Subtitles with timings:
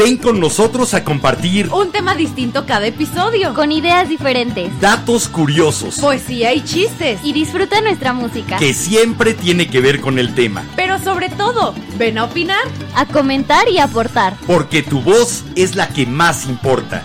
[0.00, 3.52] Ven con nosotros a compartir Un tema distinto cada episodio.
[3.52, 4.80] Con ideas diferentes.
[4.80, 7.20] datos curiosos Poesía y chistes.
[7.22, 8.56] Y disfruta nuestra música.
[8.56, 12.62] que siempre tiene que ver con el tema, Pero sobre todo, ven a opinar.
[12.94, 14.34] A comentar y aportar.
[14.46, 17.02] porque tu voz es la que más importa.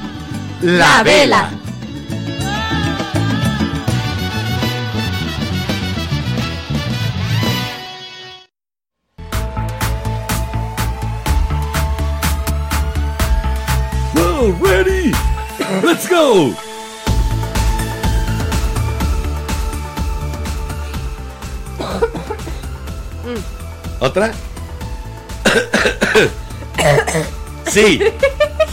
[0.62, 1.50] La vela.
[16.36, 16.54] Go.
[24.02, 24.34] ¿Otra?
[27.72, 28.02] Sí,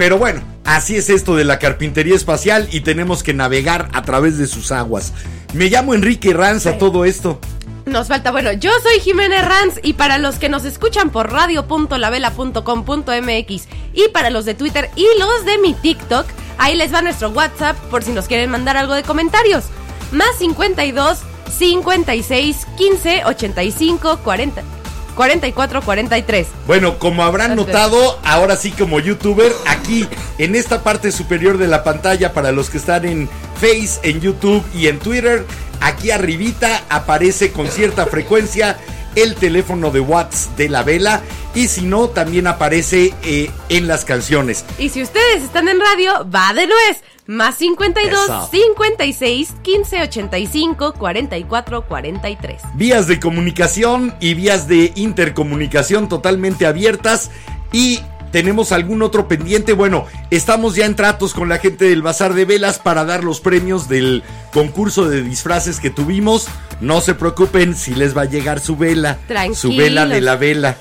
[0.00, 4.38] Pero bueno, así es esto de la carpintería espacial y tenemos que navegar a través
[4.38, 5.12] de sus aguas.
[5.52, 7.38] Me llamo Enrique Ranz a todo esto.
[7.84, 13.68] Nos falta, bueno, yo soy Jimena Ranz y para los que nos escuchan por radio.lavela.com.mx
[13.92, 16.24] y para los de Twitter y los de mi TikTok,
[16.56, 19.64] ahí les va nuestro WhatsApp por si nos quieren mandar algo de comentarios.
[20.12, 21.18] Más 52
[21.58, 24.79] 56 15 85 40
[25.20, 26.46] 44 43.
[26.66, 30.08] Bueno, como habrán notado, ahora sí como youtuber, aquí
[30.38, 34.64] en esta parte superior de la pantalla para los que están en Face, en YouTube
[34.74, 35.44] y en Twitter,
[35.82, 38.78] aquí arribita aparece con cierta frecuencia
[39.16, 41.22] el teléfono de WhatsApp de la vela
[41.54, 44.64] y si no, también aparece eh, en las canciones.
[44.78, 47.02] Y si ustedes están en radio, va de nuez.
[47.26, 48.48] Más 52 Eso.
[48.50, 52.62] 56 15 85 44 43.
[52.74, 57.30] Vías de comunicación y vías de intercomunicación totalmente abiertas
[57.72, 59.72] y tenemos algún otro pendiente.
[59.72, 63.40] Bueno, estamos ya en tratos con la gente del Bazar de Velas para dar los
[63.40, 66.48] premios del concurso de disfraces que tuvimos.
[66.80, 69.18] No se preocupen si les va a llegar su vela,
[69.54, 70.22] su vela de Tranquilos.
[70.22, 70.76] la vela.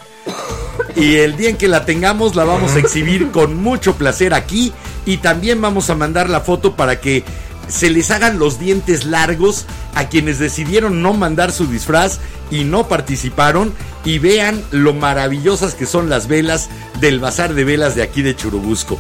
[0.96, 4.74] Y el día en que la tengamos la vamos a exhibir con mucho placer aquí
[5.06, 7.24] y también vamos a mandar la foto para que
[7.70, 9.66] se les hagan los dientes largos
[9.96, 12.20] a quienes decidieron no mandar su disfraz
[12.52, 13.74] y no participaron
[14.04, 18.36] y vean lo maravillosas que son las velas del bazar de velas de aquí de
[18.36, 18.98] Churubusco.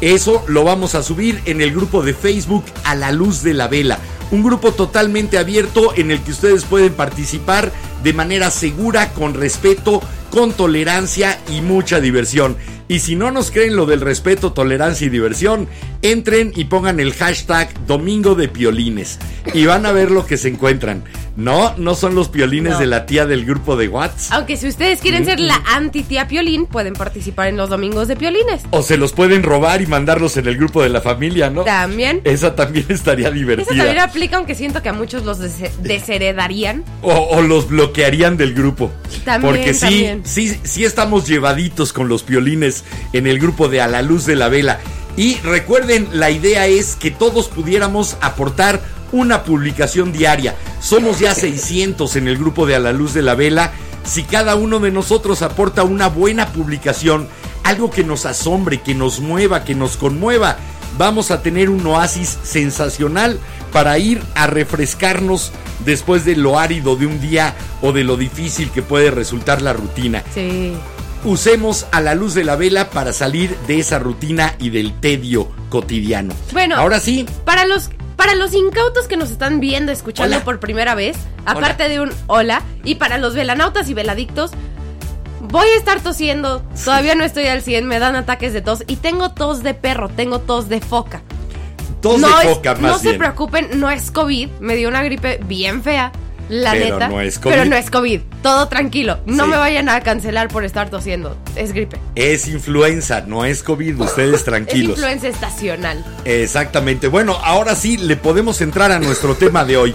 [0.00, 3.66] Eso lo vamos a subir en el grupo de Facebook A la Luz de la
[3.66, 3.98] Vela.
[4.30, 7.72] Un grupo totalmente abierto en el que ustedes pueden participar
[8.02, 12.56] de manera segura, con respeto, con tolerancia y mucha diversión.
[12.90, 15.68] Y si no nos creen lo del respeto, tolerancia y diversión,
[16.00, 19.18] entren y pongan el hashtag Domingo de Piolines.
[19.52, 21.04] Y van a ver lo que se encuentran.
[21.36, 22.78] No, no son los piolines No.
[22.80, 24.32] de la tía del grupo de WhatsApp.
[24.38, 28.62] Aunque si ustedes quieren ser la anti-tía Piolín, pueden participar en los domingos de Piolines.
[28.70, 31.62] O se los pueden robar y mandarlos en el grupo de la familia, ¿no?
[31.64, 32.22] También.
[32.24, 33.68] Esa también estaría divertida.
[33.68, 36.84] también aplica, aunque siento que a muchos los des- desheredarían.
[37.02, 38.90] O, o los bloquearían del grupo.
[39.24, 40.17] También, Porque sí, también.
[40.24, 44.36] Sí, sí estamos llevaditos con los piolines en el grupo de A la Luz de
[44.36, 44.80] la Vela.
[45.16, 48.80] Y recuerden, la idea es que todos pudiéramos aportar
[49.12, 50.54] una publicación diaria.
[50.80, 53.72] Somos ya 600 en el grupo de A la Luz de la Vela.
[54.04, 57.28] Si cada uno de nosotros aporta una buena publicación,
[57.64, 60.56] algo que nos asombre, que nos mueva, que nos conmueva,
[60.96, 63.38] vamos a tener un oasis sensacional
[63.72, 65.52] para ir a refrescarnos
[65.84, 69.72] después de lo árido de un día o de lo difícil que puede resultar la
[69.72, 70.22] rutina.
[70.34, 70.74] Sí.
[71.24, 75.48] Usemos a la luz de la vela para salir de esa rutina y del tedio
[75.68, 76.32] cotidiano.
[76.52, 76.76] Bueno.
[76.76, 80.44] ahora sí, Para los, para los incautos que nos están viendo, escuchando Hola.
[80.44, 84.52] por primera vez, aparte de un hola, y para los velanautas y veladictos,
[85.40, 86.62] voy a estar tosiendo.
[86.84, 90.08] Todavía no estoy al 100, me dan ataques de tos y tengo tos de perro,
[90.08, 91.22] tengo tos de foca.
[92.00, 96.12] Tos no de es- se preocupen, no es COVID, me dio una gripe bien fea.
[96.48, 97.08] La Pero neta.
[97.08, 97.52] no es COVID.
[97.54, 98.20] Pero no es COVID.
[98.42, 99.18] Todo tranquilo.
[99.26, 99.50] No Sí.
[99.50, 101.36] me vayan a cancelar por estar tosiendo.
[101.56, 101.98] Es gripe.
[102.14, 104.92] Es influenza, no es COVID, ustedes Es tranquilos.
[104.96, 106.02] influencia estacional.
[106.24, 107.08] Exactamente.
[107.08, 109.94] Bueno, ahora sí le podemos entrar a nuestro tema de hoy.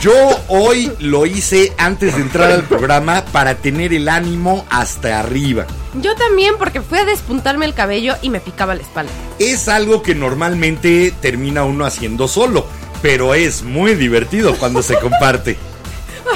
[0.00, 0.14] Yo
[0.48, 5.66] hoy lo hice antes de entrar al programa para tener el ánimo hasta arriba.
[6.00, 9.12] Yo también porque fui a despuntarme el cabello y me picaba la espalda.
[9.38, 12.66] Es algo que normalmente termina uno haciendo solo,
[13.02, 15.56] pero es muy divertido cuando se comparte.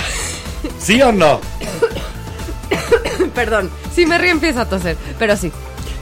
[0.78, 1.40] ¿Sí o no?
[3.34, 5.52] Perdón, si me río empiezo a toser, pero sí.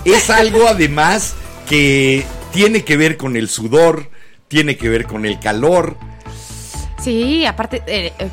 [0.04, 1.34] Es algo además
[1.68, 4.10] que tiene que ver con el sudor,
[4.48, 5.96] tiene que ver con el calor,
[7.02, 7.82] Sí, aparte...
[7.86, 8.28] eh, eh,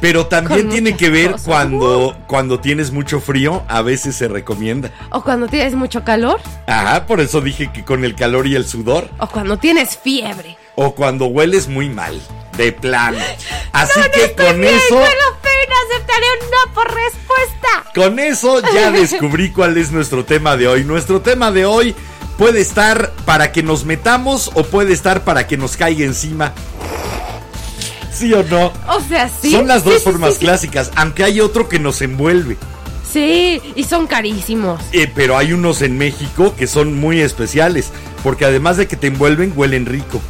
[0.00, 1.46] pero también tiene que ver cosas.
[1.46, 4.90] cuando, cuando tienes mucho frío, a veces se recomienda.
[5.10, 8.66] o cuando tienes mucho calor, Ajá, por eso dije que con el calor y el
[8.66, 10.56] sudor, o cuando tienes fiebre.
[10.74, 12.20] o cuando hueles muy mal,
[12.56, 13.18] de plano.
[13.72, 15.00] Así No, no que con bien, eso...
[15.00, 15.32] Pero
[15.90, 17.90] aceptaré un no por respuesta.
[17.94, 20.84] Con eso ya descubrí cuál es nuestro tema de hoy.
[20.84, 21.94] Nuestro tema de hoy
[22.38, 26.52] puede estar para que nos metamos o puede estar para que nos caiga encima.
[28.12, 28.72] ¿Sí o no?
[28.88, 29.52] O sea, sí.
[29.52, 30.44] Son las dos sí, formas sí, sí.
[30.46, 32.56] clásicas, aunque hay otro que nos envuelve.
[33.10, 34.80] Sí, y son carísimos.
[34.92, 37.90] Eh, pero hay unos en México que son muy especiales,
[38.22, 40.20] porque además de que te envuelven, huelen rico.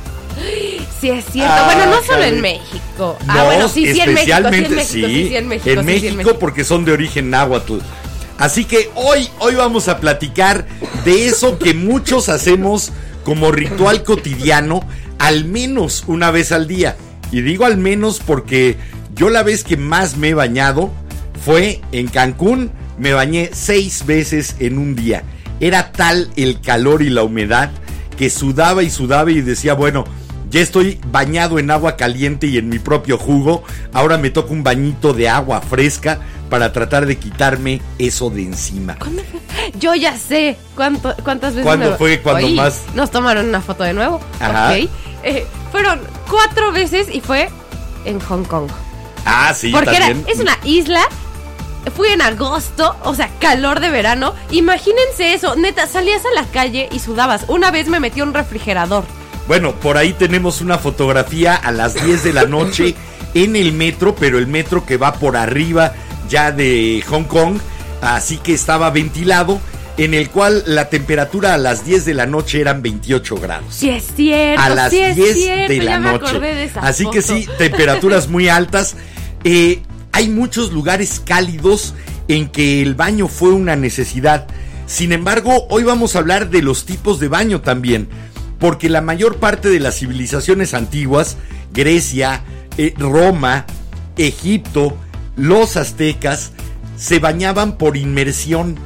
[1.00, 1.52] Sí, es cierto.
[1.52, 2.34] Ah, bueno, no solo caray.
[2.34, 3.18] en México.
[3.26, 4.04] No, ah, bueno, sí, sí en México.
[4.04, 5.08] Sí, especialmente en México.
[5.08, 5.70] Sí, sí, en México.
[5.70, 6.38] en sí, sí, México en México.
[6.38, 7.78] porque son de origen náhuatl.
[8.38, 10.66] Así que hoy, hoy vamos a platicar
[11.04, 12.92] de eso que muchos hacemos
[13.24, 14.80] como ritual cotidiano,
[15.18, 16.96] al menos una vez al día.
[17.32, 18.76] Y digo al menos porque
[19.14, 20.92] yo la vez que más me he bañado
[21.44, 22.70] fue en Cancún.
[22.98, 25.24] Me bañé seis veces en un día.
[25.58, 27.70] Era tal el calor y la humedad
[28.16, 30.04] que sudaba y sudaba y decía, bueno,
[30.50, 33.64] ya estoy bañado en agua caliente y en mi propio jugo.
[33.92, 36.20] Ahora me toca un bañito de agua fresca
[36.50, 38.98] para tratar de quitarme eso de encima.
[39.78, 41.64] Yo ya sé cuánto, cuántas veces.
[41.66, 42.20] ¿Cuándo me- fue?
[42.20, 42.82] ¿Cuándo Oí, más?
[42.94, 44.20] Nos tomaron una foto de nuevo.
[44.40, 44.76] Ajá.
[44.76, 47.48] Eh, fueron cuatro veces y fue
[48.04, 48.68] en Hong Kong.
[49.24, 51.02] Ah, sí, Porque era, es una isla.
[51.96, 54.34] Fui en agosto, o sea, calor de verano.
[54.50, 57.44] Imagínense eso, neta, salías a la calle y sudabas.
[57.48, 59.04] Una vez me metí a un refrigerador.
[59.48, 62.94] Bueno, por ahí tenemos una fotografía a las 10 de la noche
[63.34, 65.92] en el metro, pero el metro que va por arriba
[66.28, 67.58] ya de Hong Kong,
[68.02, 69.60] así que estaba ventilado,
[69.96, 73.74] en el cual la temperatura a las 10 de la noche eran 28 grados.
[73.74, 76.40] Sí es cierto, a las sí es 10 cierto, de la noche.
[76.40, 78.96] de Así que sí, temperaturas muy altas.
[79.44, 79.82] Eh,
[80.12, 81.94] hay muchos lugares cálidos
[82.28, 84.46] en que el baño fue una necesidad.
[84.86, 88.08] Sin embargo, hoy vamos a hablar de los tipos de baño también,
[88.58, 91.36] porque la mayor parte de las civilizaciones antiguas,
[91.72, 92.42] Grecia,
[92.78, 93.66] eh, Roma,
[94.16, 94.96] Egipto,
[95.36, 96.52] los aztecas,
[96.96, 98.78] se bañaban por inmersión.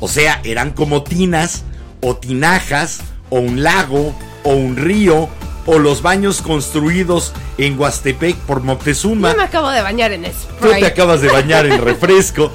[0.00, 1.62] O sea, eran como tinas
[2.00, 5.28] o tinajas o un lago o un río
[5.66, 9.30] o los baños construidos en Huastepec por Moctezuma.
[9.30, 10.80] Yo me acabo de bañar en Tú Sprite.
[10.80, 12.52] te acabas de bañar en refresco.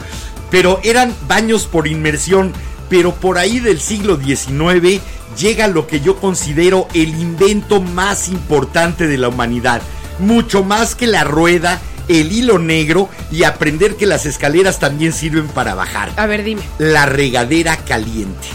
[0.51, 2.53] Pero eran baños por inmersión.
[2.89, 5.01] Pero por ahí del siglo XIX
[5.37, 9.81] llega lo que yo considero el invento más importante de la humanidad.
[10.19, 15.47] Mucho más que la rueda el hilo negro y aprender que las escaleras también sirven
[15.47, 16.11] para bajar.
[16.17, 16.61] A ver, dime.
[16.77, 18.47] La regadera caliente.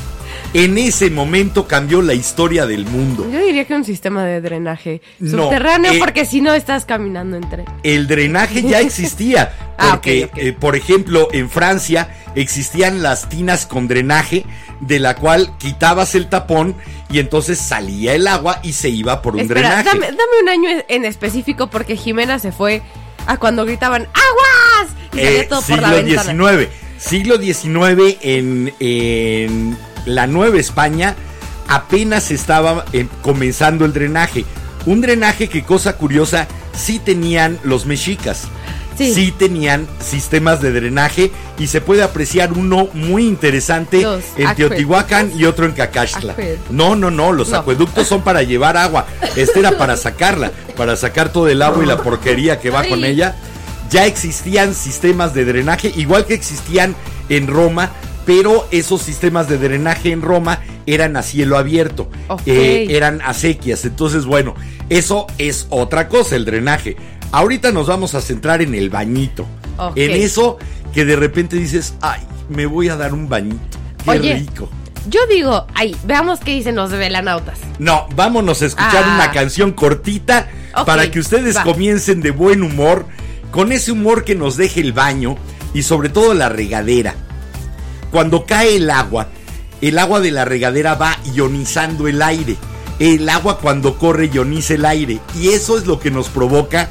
[0.55, 3.27] En ese momento cambió la historia del mundo.
[3.33, 7.39] Yo diría que un sistema de drenaje No, subterráneo, eh, porque si no estás caminando
[7.39, 7.65] entre.
[7.83, 13.89] El drenaje ya existía, Ah, porque, eh, por ejemplo, en Francia existían las tinas con
[13.89, 14.45] drenaje,
[14.81, 16.75] de la cual quitabas el tapón
[17.11, 19.85] y entonces salía el agua y se iba por un Espera, drenaje.
[19.89, 22.83] dame, dame un año en específico porque Jimena se fue
[23.27, 24.93] a cuando gritaban ¡Aguas!
[25.13, 26.59] Y salía Eh, todo por la siglo ventana.
[26.59, 26.69] XIX.
[26.99, 29.77] Siglo XIX en, en
[30.07, 31.17] la Nueva España
[31.69, 34.45] apenas estaba eh, comenzando el drenaje.
[34.87, 38.45] Un drenaje que, cosa curiosa, sí tenían los mexicas.
[38.97, 39.33] Sí.
[39.37, 45.45] tenían sistemas de drenaje y se puede apreciar uno muy interesante Los en Teotihuacán y
[45.45, 46.33] otro en Cacaxtla.
[46.33, 46.71] Acueductos.
[46.71, 47.59] No, no, no, los No.
[47.59, 49.07] acueductos son para llevar agua.
[49.37, 53.05] Este era para sacarla, para sacar todo el agua y la porquería que va con
[53.05, 53.37] ella
[53.91, 56.97] ya existían sistemas de drenaje, igual que existían
[57.29, 57.91] en Roma,
[58.25, 62.09] pero esos sistemas de drenaje en Roma eran a cielo abierto,
[62.47, 63.85] eh, eran acequias.
[63.85, 64.55] Entonces, bueno,
[64.89, 66.97] eso es otra cosa, el drenaje.
[67.33, 69.47] Ahorita nos vamos a centrar en el bañito,
[69.95, 70.57] en eso
[70.93, 74.35] que de repente dices, ay, me voy a dar un bañito, qué Oye.
[74.35, 74.69] rico.
[75.09, 77.59] Yo digo, ay, veamos qué dicen los velanautas.
[77.79, 79.15] No, vámonos a escuchar Ah.
[79.17, 80.49] una canción cortita
[80.87, 81.65] para que ustedes va.
[81.65, 83.07] comiencen de buen humor,
[83.51, 85.37] con ese humor que nos deje el baño
[85.75, 87.15] y sobre todo la regadera.
[88.11, 89.29] Cuando cae el agua,
[89.81, 92.57] el agua de la regadera va ionizando el aire.
[92.99, 95.19] El agua cuando corre ioniza el aire.
[95.35, 96.91] Y eso es lo que nos provoca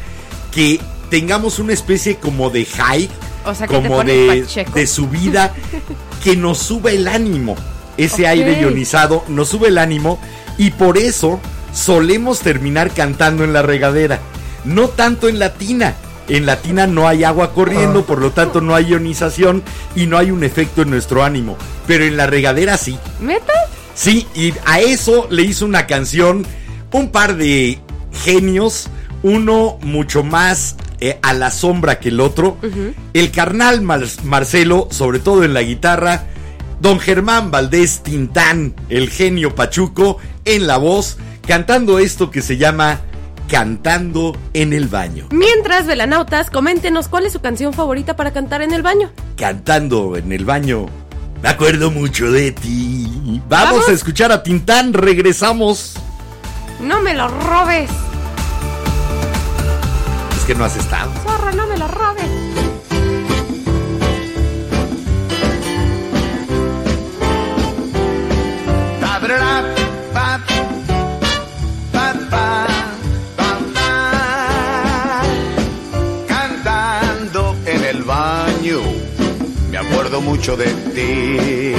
[0.51, 3.09] que tengamos una especie como de high,
[3.45, 5.53] O sea, que te como de, de subida,
[6.23, 7.55] que nos sube el ánimo.
[7.97, 10.19] Ese aire ionizado nos sube el ánimo
[10.57, 11.39] y por eso
[11.73, 14.19] solemos terminar cantando en la regadera.
[14.65, 15.95] No tanto en la tina.
[16.27, 19.63] En la tina no hay agua corriendo, por lo tanto no hay ionización
[19.95, 21.57] y no hay un efecto en nuestro ánimo.
[21.87, 22.97] Pero en la regadera sí.
[23.19, 23.53] ¿Meta?
[23.95, 26.45] Sí, y a eso le hizo una canción
[26.91, 27.79] un par de
[28.23, 28.87] genios,
[29.23, 32.57] uno mucho más eh, a la sombra que el otro.
[33.13, 36.23] El carnal Mar- Marcelo, sobre todo en la guitarra,
[36.79, 43.01] don Germán Valdés Tintán, el genio Pachuco, en la voz, cantando esto que se llama
[43.49, 45.27] Cantando en el baño.
[45.31, 49.11] Mientras, velanautas, coméntenos cuál es su canción favorita para cantar en el baño.
[49.35, 50.85] Cantando en el baño.
[51.43, 53.41] Me acuerdo mucho de ti.
[53.49, 53.89] Vamos, Vamos.
[53.89, 55.95] a escuchar a Tintán, regresamos.
[56.79, 57.89] No me lo robes.
[60.51, 61.09] Que no has estado.
[61.23, 62.29] Zorra, no me lo robes.
[76.27, 78.79] Cantando en el baño,
[79.71, 81.73] me acuerdo mucho de ti.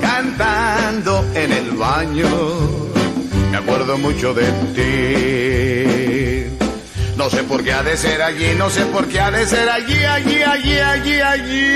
[0.00, 2.28] Cantando en el baño,
[3.52, 6.37] me acuerdo mucho de ti.
[7.18, 9.68] No sé por qué ha de ser allí, no sé por qué ha de ser
[9.68, 11.68] allí, allí, allí, allí, allí.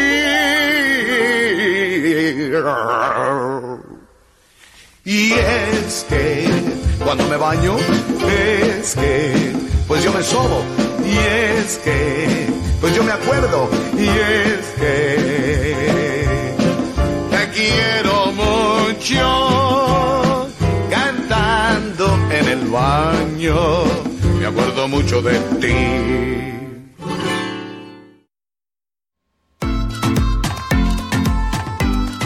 [5.04, 6.49] Y es que
[7.04, 7.76] cuando me baño,
[8.30, 9.52] es que
[9.88, 10.64] pues yo me sobo.
[11.04, 12.46] Y es que
[12.80, 13.68] pues yo me acuerdo.
[13.99, 16.54] Y es que
[17.32, 19.18] te quiero mucho.
[20.88, 23.84] Cantando en el baño,
[24.42, 25.72] me acuerdo mucho de ti.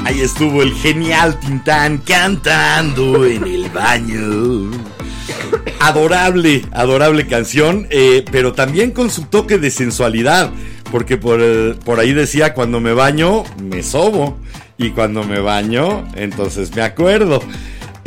[0.03, 4.71] Ahí estuvo el genial Tintán cantando en el baño.
[5.79, 10.53] Adorable, adorable canción, eh, pero también con su toque de sensualidad,
[10.91, 14.39] porque por, eh, por ahí decía, cuando me baño, me sobo,
[14.79, 17.43] y cuando me baño, entonces me acuerdo.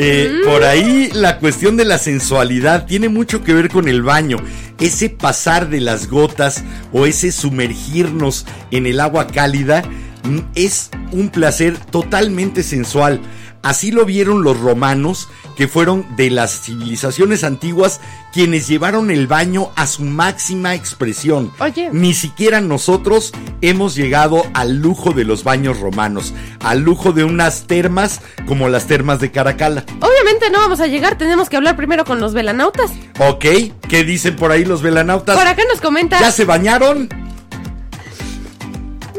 [0.01, 4.37] Eh, Por ahí la cuestión de la sensualidad tiene mucho que ver con el baño.
[4.79, 6.63] Ese pasar de las gotas
[6.93, 9.83] o ese sumergirnos en el agua cálida
[10.23, 13.19] mm, es un placer totalmente sensual.
[13.61, 15.27] Así lo vieron los romanos,
[15.59, 17.99] que fueron de las civilizaciones antiguas
[18.31, 21.51] quienes llevaron el baño a su máxima expresión.
[21.59, 21.89] Oye.
[21.91, 27.67] Ni siquiera nosotros hemos llegado al lujo de los baños romanos, al lujo de unas
[27.67, 29.83] termas como las termas de Caracalla.
[29.99, 32.91] Obviamente no vamos a llegar, tenemos que hablar primero con los velanautas.
[33.19, 33.45] Ok,
[33.89, 35.37] ¿qué dicen por ahí los velanautas?
[35.37, 36.21] Por acá nos comenta.
[36.21, 37.09] ¿Ya se bañaron?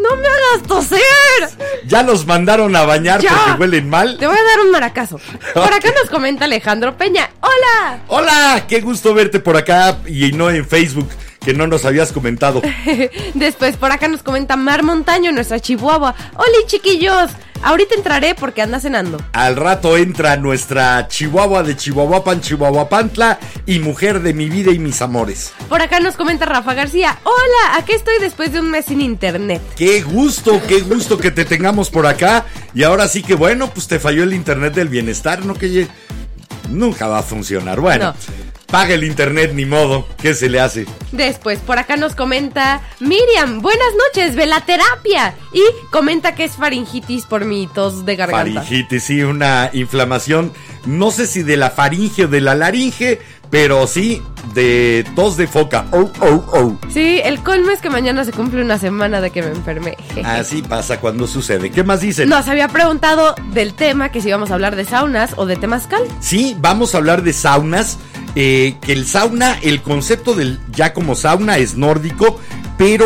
[0.03, 1.01] ¡No me hagas toser!
[1.87, 3.31] ¿Ya los mandaron a bañar Ya.
[3.37, 4.17] porque huelen mal?
[4.19, 5.19] Te voy a dar un maracazo.
[5.55, 7.31] Por acá nos comenta Alejandro Peña.
[7.41, 7.99] ¡Hola!
[8.09, 11.09] Hola, qué gusto verte por acá y no en Facebook
[11.45, 12.61] que no nos habías comentado.
[13.35, 16.15] Después por acá nos comenta Mar Montaño, nuestra chihuahua.
[16.35, 17.31] Hola chiquillos,
[17.63, 19.19] ahorita entraré porque anda cenando.
[19.33, 25.01] Al rato entra nuestra chihuahua de Chihuahuapan, Chihuahuapantla y mujer de mi vida y mis
[25.03, 25.53] amores.
[25.69, 27.19] Por acá nos comenta Rafa García.
[27.25, 29.61] Hola, aquí estoy después de un mes sin internet.
[29.77, 32.45] Qué gusto, qué gusto que te tengamos por acá.
[32.75, 35.55] Y ahora sí que bueno, pues te falló el internet del bienestar, ¿no?
[35.55, 35.89] Que
[36.69, 37.81] nunca va a funcionar.
[37.81, 38.50] Bueno, No.
[38.71, 40.07] Paga el internet, ni modo.
[40.21, 40.87] ¿Qué se le hace?
[41.13, 45.35] Después, por acá nos comenta Miriam, buenas noches, velaterapia.
[45.53, 48.63] Y comenta que es faringitis por mi tos de garganta.
[48.63, 50.53] Faringitis, sí, una inflamación,
[50.87, 54.23] no sé si de la faringe o de la laringe, pero sí
[54.55, 55.87] de tos de foca.
[55.93, 56.77] Oh, oh, oh.
[56.93, 59.97] Sí, el colmo es que mañana se cumple una semana de que me enfermé.
[60.25, 61.71] Así pasa cuando sucede.
[61.71, 62.29] ¿Qué más dicen?
[62.29, 66.03] Nos había preguntado del tema, que si íbamos a hablar de saunas o de temazcal.
[66.21, 67.99] Sí, vamos a hablar de saunas.
[68.37, 72.39] eh, que el sauna, el concepto del ya como sauna es nórdico,
[72.79, 73.05] pero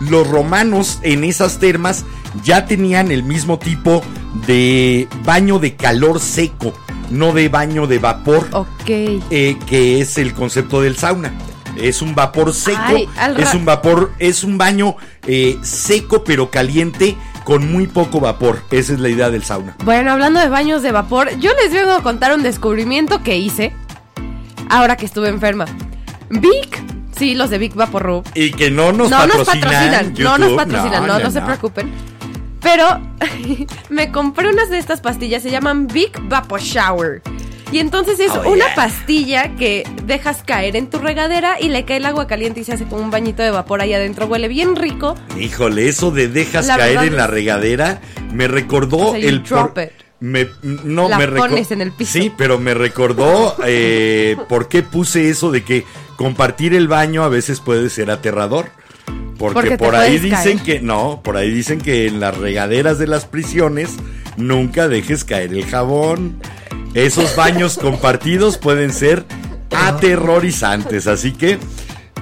[0.00, 2.04] los romanos en esas termas
[2.44, 4.02] ya tenían el mismo tipo
[4.46, 6.74] de baño de calor seco,
[7.10, 8.88] no de baño de vapor, Ok.
[8.88, 11.32] eh, que es el concepto del sauna.
[11.76, 14.96] Es un vapor seco, Ay, es un vapor, es un baño
[15.26, 18.62] eh, seco pero caliente con muy poco vapor.
[18.70, 19.76] Esa es la idea del sauna.
[19.84, 23.72] Bueno, hablando de baños de vapor, yo les vengo a contar un descubrimiento que hice
[24.70, 25.66] ahora que estuve enferma.
[26.30, 26.82] Vic,
[27.16, 28.24] sí, los de Vic Vaporub.
[28.34, 29.62] Y que no nos no nos patrocinan.
[29.62, 31.92] patrocinan, no nos patrocinan, no, no, se preocupen.
[32.66, 33.00] Pero
[33.90, 37.22] me compré unas de estas pastillas, se llaman Big Vapor Shower.
[37.72, 38.74] Y entonces es Oh, una yeah.
[38.76, 42.72] pastilla que dejas caer en tu regadera y le cae el agua caliente y se
[42.74, 44.26] hace como un bañito de vapor ahí adentro.
[44.26, 45.16] Huele bien rico.
[45.38, 48.00] Híjole, eso de dejas La caer en la regadera
[48.32, 49.90] me recordó O sea, you el drop it.
[50.20, 52.12] me no La me pones en el piso.
[52.12, 55.84] Sí, pero me recordó eh, por qué puse eso de que
[56.16, 58.70] compartir el baño a veces puede ser aterrador.
[59.38, 60.78] Porque, por ahí dicen caer.
[60.78, 63.90] que no, por ahí dicen que en las regaderas de las prisiones
[64.36, 66.40] nunca dejes caer el jabón.
[66.94, 69.24] Esos baños compartidos pueden ser
[69.70, 71.58] aterrorizantes, así que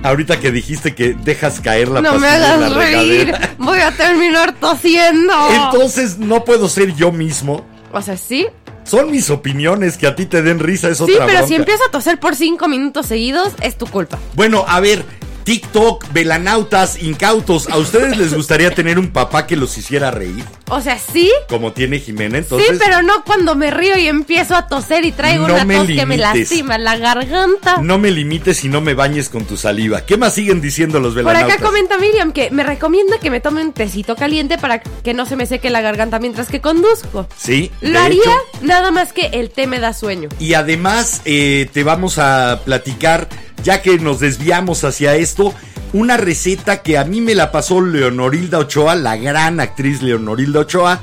[0.03, 3.27] ahorita que dijiste que dejas caer la no me pastilla en la hagas reír.
[3.27, 5.33] regadera, Voy a terminar tosiendo.
[5.51, 7.65] entonces no puedo ser yo mismo.
[7.93, 8.47] o sea, sí.
[8.85, 11.83] Son mis opiniones que a ti te den risa es Sí, otra pero si empiezo
[11.89, 14.19] a toser por cinco minutos seguidos, es tu culpa.
[14.35, 15.03] Bueno, a ver,
[15.45, 20.45] TikTok, velanautas, incautos, ¿a ustedes les gustaría tener un papá que los hiciera reír?
[20.71, 22.69] O sea, sí, Como tiene Jimena, entonces.
[22.71, 25.77] sí, pero no cuando me río y empiezo a toser y traigo No una me
[25.77, 27.79] tos que me lastima la garganta.
[27.83, 30.07] No me limites y no me bañes con tu saliva.
[30.07, 31.59] ¿Qué más siguen diciendo los Por velanautas?
[31.59, 35.27] acá comenta Miriam que me recomienda que me tome un tecito caliente para que no
[35.27, 37.29] se me seque la garganta mientras que conduzco.
[37.37, 38.33] Sí, Lo haría hecho.
[38.63, 40.31] nada más que el té me da sueño.
[40.39, 43.29] Y además eh, te vamos a platicar,
[43.63, 45.55] ya que nos desviamos hacia esto,
[45.93, 51.01] una receta que a mí me la pasó Leonorilda Ochoa, la gran actriz Leonorilda Ochoa,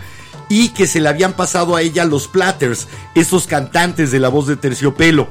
[0.49, 4.47] y que se le habían pasado a ella los Platters, esos cantantes de la voz
[4.47, 5.29] de terciopelo.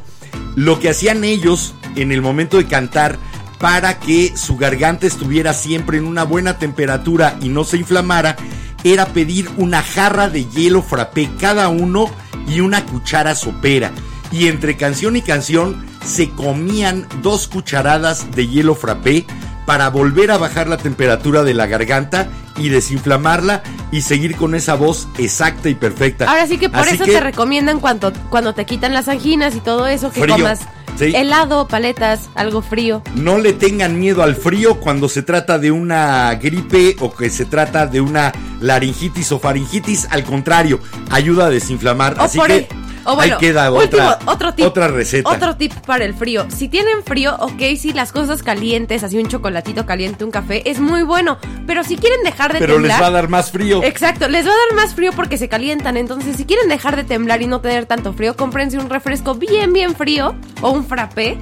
[0.57, 3.19] Lo que hacían ellos en el momento de cantar
[3.59, 8.37] para que su garganta estuviera siempre en una buena temperatura y no se inflamara,
[8.83, 12.11] era pedir una jarra de hielo frappé cada uno
[12.49, 13.93] y una cuchara sopera.
[14.33, 19.27] Y entre canción y canción se comían dos cucharadas de hielo frappé
[19.67, 23.63] para volver a bajar la temperatura de la garganta y desinflamarla
[23.93, 26.29] y seguir con esa voz exacta y perfecta.
[26.29, 29.55] Ahora sí que por Así eso que- te recomiendan cuando, cuando te quitan las anginas
[29.55, 30.61] y todo eso que Frío, comas
[30.99, 31.13] sí.
[31.15, 33.03] helado, paletas, algo frío.
[33.15, 37.45] No le tengan miedo al frío cuando se trata de una gripe o que se
[37.45, 40.07] trata de una laringitis o faringitis.
[40.11, 42.17] Al contrario, ayuda a desinflamar.
[42.19, 42.69] O Así por que el-
[43.05, 44.67] o bueno, ahí queda último, otra, otro tip.
[44.67, 45.31] otra receta.
[45.31, 46.47] Otro tip para el frío.
[46.51, 50.81] Si tienen frío, ok, si las cosas calientes, así un chocolatito caliente, un café, es
[50.81, 51.39] muy bueno.
[51.67, 53.03] Pero si quieren dejar de Pero les temblar.
[53.03, 53.83] va a dar más frío.
[53.83, 55.97] Exacto, les va a dar más frío porque se calientan.
[55.97, 59.73] Entonces, si quieren dejar de temblar y no tener tanto frío, cómprense un refresco bien,
[59.73, 61.39] bien frío o un frappé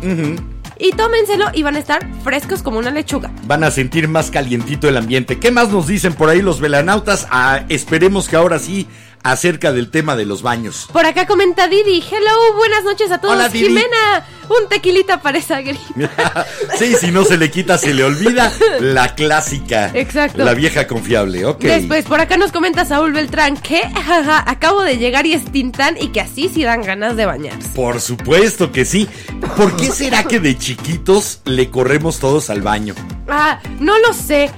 [0.78, 3.30] y tómenselo y van a estar frescos como una lechuga.
[3.46, 5.38] Van a sentir más calientito el ambiente.
[5.38, 7.26] ¿Qué más nos dicen por ahí los velanautas?
[7.30, 8.86] Ah, esperemos que ahora sí
[9.22, 10.88] acerca del tema de los baños.
[10.92, 12.02] Por acá comenta Didi.
[12.10, 13.34] Hello, buenas noches a todos.
[13.34, 13.66] Hola, Didi.
[13.66, 15.80] Jimena, un tequilita para esa gripe.
[16.78, 19.90] sí, si no se le quita, se le olvida la clásica.
[19.94, 20.44] Exacto.
[20.44, 21.60] La vieja confiable, ok.
[21.60, 25.96] Después, por acá nos comenta Saúl Beltrán que jaja, acabo de llegar y es Tintán
[26.00, 27.68] y que así sí dan ganas de bañarse.
[27.74, 29.08] Por supuesto que sí.
[29.56, 32.94] ¿Por qué será que de chiquitos le corremos todos al baño?
[33.28, 34.50] Ah, no lo sé.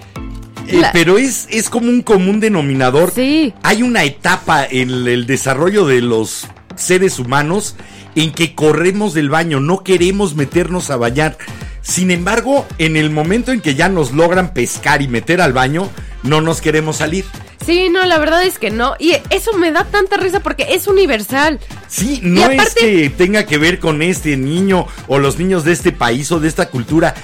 [0.68, 3.12] Eh, pero es, es como un común denominador.
[3.14, 3.52] Sí.
[3.62, 6.46] Hay una etapa en el desarrollo de los
[6.76, 7.76] seres humanos
[8.14, 11.36] en que corremos del baño, no queremos meternos a bañar.
[11.82, 15.88] Sin embargo, en el momento en que ya nos logran pescar y meter al baño,
[16.22, 17.24] no nos queremos salir.
[17.64, 18.94] Sí, no, la verdad es que no.
[18.98, 21.60] Y eso me da tanta risa porque es universal.
[21.88, 25.72] Sí, no aparte- es que tenga que ver con este niño o los niños de
[25.72, 27.14] este país o de esta cultura.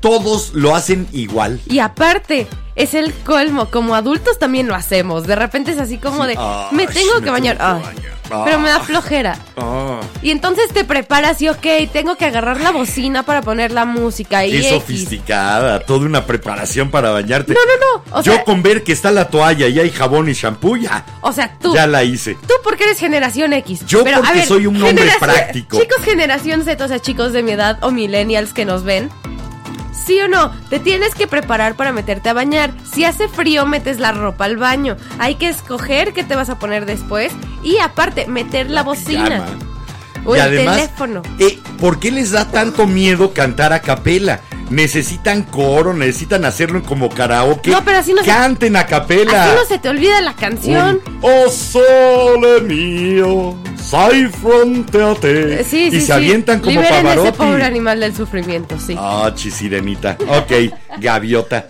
[0.00, 1.60] Todos lo hacen igual.
[1.68, 3.70] Y aparte, es el colmo.
[3.70, 5.26] Como adultos también lo hacemos.
[5.26, 6.38] De repente es así como de,
[6.72, 7.56] me tengo que me bañar.
[7.58, 8.16] tengo Ay, que bañar.
[8.44, 8.80] Pero me da Ah.
[8.80, 9.38] flojera.
[9.56, 13.84] Ah, Y entonces te preparas y, ok, tengo que agarrar la bocina para poner la
[13.84, 14.70] música y qué X.
[14.70, 17.54] sofisticada, toda una preparación para bañarte.
[17.54, 18.18] No, no, no.
[18.18, 21.04] O Yo sea, con ver que está la toalla y hay jabón y shampoo, ya,
[21.20, 21.72] o sea, tú.
[21.72, 22.34] ya la hice.
[22.34, 23.86] Tú porque eres generación X.
[23.86, 25.78] Yo porque soy un hombre práctico.
[25.80, 29.08] Chicos, generación Z, o sea, chicos de mi edad o millennials que nos ven.
[30.04, 30.52] ¿Sí o no?
[30.70, 32.72] Te tienes que preparar para meterte a bañar.
[32.92, 34.96] Si hace frío, metes la ropa al baño.
[35.18, 37.32] Hay que escoger qué te vas a poner después.
[37.64, 39.24] Y aparte, meter la bocina.
[39.44, 39.46] Pijama.
[40.24, 41.22] O y el además, teléfono.
[41.38, 44.40] eh, ¿por qué les da tanto miedo cantar a capela?
[44.70, 47.70] Necesitan coro, necesitan hacerlo como karaoke.
[47.70, 49.44] No, pero así no se- Canten a capela.
[49.44, 51.00] Así no se te olvida la canción.
[51.06, 53.56] Un, oh sole mío,
[53.90, 55.60] sai fronte a te.
[55.60, 56.06] Eh, Sí, sí, y sí.
[56.06, 57.38] se avientan como Liberen ese Pavarotti.
[57.38, 58.96] pobre animal del sufrimiento, sí.
[58.98, 60.16] Ah, chisirenita.
[60.28, 61.68] Ok, gaviota.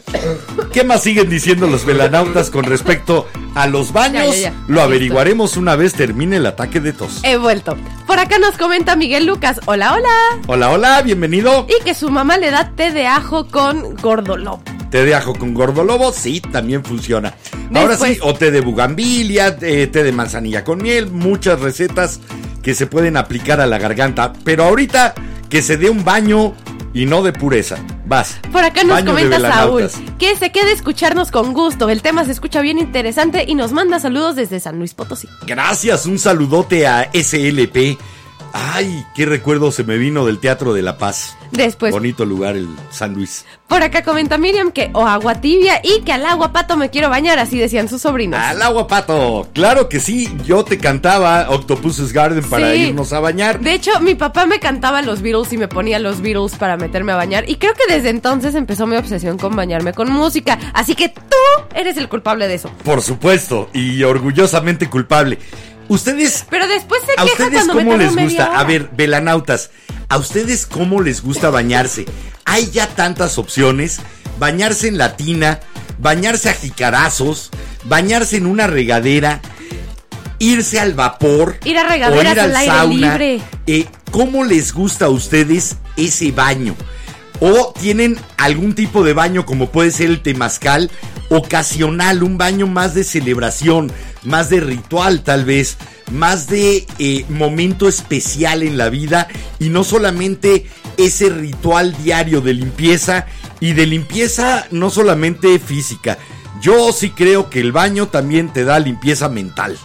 [0.72, 4.26] ¿Qué más siguen diciendo los velanautas con respecto a los baños?
[4.26, 4.54] Ya, ya, ya.
[4.68, 7.20] Lo averiguaremos una vez termine el ataque de tos.
[7.22, 7.76] He vuelto.
[8.06, 9.60] Por acá nos comenta Miguel Lucas.
[9.66, 10.40] Hola, hola.
[10.46, 11.66] Hola, hola, bienvenido.
[11.68, 14.62] Y que su mamá le da té de ajo con gordolobo.
[14.90, 17.34] Té de ajo con gordolobo, sí, también funciona.
[17.74, 22.20] Ahora sí, o té de bugambilia, eh, té de manzanilla con miel, muchas recetas
[22.62, 24.32] que se pueden aplicar a la garganta.
[24.44, 25.14] Pero ahorita
[25.48, 26.54] que se dé un baño
[26.96, 27.76] y no de pureza.
[28.06, 28.38] Vas.
[28.50, 31.90] Por acá nos comenta Saúl que se quede escucharnos con gusto.
[31.90, 35.28] El tema se escucha bien interesante y nos manda saludos desde San Luis Potosí.
[35.46, 37.98] Gracias, un saludote a SLP.
[38.52, 41.36] Ay, qué recuerdo se me vino del Teatro de la Paz.
[41.50, 43.44] Después, Bonito lugar el San Luis.
[43.68, 47.08] por acá comenta Miriam que o agua tibia y que al agua pato me quiero
[47.08, 48.38] bañar, así decían sus sobrinos.
[48.40, 49.48] Al agua, pato.
[49.52, 52.78] Claro que sí, yo te cantaba Octopus's Garden para Sí.
[52.88, 53.60] irnos a bañar.
[53.60, 57.12] De hecho, mi papá me cantaba los Beatles y me ponía los Beatles para meterme
[57.12, 57.48] a bañar.
[57.48, 60.58] Y creo que desde entonces empezó mi obsesión con bañarme con música.
[60.74, 61.36] Así que tú
[61.74, 62.70] eres el culpable de eso.
[62.84, 65.38] Por supuesto, y orgullosamente culpable.
[65.88, 68.58] Ustedes, Pero después se ¿a queja ustedes cuando cómo les gusta?
[68.58, 69.70] A ver, velanautas,
[70.08, 72.06] ¿a ustedes cómo les gusta bañarse?
[72.44, 74.00] Hay ya tantas opciones.
[74.38, 75.60] Bañarse en la tina,
[75.98, 77.50] bañarse a jicarazos,
[77.84, 79.40] bañarse en una regadera,
[80.38, 81.56] irse al vapor.
[81.64, 83.40] Ir a o regaderas ir al aire libre.
[83.66, 86.74] Eh, ¿Cómo les gusta a ustedes ese baño?
[87.40, 90.90] ¿O tienen algún tipo de baño como puede ser el temazcal?
[91.28, 95.76] Ocasional, un baño más de celebración, más de ritual tal vez,
[96.12, 102.54] más de eh, momento especial en la vida y no solamente ese ritual diario de
[102.54, 103.26] limpieza
[103.60, 106.18] y de limpieza no solamente física.
[106.62, 109.76] Yo sí creo que el baño también te da limpieza mental.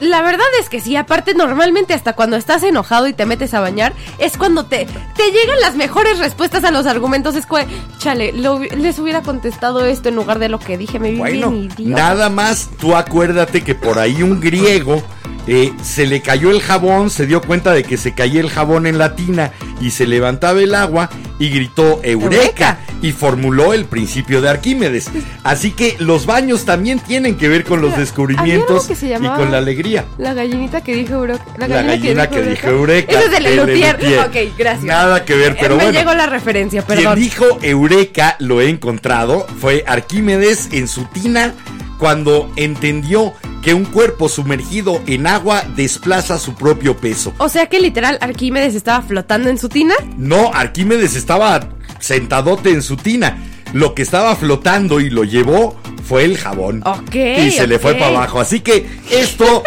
[0.00, 3.60] La verdad es que sí, aparte normalmente hasta cuando estás enojado y te metes a
[3.60, 7.34] bañar, es cuando te, te llegan las mejores respuestas a los argumentos.
[7.34, 7.66] Es que,
[7.98, 11.50] chale, lo les hubiera contestado esto en lugar de lo que dije, me vi Bueno,
[11.50, 12.02] bien idiota.
[12.02, 15.02] nada más tú acuérdate que por ahí un griego
[15.48, 18.86] eh, se le cayó el jabón, se dio cuenta de que se caía el jabón
[18.86, 21.08] en la tina y se levantaba el agua
[21.38, 22.78] y gritó Eureka, Eureka.
[23.00, 25.08] y formuló el principio de Arquímedes.
[25.44, 30.04] Así que los baños también tienen que ver con los descubrimientos y con la alegría.
[30.18, 31.44] La gallinita que dijo Eureka.
[31.56, 33.12] La gallina que dijo Eureka.
[33.12, 34.02] Ese es el el Lelutier.
[34.02, 34.20] Lelutier.
[34.50, 34.84] Ok, gracias.
[34.84, 35.98] Nada que ver, pero Me bueno.
[35.98, 37.18] llegó la referencia, Quien perdón.
[37.18, 41.54] dijo Eureka, lo he encontrado, fue Arquímedes en su tina
[41.98, 47.34] cuando entendió que un cuerpo sumergido en agua desplaza su propio peso.
[47.38, 49.94] O sea que literal Arquímedes estaba flotando en su tina.
[50.16, 53.44] No, Arquímedes estaba sentadote en su tina.
[53.72, 56.82] Lo que estaba flotando y lo llevó fue el jabón.
[56.86, 58.40] Ok, Y se le fue para abajo.
[58.40, 59.62] Así que esto,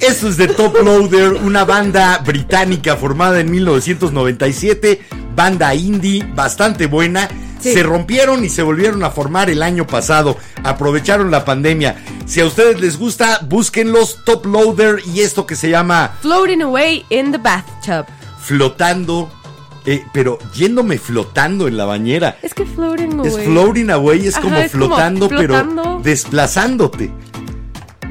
[0.00, 5.02] esto es de Top Loader, una banda británica formada en 1997,
[5.36, 7.28] banda indie bastante buena.
[7.64, 7.72] Sí.
[7.72, 10.36] Se rompieron y se volvieron a formar el año pasado.
[10.62, 11.96] Aprovecharon la pandemia.
[12.26, 17.06] Si a ustedes les gusta, búsquenlos Top Loader y esto que se llama Floating away
[17.08, 18.04] in the bathtub.
[18.40, 19.30] flotando.
[19.86, 22.36] eh, pero yéndome flotando en la bañera.
[22.42, 23.28] Es que floating away.
[23.30, 27.10] Es floating away, es Ajá, como es como flotando, pero desplazándote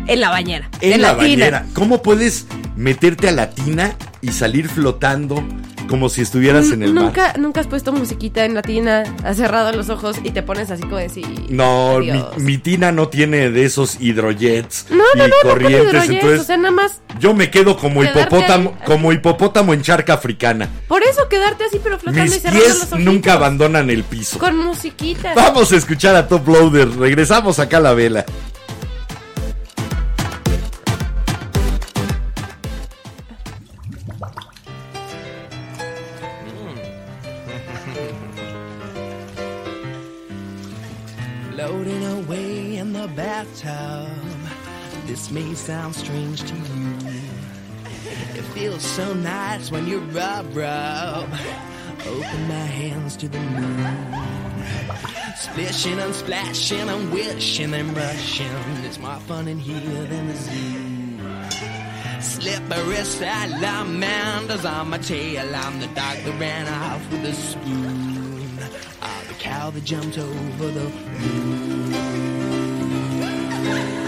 [0.07, 0.69] En la bañera.
[0.81, 1.21] en, la, tina.
[1.23, 1.65] bañera.
[1.73, 5.43] ¿Cómo puedes meterte a la tina y salir flotando
[5.87, 7.05] como si estuvieras en el mar.
[7.05, 10.71] ¿Nunca, nunca has puesto musiquita en la tina, has cerrado los ojos y te pones
[10.71, 11.23] así como de sí.
[11.49, 11.99] No,
[12.37, 16.43] mi, tina no tiene de esos hidrojets No, y no, no, no corrientes, entonces o
[16.43, 18.85] sea, nada más yo me quedo como hipopótamo, ahí.
[18.85, 20.69] como hipopótamo en charca africana.
[20.87, 22.99] Por eso quedarte así, pero flotando y Mis cerrando los pies ojitos.
[22.99, 24.39] nunca abandonan el piso.
[24.39, 25.33] Con musiquita.
[25.35, 26.89] Vamos a escuchar a Top Loader.
[26.97, 28.25] Regresamos acá a la vela.
[43.43, 44.09] Bathtub.
[45.05, 46.97] This may sound strange to you.
[48.35, 51.29] It feels so nice when you rub, rub.
[52.05, 53.97] Open my hands to the moon.
[55.35, 58.47] Splishing and splashing and wishing and rushing.
[58.85, 61.01] It's more fun in here than the zoo.
[62.21, 65.53] Slippery salamanders on my tail.
[65.55, 68.49] I'm the dog that ran off with a spoon.
[69.01, 72.32] I'm the cow that jumped over the
[73.63, 74.02] Do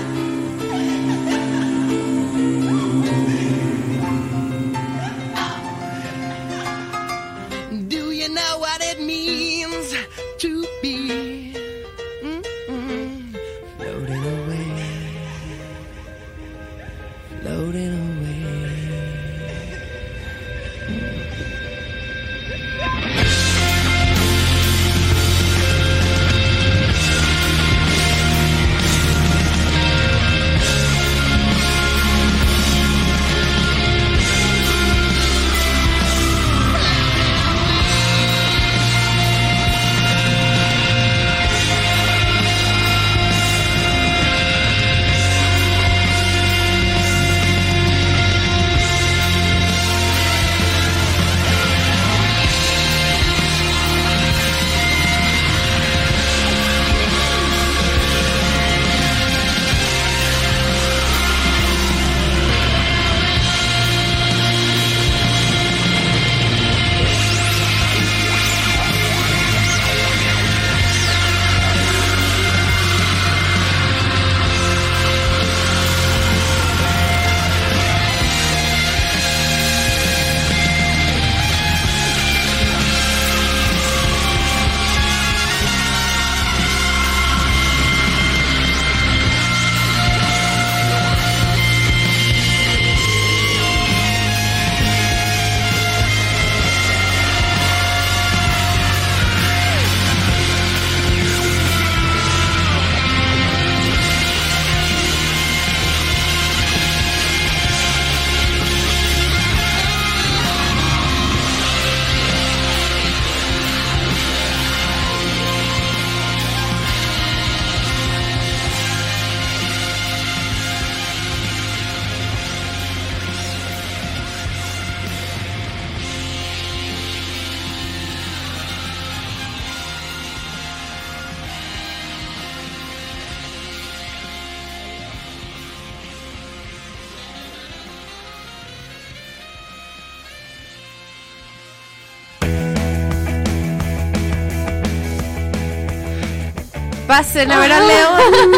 [147.15, 148.51] Pasen a ver a León.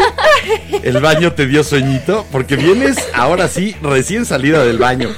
[0.82, 2.26] ¿El baño te dio sueñito?
[2.32, 5.10] Porque vienes ahora sí, recién salida del baño.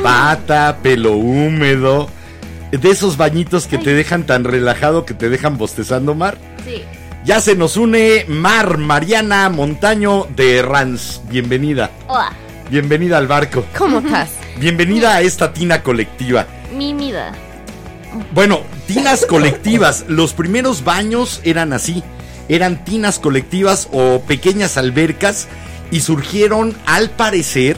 [0.00, 2.08] Pata, pelo húmedo.
[2.70, 6.38] De esos bañitos que te dejan tan relajado que te dejan bostezando, Mar.
[6.64, 6.84] Sí.
[7.24, 11.20] Ya se nos une Mar Mariana Montaño de Rans.
[11.28, 11.90] Bienvenida.
[12.06, 12.30] Hola,
[12.70, 13.64] Bienvenida al barco.
[13.76, 14.30] ¿Cómo estás?
[14.58, 16.46] Bienvenida a esta tina colectiva.
[16.72, 17.32] mi vida.
[18.30, 20.04] Bueno, tinas colectivas.
[20.06, 22.04] Los primeros baños eran así.
[22.48, 25.48] Eran tinas colectivas o pequeñas albercas
[25.90, 27.76] y surgieron, al parecer,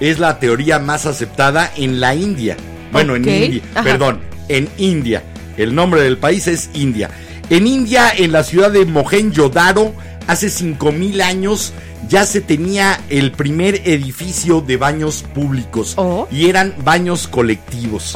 [0.00, 2.56] es la teoría más aceptada en la India.
[2.92, 3.82] Bueno, en India, ajá.
[3.82, 5.22] perdón, en India.
[5.56, 7.10] El nombre del país es India.
[7.50, 9.92] En India, en la ciudad de Mohenjo-Daro,
[10.26, 11.72] hace 5000 años
[12.08, 16.28] ya se tenía el primer edificio de baños públicos Oh.
[16.30, 18.14] y eran baños colectivos.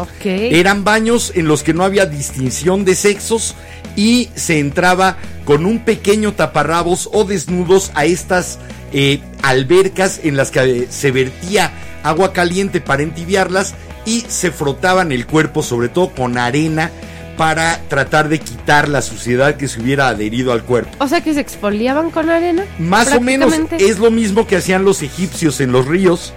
[0.59, 3.55] Eran baños en los que no había distinción de sexos
[3.97, 8.59] y se entraba con un pequeño taparrabos o desnudos a estas
[8.93, 11.73] eh, albercas en las que eh, se vertía
[12.03, 13.75] agua caliente para entibiarlas
[14.05, 16.91] y se frotaban el cuerpo sobre todo con arena
[17.37, 20.91] para tratar de quitar la suciedad que se hubiera adherido al cuerpo.
[20.99, 22.67] O sea que se exfoliaban con arena.
[22.79, 26.35] Más o menos es lo mismo que hacían los egipcios en los ríos.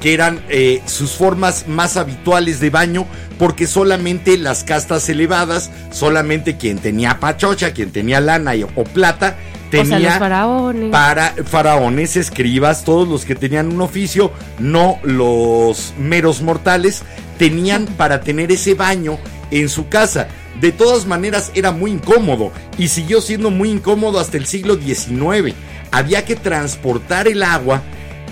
[0.00, 3.06] Que eran eh, sus formas más habituales de baño,
[3.38, 9.36] porque solamente las castas elevadas, solamente quien tenía pachocha, quien tenía lana y- o plata,
[9.68, 10.90] O sea, tenía faraones.
[10.90, 17.02] para faraones, escribas, todos los que tenían un oficio, no los meros mortales,
[17.38, 19.18] tenían para tener ese baño
[19.50, 20.28] en su casa.
[20.60, 25.54] De todas maneras era muy incómodo y siguió siendo muy incómodo hasta el siglo XIX.
[25.92, 27.82] Había que transportar el agua,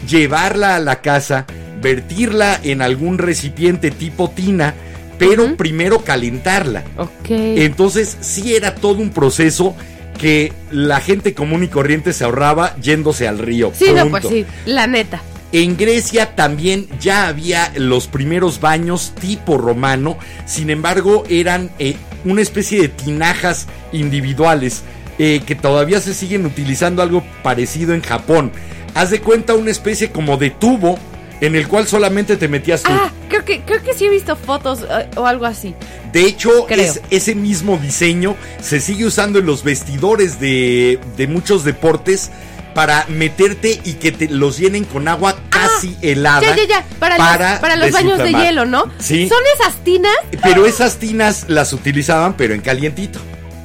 [0.06, 1.46] llevarla a la casa,
[1.80, 4.74] vertirla en algún recipiente tipo tina,
[5.18, 6.84] pero primero calentarla.
[6.96, 7.30] Ok.
[7.30, 9.74] Entonces sí era todo un proceso
[10.18, 13.72] que la gente común y corriente se ahorraba yéndose al río.
[13.74, 15.22] sí, no, pues sí, la neta.
[15.50, 22.42] En Grecia también ya había los primeros baños tipo romano, sin embargo eran eh, una
[22.42, 24.82] especie de tinajas individuales
[25.18, 28.52] eh, que todavía se siguen utilizando algo parecido en Japón.
[28.98, 30.98] Haz de cuenta una especie como de tubo
[31.40, 32.90] en el cual solamente te metías tú.
[32.92, 35.72] Ah, creo que, creo que sí he visto fotos eh, o algo así.
[36.12, 41.62] De hecho, es, ese mismo diseño se sigue usando en los vestidores de, de muchos
[41.62, 42.32] deportes
[42.74, 46.38] para meterte y que te los llenen con agua casi helada.
[46.44, 46.84] Ah, Ya, ya, ya.
[46.98, 48.90] Para, los, para los baños de hielo, ¿no?
[48.98, 49.28] Sí.
[49.28, 50.14] Son esas tinas.
[50.42, 53.20] Pero esas tinas las utilizaban, pero en calientito.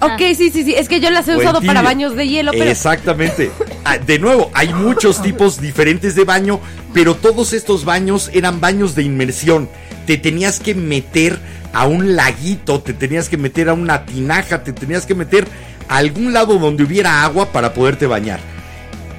[0.06, 0.76] Ok, sí, sí, sí.
[0.76, 2.66] Es que yo las he usado para baños de hielo, pero.
[2.66, 3.52] Exactamente.
[3.86, 6.60] Ah, De nuevo, hay muchos tipos diferentes de baño,
[6.94, 9.70] pero todos estos baños eran baños de inmersión.
[10.06, 11.40] Te tenías que meter
[11.74, 15.48] a un laguito, te tenías que meter a una tinaja, te tenías que meter
[15.90, 18.40] a algún lado donde hubiera agua para poderte bañar.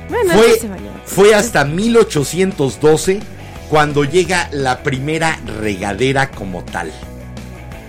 [0.08, 0.68] Bueno, Fue, se
[1.06, 3.20] fue hasta 1812
[3.68, 6.92] cuando llega la primera regadera como tal.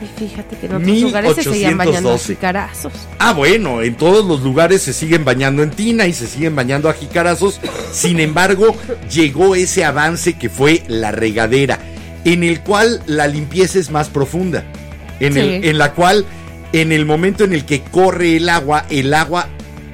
[0.02, 2.36] Y fíjate que en otros lugares se seguían bañando a 1812.
[2.36, 2.94] jicarazos.
[3.18, 6.90] Ah, bueno, en todos los lugares se siguen bañando en tina y se siguen bañando
[6.90, 7.62] a jicarazos.
[7.94, 8.76] Sin embargo,
[9.10, 11.80] llegó ese avance que fue la regadera,
[12.26, 14.64] en el cual la limpieza es más profunda.
[15.22, 15.40] En, Sí.
[15.40, 16.26] el, en la cual,
[16.74, 19.48] en el momento en el que corre el agua, el agua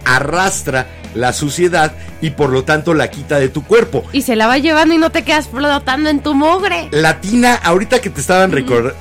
[0.03, 4.03] arrastra la suciedad y por lo tanto la quita de tu cuerpo.
[4.13, 6.87] Y se la va llevando y no te quedas flotando en tu mugre.
[6.91, 8.51] La tina, ahorita que te estaban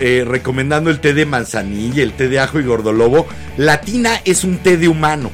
[0.01, 4.45] eh, recomendando el té de manzanilla, el té de ajo y gordolobo, la tina es
[4.45, 5.31] un té de humano.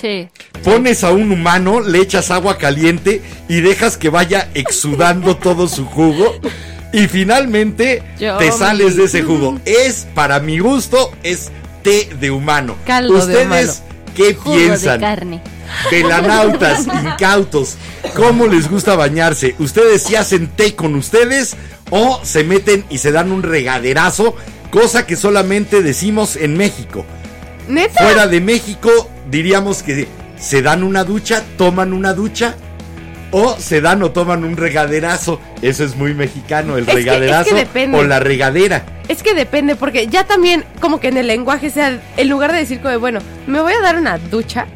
[0.00, 0.28] Sí.
[0.62, 5.86] Pones a un humano, le echas agua caliente y dejas que vaya exudando todo su
[5.86, 6.34] jugo.
[6.92, 9.60] Y finalmente Yo te sales de ese jugo.
[9.66, 11.50] Es, para mi gusto, es
[11.82, 12.76] té de humano.
[12.86, 13.87] Caldo de ¿Ustedes humano.
[14.18, 15.00] Qué Jugo de piensan?
[15.00, 15.42] carne.
[15.90, 17.76] Velanautas, incautos,
[18.16, 19.54] ¿cómo les gusta bañarse?
[19.58, 21.56] ¿Ustedes sí hacen té con ustedes
[21.90, 24.34] o se meten y se dan un regaderazo?
[24.70, 27.04] Cosa que solamente decimos en México.
[27.68, 28.02] ¿Neta?
[28.02, 28.90] Fuera de México
[29.30, 32.56] diríamos que se dan una ducha, toman una ducha
[33.30, 35.40] o se dan o toman un regaderazo.
[35.62, 37.98] Eso es muy mexicano, el Es que- es que regaderazo depende.
[37.98, 38.82] o la regadera.
[39.08, 42.58] Es que depende, porque ya también, como que en el lenguaje sea, en lugar de
[42.58, 44.66] decir como, de, bueno, me voy a dar una ducha,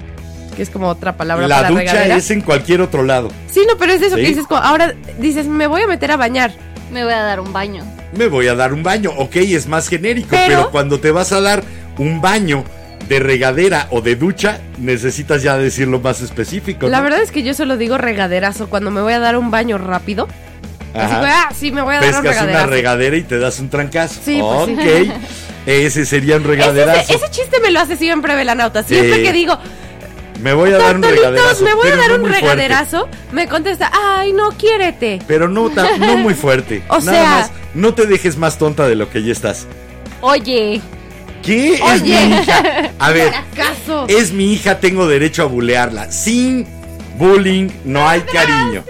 [0.56, 2.16] que es como otra palabra La para ducha regadera.
[2.16, 3.30] es en cualquier otro lado.
[3.50, 4.22] Sí, no, pero es eso ¿Sí?
[4.22, 6.52] que dices, como, ahora dices, me voy a meter a bañar.
[6.92, 7.84] Me voy a dar un baño.
[8.14, 9.10] me voy a dar un baño.
[9.16, 11.62] Ok, es más genérico, pero, Pero- cuando te vas a dar
[11.96, 12.62] un baño
[13.12, 16.88] de regadera o de ducha, necesitas ya decirlo más específico.
[16.88, 19.76] La verdad es que yo solo digo regaderazo cuando me voy a dar un baño
[19.76, 20.28] rápido.
[20.94, 23.68] Así que, ah, sí, me voy a dar un una regadera y te das un
[23.68, 24.20] trancazo.
[24.24, 25.10] Sí, pues sí.
[25.10, 25.16] ok.
[25.66, 27.14] Ese sería un regaderazo.
[27.14, 28.82] ese chiste me lo hace siempre Velanauta.
[28.82, 29.22] Siempre Sí.
[29.22, 29.58] que digo,
[30.40, 31.64] Me voy a dar un regaderazo.
[31.64, 35.20] me voy a dar un regaderazo, me contesta, ay, no, quiérete.
[35.26, 36.82] Pero no, no muy fuerte.
[36.88, 39.66] O Nada sea- más, no te dejes más tonta de lo que ya estás.
[40.22, 40.80] Oye,
[41.42, 41.74] ¿Qué?
[41.74, 42.90] Es mi hija.
[42.98, 44.06] A ver, ¿Acaso?
[44.08, 46.10] es mi hija, tengo derecho a bulearla.
[46.10, 46.66] Sin
[47.18, 48.84] bullying no hay cariño.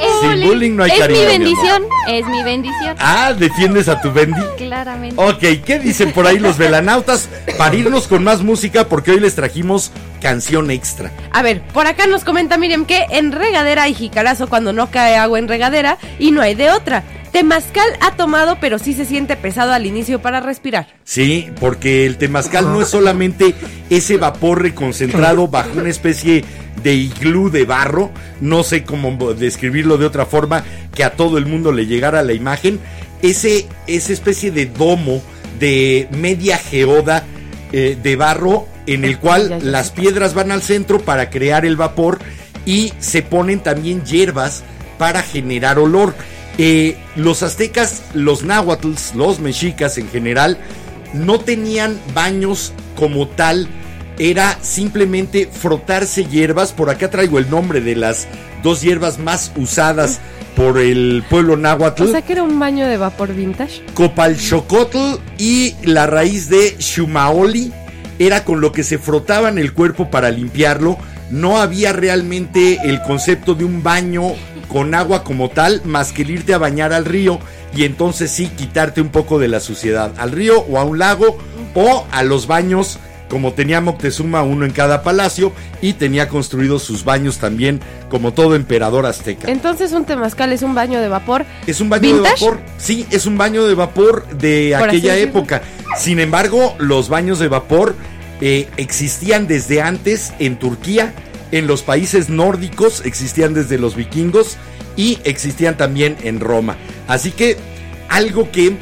[0.00, 1.82] Es, Sin bullying no hay es cariño, mi mi bendición.
[2.08, 2.96] Es mi bendición.
[2.98, 4.40] Ah, ¿defiendes a tu Bendy?
[4.56, 5.16] Claramente.
[5.18, 7.28] Ok, ¿qué dicen por ahí los velanautas?
[7.58, 11.10] Para irnos con más música, porque hoy les trajimos canción extra.
[11.32, 15.16] A ver, por acá nos comenta Miriam que en regadera hay jicarazo cuando no cae
[15.16, 17.04] agua en regadera y no hay de otra.
[17.32, 20.88] Temazcal ha tomado, pero sí se siente pesado al inicio para respirar.
[21.04, 23.54] Sí, porque el temazcal no es solamente
[23.88, 26.44] ese vapor reconcentrado bajo una especie
[26.82, 30.64] de iglú de barro, no sé cómo describirlo de otra forma
[30.94, 32.80] que a todo el mundo le llegara la imagen,
[33.22, 35.22] ese, esa especie de domo
[35.58, 37.24] de media geoda
[37.72, 42.18] eh, de barro en el cual las piedras van al centro para crear el vapor
[42.66, 44.64] y se ponen también hierbas
[44.98, 46.14] para generar olor.
[46.62, 50.58] Eh, los aztecas, los náhuatls, los mexicas en general,
[51.14, 53.66] no tenían baños como tal,
[54.18, 56.74] era simplemente frotarse hierbas.
[56.74, 58.28] Por acá traigo el nombre de las
[58.62, 60.20] dos hierbas más usadas
[60.54, 62.02] por el pueblo náhuatl.
[62.02, 63.82] O sea que era un baño de vapor vintage.
[63.94, 67.72] Copalchocotl y la raíz de Shumaoli
[68.18, 70.98] era con lo que se frotaban el cuerpo para limpiarlo.
[71.30, 74.34] No había realmente el concepto de un baño
[74.70, 77.38] con agua como tal, más que el irte a bañar al río
[77.74, 80.12] y entonces sí quitarte un poco de la suciedad.
[80.16, 81.36] Al río o a un lago
[81.74, 82.98] o a los baños
[83.28, 88.56] como tenía Moctezuma uno en cada palacio y tenía construidos sus baños también como todo
[88.56, 89.50] emperador azteca.
[89.50, 91.46] Entonces un temazcal es un baño de vapor.
[91.66, 92.44] Es un baño ¿Vintage?
[92.44, 92.60] de vapor.
[92.76, 95.62] Sí, es un baño de vapor de Por aquella época.
[95.96, 97.94] Sin embargo, los baños de vapor
[98.40, 101.14] eh, existían desde antes en Turquía,
[101.52, 104.56] en los países nórdicos, existían desde los vikingos
[104.96, 106.76] y existían también en Roma.
[107.08, 107.56] Así que
[108.08, 108.76] algo que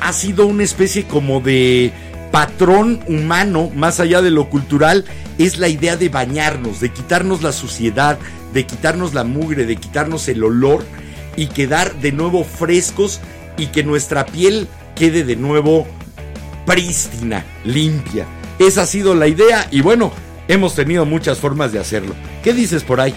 [0.00, 1.92] ha sido una especie como de
[2.30, 5.04] patrón humano, más allá de lo cultural,
[5.38, 8.18] es la idea de bañarnos, de quitarnos la suciedad,
[8.52, 10.84] de quitarnos la mugre, de quitarnos el olor
[11.36, 13.20] y quedar de nuevo frescos
[13.56, 15.86] y que nuestra piel quede de nuevo
[16.66, 18.26] prístina, limpia.
[18.58, 20.12] Esa ha sido la idea y bueno,
[20.48, 22.14] hemos tenido muchas formas de hacerlo.
[22.42, 23.14] ¿Qué dices por ahí?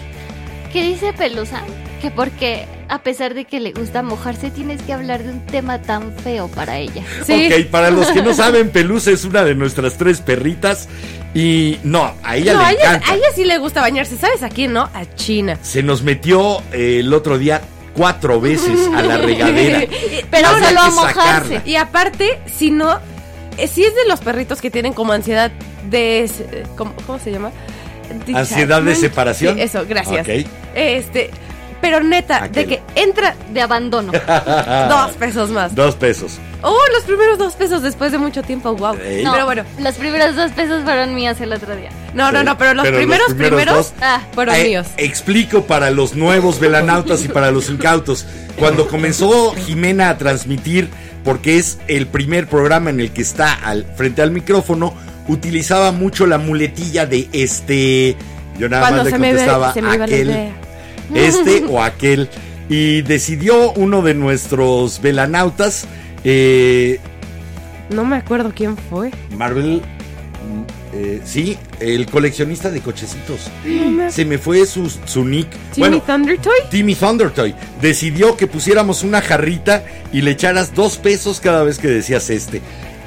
[0.71, 1.61] ¿Qué dice Pelusa?
[2.01, 5.81] Que porque a pesar de que le gusta mojarse, tienes que hablar de un tema
[5.81, 7.03] tan feo para ella.
[7.25, 7.49] Sí.
[7.51, 10.87] Ok, para los que no saben, Pelusa es una de nuestras tres perritas
[11.33, 13.11] y no, a ella no, le a ella, encanta.
[13.11, 14.17] a ella sí le gusta bañarse.
[14.17, 14.83] ¿Sabes a quién no?
[14.93, 15.57] A China.
[15.61, 17.61] Se nos metió eh, el otro día
[17.93, 19.81] cuatro veces a la regadera.
[20.31, 21.19] Pero Había solo a mojarse.
[21.19, 21.63] sacarla.
[21.65, 22.99] Y aparte, si no,
[23.57, 25.51] eh, si es de los perritos que tienen como ansiedad
[25.89, 26.29] de,
[26.75, 27.51] ¿cómo, cómo se llama?
[28.33, 29.55] ¿Ansiedad de separación?
[29.55, 30.21] Sí, eso, gracias.
[30.27, 30.47] Ok.
[30.75, 31.29] Este,
[31.81, 32.53] pero neta, Aquel.
[32.53, 34.11] de que entra De abandono.
[34.89, 35.75] dos pesos más.
[35.75, 36.33] Dos pesos.
[36.63, 38.93] Oh, los primeros dos pesos después de mucho tiempo, wow.
[39.23, 41.89] No, Pero bueno, Los primeros dos pesos fueron mías el otro día.
[42.15, 44.63] no, no, Sí, no, pero los pero los primeros, primeros primeros, dos- Ah, fueron Eh,
[44.63, 44.87] míos.
[44.97, 48.25] Explico para los nuevos velanautas y para los incautos.
[48.57, 50.89] Cuando comenzó Jimena a transmitir,
[51.27, 54.93] porque es el primer programa en el que está al, frente al micrófono,
[55.27, 58.15] utilizaba mucho la muletilla de este.
[58.57, 60.51] Yo nada Cuando más le ve- contestaba aquel,
[61.13, 62.29] este o aquel.
[62.69, 65.85] Y decidió uno de nuestros velanautas,
[66.23, 67.01] eh,
[67.89, 69.11] No me acuerdo quién fue.
[69.35, 69.81] Marvel.
[70.99, 73.51] Eh, sí, el coleccionista de cochecitos.
[73.65, 75.47] No Se me fue su, su nick.
[75.73, 76.55] Timmy bueno, Thundertoy.
[76.71, 81.87] Timmy Thundertoy decidió que pusiéramos una jarrita y le echaras dos pesos cada vez que
[81.87, 82.61] decías este.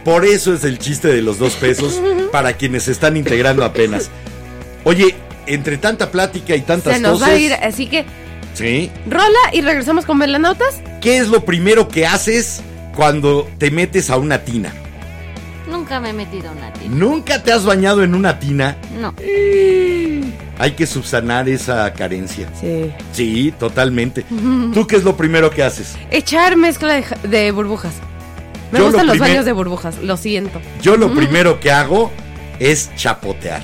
[0.05, 2.01] Por eso es el chiste de los dos pesos
[2.33, 4.09] para quienes se están integrando apenas.
[4.85, 5.15] Oye,
[5.47, 7.29] entre tanta plática y tantas Se nos cosas.
[7.29, 8.05] va a ir, así que
[8.55, 8.91] Sí.
[9.09, 10.81] rola y regresamos con Velanautas.
[11.01, 12.63] ¿Qué es lo primero que haces
[12.95, 14.73] cuando te metes a una tina?
[15.91, 16.95] Nunca me he metido a una tina.
[16.95, 18.77] ¿Nunca te has bañado en una tina?
[19.01, 19.13] No.
[20.57, 22.47] Hay que subsanar esa carencia.
[22.61, 22.93] Sí.
[23.13, 24.25] Sí, totalmente.
[24.73, 25.97] ¿Tú qué es lo primero que haces?
[26.13, 27.95] Echar mezcla de, ja- de burbujas.
[28.71, 30.61] Me Yo lo gustan los baños de burbujas, lo siento.
[30.81, 32.13] Yo lo primero que hago
[32.61, 33.63] es chapotear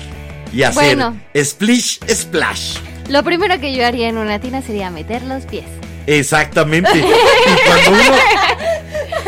[0.51, 1.17] y hacer Bueno.
[1.33, 2.79] splish splash.
[3.07, 5.63] Lo primero que yo haría en una tina sería meter los pies.
[6.07, 6.89] Exactamente.
[6.97, 8.17] Y cuando uno,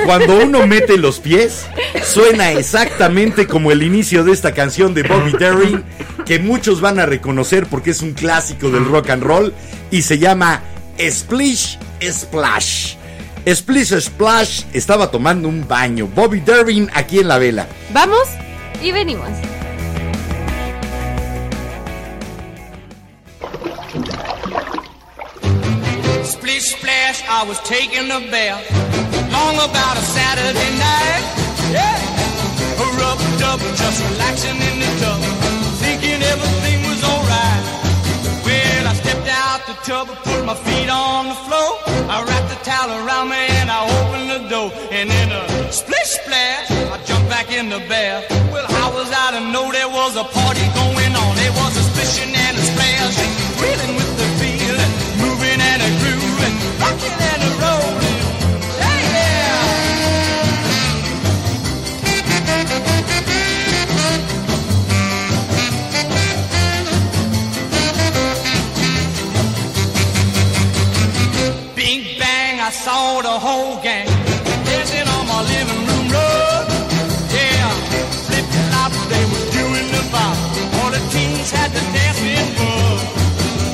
[0.06, 1.66] cuando uno mete los pies,
[2.04, 5.84] suena exactamente como el inicio de esta canción de Bobby Darin,
[6.26, 9.54] que muchos van a reconocer porque es un clásico del rock and roll
[9.92, 10.62] y se llama
[11.00, 12.96] Splish Splash.
[13.48, 16.08] Splish Splash estaba tomando un baño.
[16.08, 17.68] Bobby Darin aquí en la vela.
[17.94, 18.28] ¿Vamos?
[18.82, 19.30] Y venimos.
[26.24, 29.09] Splish splash, I was taking a bath.
[29.32, 31.24] Long about a Saturday night.
[31.72, 32.82] Yeah.
[32.82, 35.22] A rub dub, just relaxing in the tub.
[35.84, 37.64] Thinking everything was alright.
[38.46, 41.72] Well, I stepped out the tub, put my feet on the floor.
[42.10, 44.72] I wrapped the towel around me and I opened the door.
[44.92, 48.26] And in a splish splash, I jumped back in the bath.
[48.52, 50.99] Well, how was I to know there was a party going
[72.86, 74.08] saw the whole gang
[74.64, 76.64] dancing on my living room rug.
[77.36, 77.72] Yeah,
[78.26, 80.38] flip flop, they was doing the bop.
[80.80, 83.00] All the teens had the dancing bug.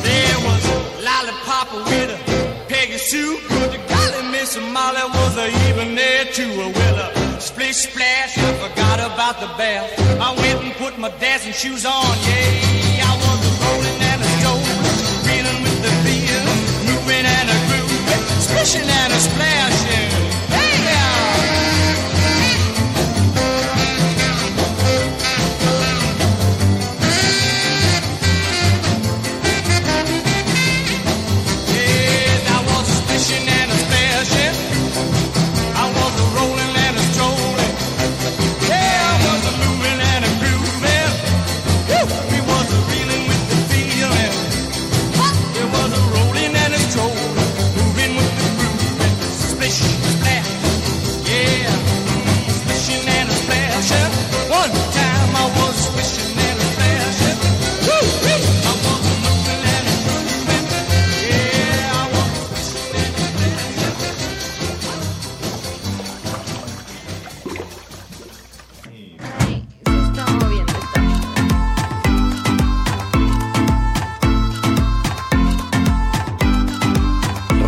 [0.08, 0.64] There was
[1.06, 2.20] lollipop with a
[2.68, 3.38] Peggy Sue.
[3.49, 5.34] But the golly Miss Molly was
[5.70, 6.49] even there too.
[6.78, 9.89] Well, a splish splash, I forgot about the bath.
[10.20, 12.10] I went and put my dancing shoes on.
[12.26, 12.85] Yeah,
[18.66, 19.75] I was a rolling and a strolling,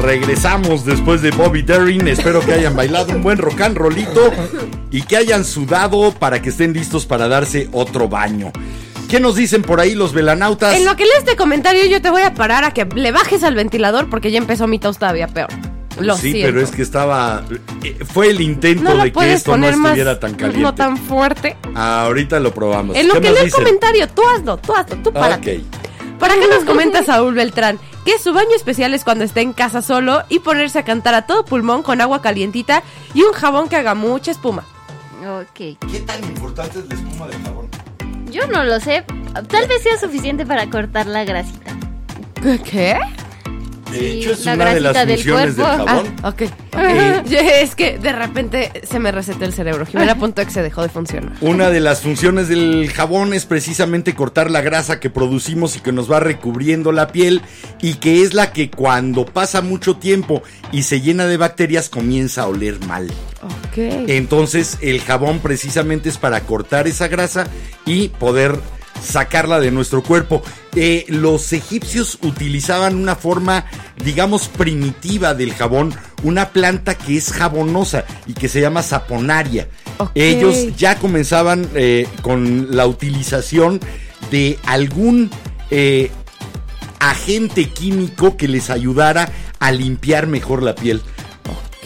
[0.07, 2.07] Regresamos después de Bobby Darin.
[2.07, 4.31] Espero que hayan bailado un buen rock and rollito
[4.89, 8.53] y que hayan sudado para que estén listos para darse otro baño.
[9.09, 10.75] ¿Qué nos dicen por ahí los velanautas?
[10.77, 13.43] En lo que lees este comentario, yo te voy a parar a que le bajes
[13.43, 15.49] al ventilador porque ya empezó mi tos todavía peor.
[15.99, 16.47] Lo sí, siento.
[16.53, 17.43] pero es que estaba.
[17.83, 20.61] eh, Fue el intento no de que esto no más, estuviera tan caliente.
[20.61, 21.57] no tan fuerte.
[21.75, 22.95] Ahorita lo probamos.
[22.95, 25.35] En lo ¿Qué que lee el comentario, tú hazlo, tú hazlo, tú para.
[25.35, 25.47] Ok.
[26.17, 27.77] ¿Para qué nos comenta Saúl Beltrán?
[28.07, 31.23] Que su baño especial es cuando está en casa solo y ponerse a cantar a
[31.23, 32.81] todo pulmón con agua calientita
[33.13, 34.63] y un jabón que haga mucha espuma.
[35.27, 35.77] Ok.
[35.91, 37.67] ¿Qué tan importante es la espuma del jabón?
[38.31, 39.03] Yo no lo sé.
[39.49, 41.75] Tal vez sea suficiente para cortar la grasita.
[42.63, 42.97] ¿Qué?
[43.99, 46.15] De hecho, es la una de las del funciones del, jabón.
[46.23, 46.41] Ah, ok.
[46.41, 47.23] Eh.
[47.27, 49.85] Yo- es que de repente se me resetó el cerebro.
[49.85, 51.33] Jimena.exe se dejó de funcionar.
[51.41, 55.91] Una de las funciones del jabón es precisamente cortar la grasa que producimos y que
[55.91, 57.41] nos va recubriendo la piel
[57.81, 62.43] y que es la que cuando pasa mucho tiempo y se llena de bacterias comienza
[62.43, 63.07] a oler mal.
[63.41, 63.77] Ok.
[64.07, 67.47] Entonces el jabón precisamente es para cortar esa grasa
[67.85, 68.59] y poder
[69.01, 70.41] sacarla de nuestro cuerpo.
[70.75, 73.65] Eh, los egipcios utilizaban una forma,
[74.03, 75.93] digamos, primitiva del jabón,
[76.23, 79.67] una planta que es jabonosa y que se llama saponaria.
[80.13, 83.79] Ellos ya comenzaban eh, con la utilización
[84.29, 85.31] de algún
[85.71, 86.11] eh,
[86.99, 91.01] agente químico que les ayudara a limpiar mejor la piel.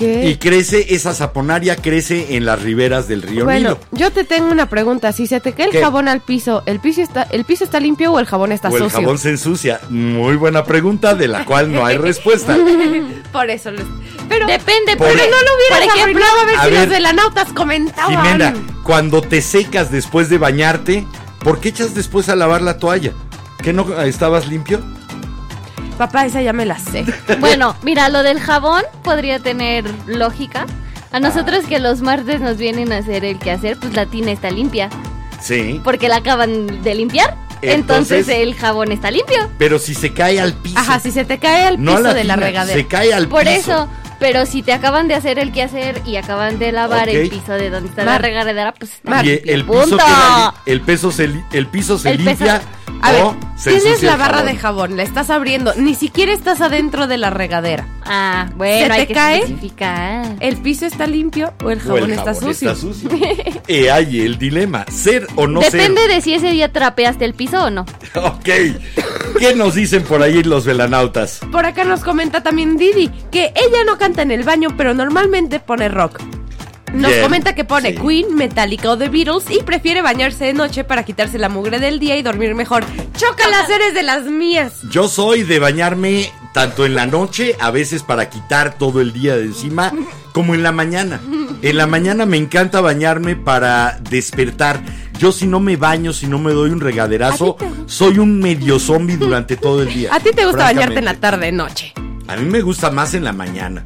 [0.01, 3.79] Y crece, esa saponaria crece en las riberas del río Bueno, Nilo.
[3.91, 5.11] yo te tengo una pregunta.
[5.11, 5.81] Si se te cae el ¿Qué?
[5.81, 8.77] jabón al piso, ¿el piso está, el piso está limpio o el jabón está O
[8.77, 8.99] el sucio?
[8.99, 9.79] jabón se ensucia.
[9.89, 12.57] Muy buena pregunta de la cual no hay respuesta.
[13.31, 13.69] Por eso.
[14.29, 17.53] Pero, Depende, Por- pero no lo hubieras ejemplo, a ver a si ver, los velanautas
[17.53, 18.23] comentaban.
[18.25, 21.05] Jimena, cuando te secas después de bañarte,
[21.43, 23.11] ¿por qué echas después a lavar la toalla?
[23.61, 24.81] ¿Que no estabas limpio?
[26.01, 27.05] Papá, esa ya me la sé.
[27.39, 30.65] Bueno, mira, lo del jabón podría tener lógica.
[31.11, 34.49] A nosotros que los martes nos vienen a hacer el quehacer, pues la tina está
[34.49, 34.89] limpia.
[35.39, 35.79] Sí.
[35.83, 37.37] Porque la acaban de limpiar.
[37.61, 39.47] Entonces- Entonces, el jabón está limpio.
[39.59, 40.79] Pero si se cae al piso.
[40.79, 42.75] Ajá, si se te cae al no piso a la de la tina, regadera.
[42.79, 43.53] Se cae al Por piso.
[43.59, 43.87] eso.
[44.21, 47.69] Pero si te acaban de hacer el quehacer y acaban de lavar el piso de
[47.69, 48.21] donde está la Mar.
[48.21, 49.25] regadera, pues está Mar.
[49.25, 49.97] Y el piso,
[50.65, 52.61] el, peso se li- el piso se El peso- limpia
[53.01, 54.45] A ver, o se tienes la el barra jabón.
[54.53, 57.87] de jabón, la estás abriendo, ni siquiera estás adentro de la regadera.
[58.05, 59.39] Ah, bueno, ¿Se hay te que cae?
[59.39, 60.35] especificar.
[60.39, 62.71] ¿El piso está limpio o el O jabón, el está, jabón sucio?
[62.71, 63.09] está sucio.
[63.67, 67.63] Eh, hay el dilema, ser o no Depende de si ese día trapeaste el piso
[67.65, 67.85] o no.
[67.87, 68.21] ser.
[68.23, 68.49] Ok.
[69.39, 71.39] ¿Qué nos dicen por ahí los velanautas?
[71.51, 75.59] Por acá nos comenta también Didi que ella no canta en el baño, pero normalmente
[75.59, 76.19] pone rock.
[76.93, 77.97] Nos Bien, comenta que pone sí.
[77.97, 81.99] Queen, Metallica o The Beatles y prefiere bañarse de noche para quitarse la mugre del
[81.99, 82.83] día y dormir mejor.
[83.15, 84.73] ¡Chócalas, eres de las mías!
[84.89, 89.37] Yo soy de bañarme tanto en la noche, a veces para quitar todo el día
[89.37, 89.93] de encima,
[90.33, 91.21] como en la mañana.
[91.61, 94.81] En la mañana me encanta bañarme para despertar.
[95.17, 97.55] Yo si no me baño, si no me doy un regaderazo,
[97.85, 100.13] soy un medio zombie durante todo el día.
[100.13, 101.21] A ti te gusta bañarte en la francamente.
[101.21, 101.93] tarde-noche.
[102.27, 103.83] A mí me gusta más en la mañana,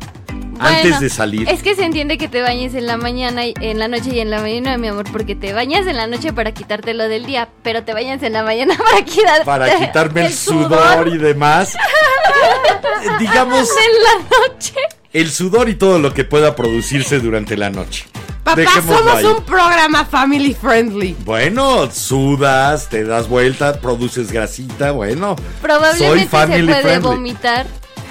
[0.57, 1.49] Bueno, antes de salir.
[1.49, 4.19] Es que se entiende que te bañes en la mañana, y, en la noche y
[4.19, 7.49] en la mañana, mi amor, porque te bañas en la noche para quitártelo del día,
[7.63, 11.75] pero te bañas en la mañana para quitar Para quitarme el, sudor y demás.
[13.19, 14.73] Digamos, en la noche.
[15.13, 18.05] el sudor y todo lo que pueda producirse durante la noche.
[18.43, 19.25] Papá, Dejémoslo somos ahí.
[19.25, 21.15] un programa family friendly.
[21.25, 25.35] Bueno, sudas, te das vuelta, produces grasita, bueno.
[25.35, 27.07] soy Probablemente se family puede friendly.
[27.07, 27.65] vomitar.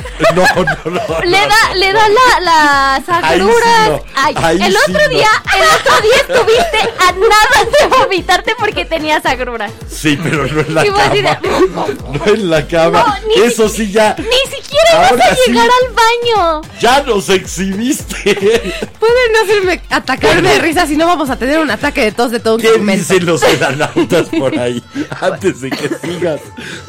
[0.35, 1.21] No, no, no.
[1.25, 1.99] Le no, da, no, le no.
[1.99, 2.41] da la,
[3.01, 3.89] las Ahí sí agruras.
[3.89, 4.05] no.
[4.15, 5.09] Ay, Ahí el sí otro no.
[5.09, 9.73] día, el otro día estuviste a nada de vomitarte porque tenías agruras.
[9.89, 11.39] Sí, pero no en la cama.
[12.13, 13.05] No en la cama.
[13.23, 14.15] No, ni Eso sí ya.
[14.19, 15.41] Ni siquiera vas Ahora a sí.
[15.51, 16.63] llegar al baño.
[16.81, 18.35] Ya nos exhibiste.
[18.99, 22.31] Pueden no hacerme atacarme de risa si no vamos a tener un ataque de tos
[22.31, 24.83] de todo un ¿Qué dicen los edanautas por ahí?
[25.21, 26.41] Antes de que sigas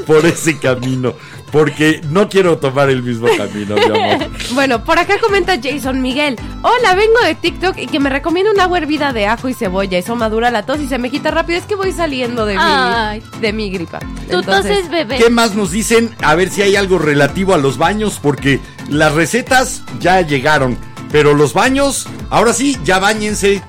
[0.06, 1.14] por ese camino.
[1.56, 4.30] Porque no quiero tomar el mismo camino, mi amor.
[4.54, 6.36] Bueno, por acá comenta Jason Miguel.
[6.62, 9.98] Hola, vengo de TikTok y que me recomienda una agua hervida de ajo y cebolla.
[9.98, 11.58] Eso madura la tos y se me quita rápido.
[11.58, 13.24] Es que voy saliendo de Ay.
[13.36, 14.00] mi, de mi gripa.
[14.30, 15.18] Tu tos es bebé.
[15.18, 16.14] ¿Qué más nos dicen?
[16.22, 20.78] A ver si hay algo relativo a los baños, porque las recetas ya llegaron.
[21.10, 23.64] Pero los baños, ahora sí, ya bañense.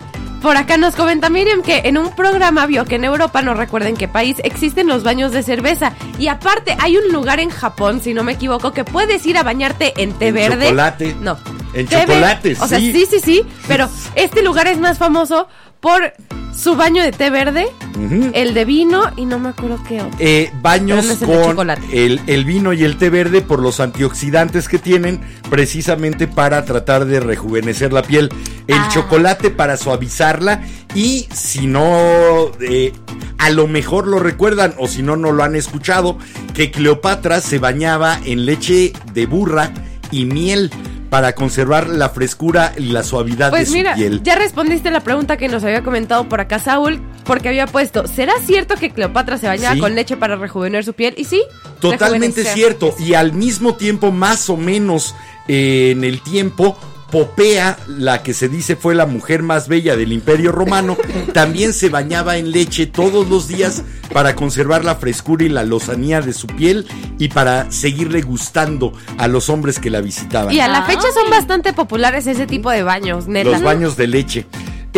[0.47, 3.97] Por acá nos comenta Miriam que en un programa vio que en Europa, no recuerden
[3.97, 5.93] qué país, existen los baños de cerveza.
[6.21, 9.43] Y aparte, hay un lugar en Japón, si no me equivoco, que puedes ir a
[9.43, 10.67] bañarte en té En verde.
[10.67, 11.17] chocolate.
[11.21, 11.37] No.
[11.75, 13.43] En chocolate, O sea, sí, sí, sí.
[13.67, 15.49] Pero este lugar es más famoso
[15.87, 16.13] por
[16.53, 17.69] su baño de té verde,
[18.33, 20.17] el de vino y no me acuerdo qué otro.
[20.19, 24.81] Eh, baños no con el, el vino y el té verde por los antioxidantes que
[24.81, 28.31] tienen precisamente para tratar de rejuvenecer la piel.
[28.67, 28.89] El Ah.
[28.93, 30.63] chocolate para suavizarla
[30.93, 32.93] y si no, eh,
[33.39, 36.19] a lo mejor lo recuerdan o si no, no lo han escuchado,
[36.53, 39.73] que Cleopatra se bañaba en leche de burra
[40.11, 40.73] y miel
[41.11, 44.23] para conservar la frescura y la suavidad de Pues su mira, piel.
[44.23, 48.33] ya respondiste la pregunta que nos había comentado por acá Saúl, porque había puesto, ¿será
[48.45, 49.81] cierto que Cleopatra se bañaba Sí.
[49.81, 51.15] con leche para rejuvenecer su piel?
[51.17, 51.43] Y sí,
[51.81, 52.95] Totalmente cierto.
[52.99, 55.15] Y al mismo tiempo, más o menos
[55.49, 56.77] eh, en el tiempo,
[57.11, 60.97] Popea, la que se dice fue la mujer más bella del Imperio Romano,
[61.33, 63.83] también se bañaba en leche todos los días
[64.13, 66.87] para conservar la frescura y la lozanía de su piel
[67.19, 70.53] y para seguirle gustando a los hombres que la visitaban.
[70.53, 70.97] Y a la Ay.
[70.97, 73.51] fecha son bastante populares ese tipo de baños, neta.
[73.51, 74.47] Los baños de leche.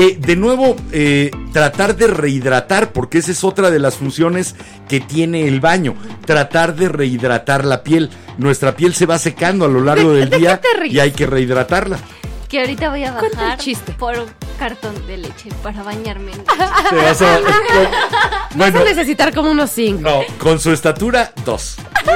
[0.01, 4.55] Eh, de nuevo, eh, tratar de rehidratar, porque esa es otra de las funciones
[4.88, 5.96] que tiene el baño.
[6.24, 8.09] Tratar de rehidratar la piel.
[8.38, 11.99] Nuestra piel se va secando a lo largo ¿De- del día y hay que rehidratarla.
[12.49, 13.92] Que ahorita voy a bajar chiste.
[13.92, 14.26] por un
[14.59, 16.32] cartón de leche para bañarme.
[16.32, 16.53] en leche.
[16.90, 20.01] Te vas a- con- Vas bueno, a necesitar como unos cinco.
[20.03, 21.76] no, con su estatura, dos.
[22.07, 22.12] No,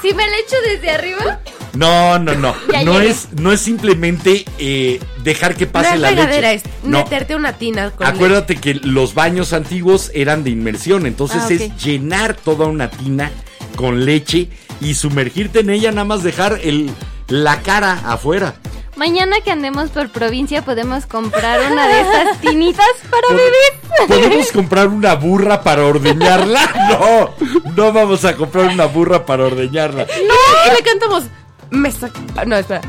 [0.00, 1.40] si me le echo desde arriba.
[1.74, 2.54] No, no, no.
[2.72, 3.10] Ya No llegué.
[3.10, 6.54] es, no es simplemente eh, dejar que No pase es la leche.
[6.54, 6.98] es No.
[6.98, 11.76] meterte una tina con Acuérdate que los baños antiguos eran de inmersión, entonces Ah, es
[11.84, 13.30] llenar toda una tina
[13.76, 14.48] con leche
[14.80, 16.90] y sumergirte en ella, nada más dejar el,
[17.28, 18.54] la cara afuera.
[18.96, 24.08] Mañana que andemos por provincia podemos comprar una de estas tinitas para bebés.
[24.08, 26.60] ¿Podemos comprar una burra para ordeñarla?
[26.94, 27.30] No,
[27.76, 30.04] no vamos a comprar una burra para ordeñarla.
[30.06, 31.24] No, y le cantamos.
[31.70, 32.08] Mesa.
[32.36, 32.82] ah, No, espera.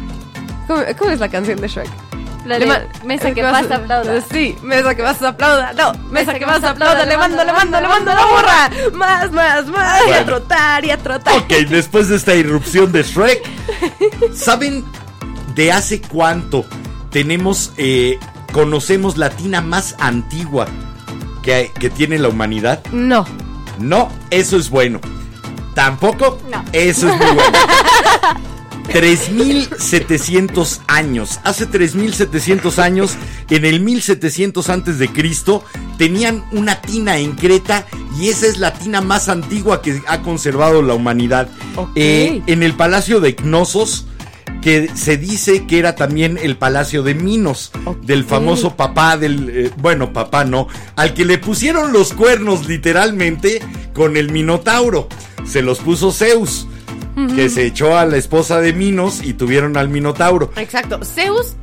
[0.68, 1.89] ¿Cómo, cómo es la canción de Shrek?
[2.45, 2.68] La de
[3.03, 4.22] mesa que vas- pasa aplauda.
[4.32, 5.74] Sí, mesa que vas aplauda.
[5.74, 7.03] No, mesa que vas aplauda.
[7.06, 8.70] Le mando, le mando, le mando la borra.
[8.93, 9.99] Más, más, más.
[10.01, 10.26] Y a Bueno.
[10.26, 11.36] trotar, y a trotar.
[11.38, 13.41] Ok, después de esta irrupción de Shrek,
[14.36, 14.86] ¿saben
[15.56, 16.66] de hace cuánto
[17.12, 18.20] tenemos, eh,
[18.51, 20.68] conocemos la tina más antigua
[21.41, 22.84] que, que tiene la humanidad?
[22.91, 23.26] No.
[23.80, 24.99] No, eso es bueno.
[25.74, 26.64] Tampoco, No.
[26.72, 27.58] eso es muy bueno.
[28.91, 31.39] 3700 años.
[31.43, 33.16] Hace 3700 años,
[33.49, 35.64] en el 1700 antes de Cristo,
[35.97, 37.86] tenían una tina en Creta
[38.20, 41.49] y esa es la tina más antigua que ha conservado la humanidad.
[41.76, 41.89] Ok.
[41.95, 44.06] Eh, en el palacio de Cnosos,
[44.66, 49.72] que se dice que era también el palacio de Minos, del famoso papá del, eh,
[49.78, 53.61] bueno, papá no, al que le pusieron los cuernos literalmente
[53.93, 55.07] con el Minotauro.
[55.45, 56.66] Se los puso Zeus,
[57.36, 60.51] que se echó a la esposa de Minos y tuvieron al Minotauro.
[60.55, 60.99] Exacto.
[61.05, 61.53] Zeus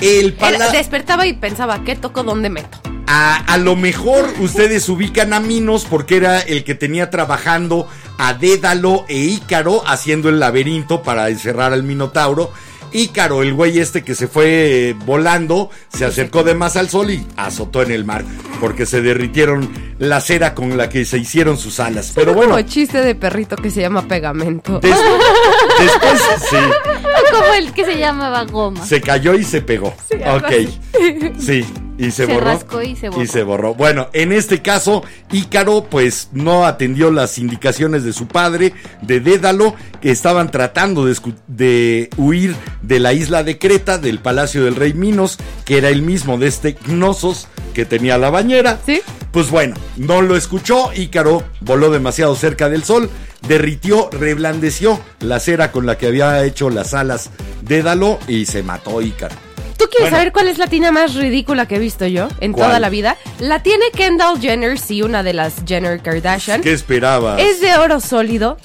[0.00, 2.78] El pala- despertaba y pensaba, ¿qué toco, dónde meto?
[3.12, 7.88] a, a lo mejor ustedes ubican a Minos porque era el que tenía trabajando
[8.22, 12.52] a Dédalo e Ícaro haciendo el laberinto para encerrar al Minotauro.
[12.92, 17.10] Ícaro, el güey este que se fue eh, volando, se acercó de más al sol
[17.12, 18.24] y azotó en el mar
[18.60, 22.10] porque se derritieron la cera con la que se hicieron sus alas.
[22.14, 24.80] Pero bueno, Como chiste de perrito que se llama pegamento.
[24.80, 24.96] des-
[25.78, 26.56] después sí,
[27.30, 28.84] Como el que se llamaba goma.
[28.84, 29.94] se cayó y se pegó.
[30.26, 30.52] algo ok,
[31.38, 31.64] sí.
[32.00, 32.46] Y se, Se borró.
[32.46, 33.22] rascó y se borró.
[33.22, 33.74] Y se borró.
[33.74, 38.72] Bueno, en este caso, Ícaro, pues no atendió las indicaciones de su padre,
[39.02, 41.14] de Dédalo, que estaban tratando de,
[41.46, 45.36] de huir de la isla de Creta, del palacio del rey Minos,
[45.66, 48.80] que era el mismo de este Gnosos que tenía la bañera.
[48.86, 49.02] Sí.
[49.30, 53.10] Pues bueno, no lo escuchó, Ícaro voló demasiado cerca del sol,
[53.46, 57.30] derritió, reblandeció la cera con la que había hecho las alas
[57.62, 59.49] Dédalo y se mató Ícaro.
[59.80, 60.16] ¿Tú quieres Bueno.
[60.18, 62.66] saber cuál es la tina más ridícula que he visto yo en ¿Cuál?
[62.68, 63.16] toda la vida?
[63.38, 66.60] La tiene Kendall Jenner, sí, una de las Jenner Kardashian.
[66.60, 67.40] ¿Qué esperabas?
[67.40, 68.56] Es de oro sólido.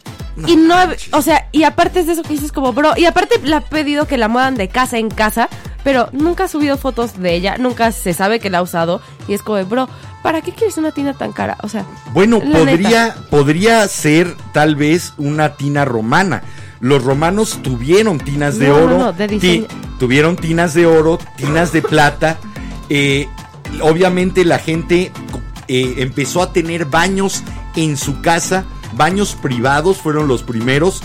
[0.45, 0.75] y no,
[1.13, 3.61] o sea, y aparte es de eso que dices como, bro, y aparte le ha
[3.61, 5.47] pedido que la muevan de casa en casa,
[5.85, 9.33] pero nunca ha subido fotos de ella, nunca se sabe que la ha usado, y
[9.33, 9.87] es como, bro,
[10.23, 11.55] ¿para qué quieres una tina tan cara?
[11.63, 13.15] O sea, Bueno, podría, neta.
[13.29, 16.43] podría ser tal vez una tina romana.
[16.79, 19.65] Los romanos tuvieron tinas de No, oro, no, ti-
[19.99, 22.37] tuvieron tinas de oro, tinas de plata.
[22.89, 23.27] Eh,
[23.81, 25.11] obviamente la gente
[25.67, 27.43] eh, empezó a tener baños
[27.75, 31.01] en su casa, baños privados fueron los primeros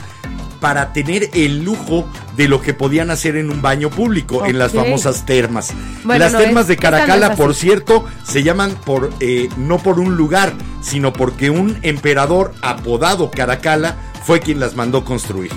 [0.60, 2.06] para tener el lujo
[2.36, 5.72] de lo que podían hacer en un baño público, en las famosas termas.
[6.04, 9.78] Bueno, las no, termas es- de no Caracala, por cierto, se llaman por eh, no
[9.78, 10.52] por un lugar,
[10.82, 15.50] sino porque un emperador apodado Caracala fue quien las mandó construir.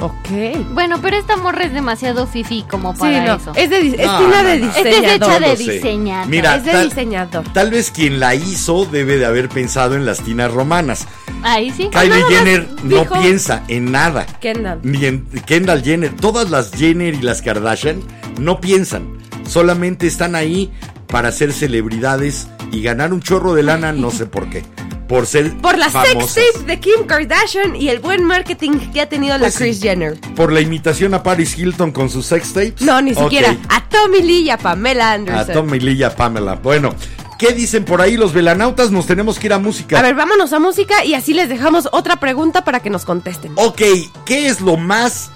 [0.00, 0.68] Ok.
[0.72, 3.52] Bueno, pero esta morra es demasiado fifi como Sí, para no, eso.
[3.54, 4.54] es de es No, tina no, de.
[4.56, 5.14] Esta es diseñador.
[5.14, 6.28] hecha de diseñador.
[6.28, 7.44] Mira, es de tal- diseñador.
[7.52, 11.06] Tal vez quien la hizo debe de haber pensado en las tinas romanas.
[11.42, 11.90] Ahí sí.
[11.92, 14.24] Kylie Jenner no piensa en nada.
[14.40, 14.80] Kendall.
[14.82, 18.00] Ni en Kendall Jenner, todas las Jenner y las Kardashian
[18.40, 20.72] no piensan, solamente están ahí
[21.06, 24.64] para ser celebridades y ganar un chorro de lana, no sé por qué,
[25.08, 26.30] por ser Por las famosas.
[26.30, 29.64] sex de Kim Kardashian y el buen marketing que ha tenido la Pues sí.
[29.64, 30.18] Kris Jenner.
[30.34, 32.80] por la imitación a Paris Hilton con sus sex tapes.
[32.80, 33.56] No, ni siquiera.
[33.68, 35.54] A Tommy Lee y a Pamela A Anderson.
[35.54, 36.54] Tommy Lee y a Pamela.
[36.56, 36.94] Bueno,
[37.38, 38.90] ¿qué dicen por ahí los velanautas?
[38.90, 39.98] Nos tenemos que ir a música.
[39.98, 43.52] A ver, vámonos a música y así les dejamos otra pregunta para que nos contesten.
[43.56, 43.82] Ok,
[44.24, 45.30] ¿qué es lo más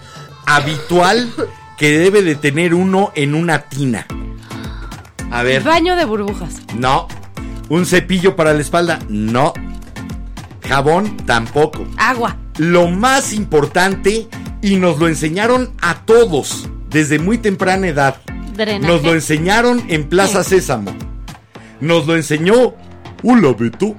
[0.47, 1.31] habitual
[1.77, 4.07] que debe de tener uno en una tina?
[5.31, 5.63] A ver.
[5.63, 6.55] Baño de burbujas.
[6.75, 7.07] No.
[7.69, 8.99] ¿Un cepillo para la espalda?
[9.09, 9.53] No.
[10.67, 11.87] Jabón tampoco.
[11.97, 12.37] Agua.
[12.59, 14.29] Lo más importante,
[14.63, 18.17] y nos lo enseñaron a todos desde muy temprana edad.
[18.55, 18.93] Drenaje.
[18.93, 20.93] Nos lo enseñaron en Plaza Sésamo.
[21.81, 22.75] Nos lo enseñó
[23.23, 23.95] Hola Beto.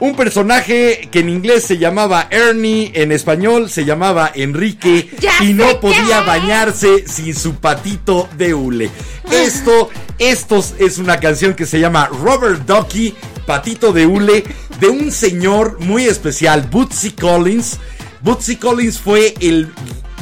[0.00, 5.54] Un personaje que en inglés se llamaba Ernie, en español se llamaba Enrique Ya y
[5.54, 6.26] no podía quién.
[6.26, 8.90] bañarse sin su patito de hule.
[9.30, 13.14] Esto, esto es una canción que se llama Robert Ducky,
[13.46, 14.44] patito de hule,
[14.80, 17.78] de un señor muy especial, Bootsy Collins.
[18.22, 19.72] Bootsy Collins fue el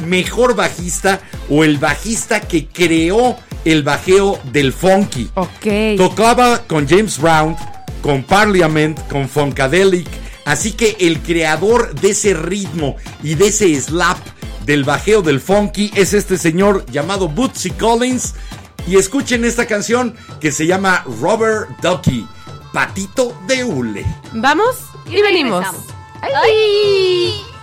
[0.05, 5.29] mejor bajista o el bajista que creó el bajeo del funky.
[5.35, 5.97] Ok.
[5.97, 7.55] Tocaba con James Brown,
[8.01, 10.07] con Parliament, con Funkadelic.
[10.45, 14.17] Así que el creador de ese ritmo y de ese slap
[14.65, 18.35] del bajeo del funky es este señor llamado Bootsy Collins.
[18.87, 22.25] Y escuchen esta canción que se llama Robert Ducky,
[22.71, 24.05] Patito de Hule.
[24.31, 25.65] Vamos y, venimos.
[25.65, 25.93] regresamos.
[26.21, 27.56] ¡Ay!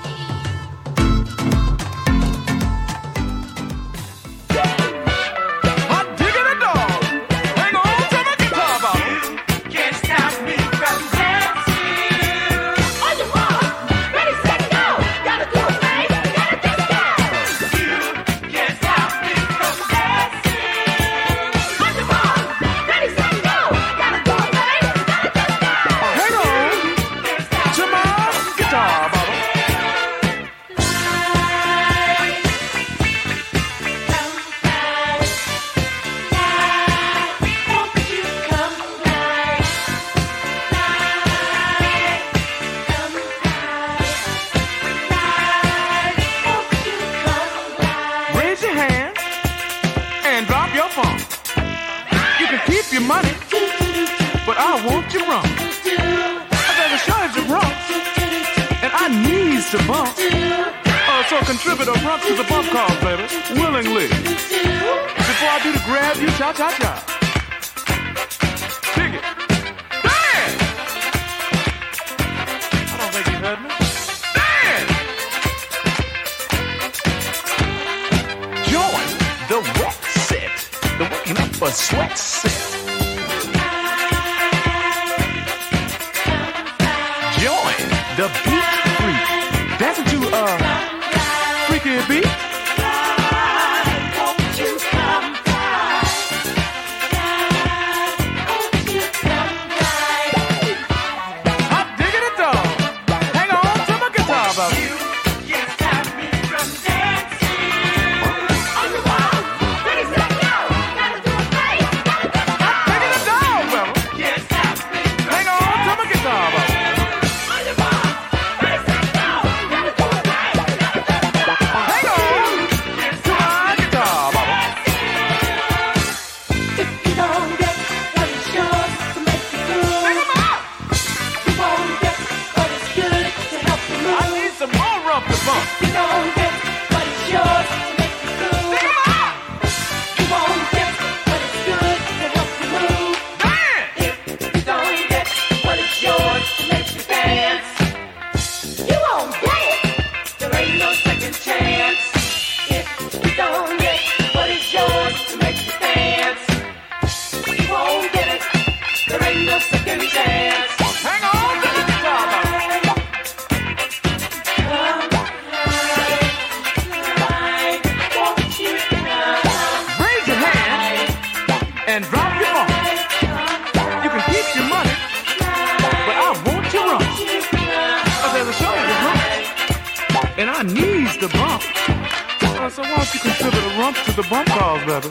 [183.84, 185.10] Rump to the bump calls, brother.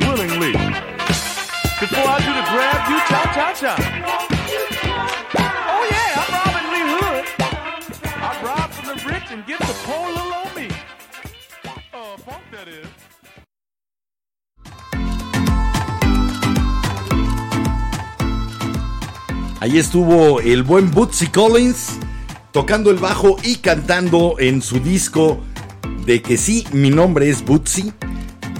[0.00, 0.52] Willingly.
[1.82, 3.74] Before I do the grab, you cha cha cha.
[5.74, 7.24] Oh yeah, I'm Robin Lee Hood.
[8.26, 10.66] I rob from the rich and get the poor little on me.
[11.94, 12.88] Uh, funk that is.
[19.60, 21.98] Ahí estuvo el buen Bootsy Collins
[22.52, 25.40] tocando el bajo y cantando en su disco
[26.04, 27.92] de que sí, mi nombre es Bootsy.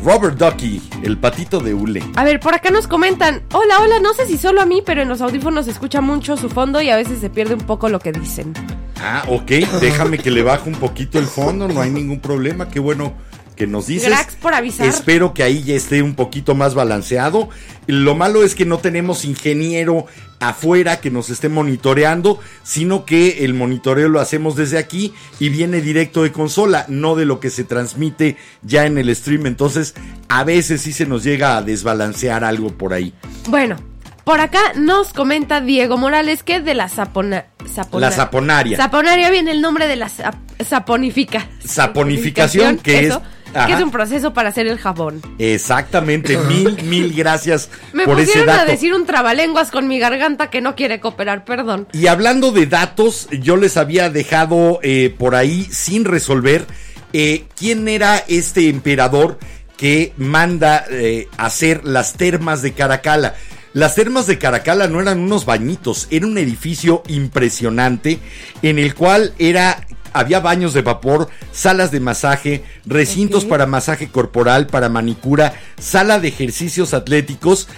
[0.04, 2.02] Robert Ducky, el patito de hule.
[2.16, 3.42] A ver, por acá nos comentan.
[3.52, 6.36] Hola, hola, no sé si solo a mí, pero en los audífonos se escucha mucho
[6.36, 8.52] su fondo y a veces se pierde un poco lo que dicen.
[9.00, 12.80] Ah, ok, déjame que le baje un poquito el fondo, no hay ningún problema, qué
[12.80, 13.12] bueno
[13.58, 14.08] que nos dices.
[14.08, 14.86] Grax por avisar.
[14.86, 17.48] Espero que ahí ya esté un poquito más balanceado.
[17.88, 20.06] Lo malo es que no tenemos ingeniero
[20.40, 25.80] afuera que nos esté monitoreando, sino que el monitoreo lo hacemos desde aquí y viene
[25.80, 29.46] directo de consola, no de lo que se transmite ya en el stream.
[29.46, 29.94] Entonces,
[30.28, 33.12] a veces sí se nos llega a desbalancear algo por ahí.
[33.48, 33.76] Bueno,
[34.22, 38.76] por acá nos comenta Diego Morales que de la sapona, sapona- La saponaria.
[38.76, 41.48] Saponaria viene el nombre de la sap- saponifica.
[41.64, 43.18] Saponificación, que es-
[43.54, 43.66] ajá.
[43.66, 45.22] que es un proceso para hacer el jabón.
[45.38, 48.60] Exactamente, mil, mil gracias Me por ese dato.
[48.60, 51.88] a decir un trabalenguas con mi garganta que no quiere cooperar, perdón.
[51.92, 56.66] Y hablando de datos, yo les había dejado eh, por ahí sin resolver
[57.12, 59.38] eh, quién era este emperador
[59.76, 63.34] que manda eh, hacer las termas de Caracala.
[63.78, 68.18] Las termas de Caracala no eran unos bañitos, era un edificio impresionante
[68.62, 74.66] en el cual era había baños de vapor, salas de masaje, recintos para masaje corporal,
[74.66, 77.68] para manicura, sala de ejercicios atléticos.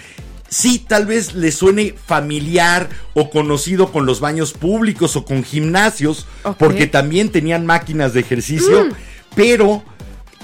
[0.48, 6.26] Sí tal vez le suene familiar o conocido con los baños públicos o con gimnasios,
[6.58, 8.88] porque también tenían máquinas de ejercicio,
[9.34, 9.82] pero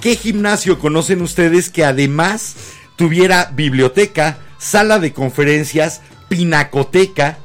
[0.03, 2.57] ¿qué gimnasio conocen ustedes que además
[2.97, 7.39] tuviera biblioteca, sala de conferencias, pinacoteca?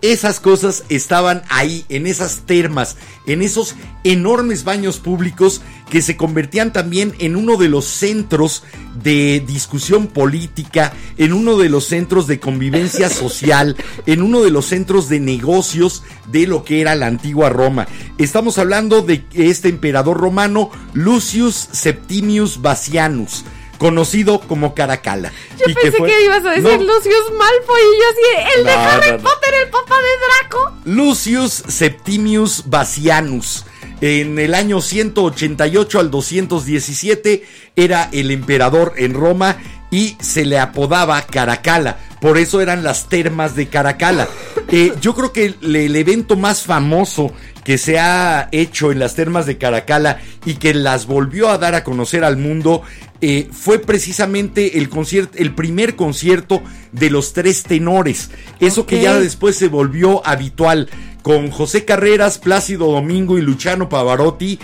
[0.00, 3.74] Esas cosas estaban ahí, en esas termas, en esos
[4.04, 5.60] enormes baños públicos
[5.90, 8.62] que se convertían también en uno de los centros
[9.02, 13.76] de discusión política, en uno de los centros de convivencia social,
[14.06, 17.88] en uno de los centros de negocios de lo que era la antigua Roma.
[18.18, 23.44] Estamos hablando de este emperador romano Lucius Septimius Bassianus,
[23.78, 25.32] conocido como Caracalla.
[25.58, 26.70] Yo y pensé que, fue- ibas a decir No.
[26.84, 29.22] Lucius Malfoy y yo así, el de No, Harry no, no.
[29.22, 30.72] Potter, el papá de Draco.
[30.84, 33.64] Lucius Septimius Bassianus.
[34.00, 37.44] En el año 188 al 217
[37.76, 39.56] era el emperador en Roma
[39.90, 41.96] y se le apodaba Caracalla.
[42.20, 44.28] Por eso eran las termas de Caracalla.
[44.70, 47.32] Eh, yo creo que el, el evento más famoso
[47.64, 51.74] que se ha hecho en las termas de Caracalla y que las volvió a dar
[51.74, 52.82] a conocer al mundo
[53.20, 56.62] eh, fue precisamente el concierto, el primer concierto
[56.92, 58.30] de los tres tenores.
[58.60, 60.88] Eso que ya después se volvió habitual
[61.22, 64.58] con José Carreras, Plácido Domingo y Luciano Pavarotti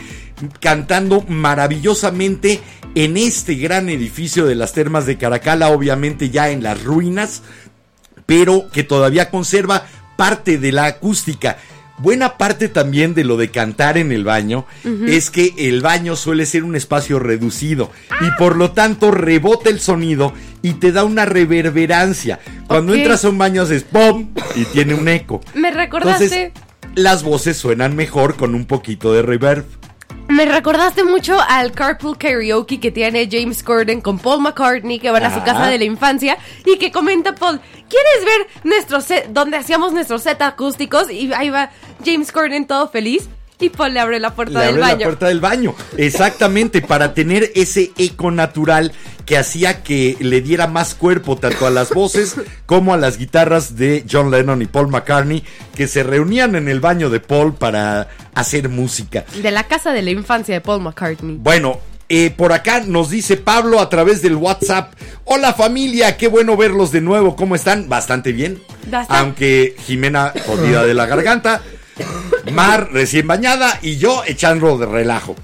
[0.60, 2.60] cantando maravillosamente
[2.94, 7.42] en este gran edificio de las termas de Caracalla, obviamente ya en las ruinas,
[8.26, 9.86] pero que todavía conserva
[10.16, 11.58] parte de la acústica.
[11.98, 14.66] Buena parte también de lo de cantar en el baño
[15.06, 17.90] es que el baño suele ser un espacio reducido
[18.20, 22.40] y por lo tanto rebota el sonido y te da una reverberancia.
[22.66, 24.30] Cuando entras a un baño haces ¡pum!
[24.56, 25.40] y tiene un eco.
[25.54, 26.52] Me recordaste, Entonces,
[26.96, 29.64] las voces suenan mejor con un poquito de reverb.
[30.28, 35.24] Me recordaste mucho al carpool karaoke que tiene James Corden con Paul McCartney que van
[35.24, 39.56] a su casa de la infancia y que comenta Paul, ¿quieres ver nuestro set donde
[39.56, 41.10] hacíamos nuestros set acústicos?
[41.10, 41.70] Y ahí va
[42.04, 43.28] James Corden todo feliz
[43.60, 44.98] y Paul le abre la puerta Le del abre baño.
[44.98, 45.74] la puerta del baño.
[45.96, 48.92] Exactamente, para tener ese eco natural
[49.26, 52.36] que hacía que le diera más cuerpo tanto a las voces
[52.66, 55.42] como a las guitarras de John Lennon y Paul McCartney,
[55.74, 59.24] que se reunían en el baño de Paul para hacer música.
[59.42, 61.36] De la casa de la infancia de Paul McCartney.
[61.40, 61.78] Bueno,
[62.10, 64.92] eh, por acá nos dice Pablo a través del WhatsApp.
[65.24, 67.34] Hola familia, qué bueno verlos de nuevo.
[67.34, 67.88] ¿Cómo están?
[67.88, 68.60] Bastante bien.
[68.90, 69.14] Bastante.
[69.22, 71.62] Aunque Jimena jodida de la garganta,
[72.52, 75.36] Mar recién bañada y yo echando de relajo.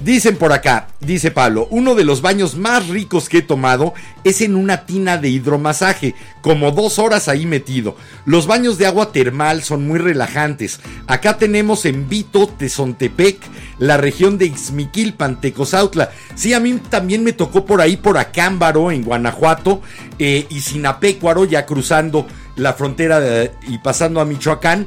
[0.00, 3.94] Dicen por acá, dice Pablo, uno de los baños más ricos que he tomado
[4.24, 7.96] es en una tina de hidromasaje, como dos horas ahí metido.
[8.26, 10.80] Los baños de agua termal son muy relajantes.
[11.06, 13.38] Acá tenemos en Vito, Tezontepec,
[13.78, 16.10] la región de Ixmiquilpan, Tecozautla.
[16.34, 19.80] Sí, a mí también me tocó por ahí, por Acámbaro, en Guanajuato,
[20.18, 24.86] eh, y Sinapecuaro, ya cruzando la frontera y pasando a Michoacán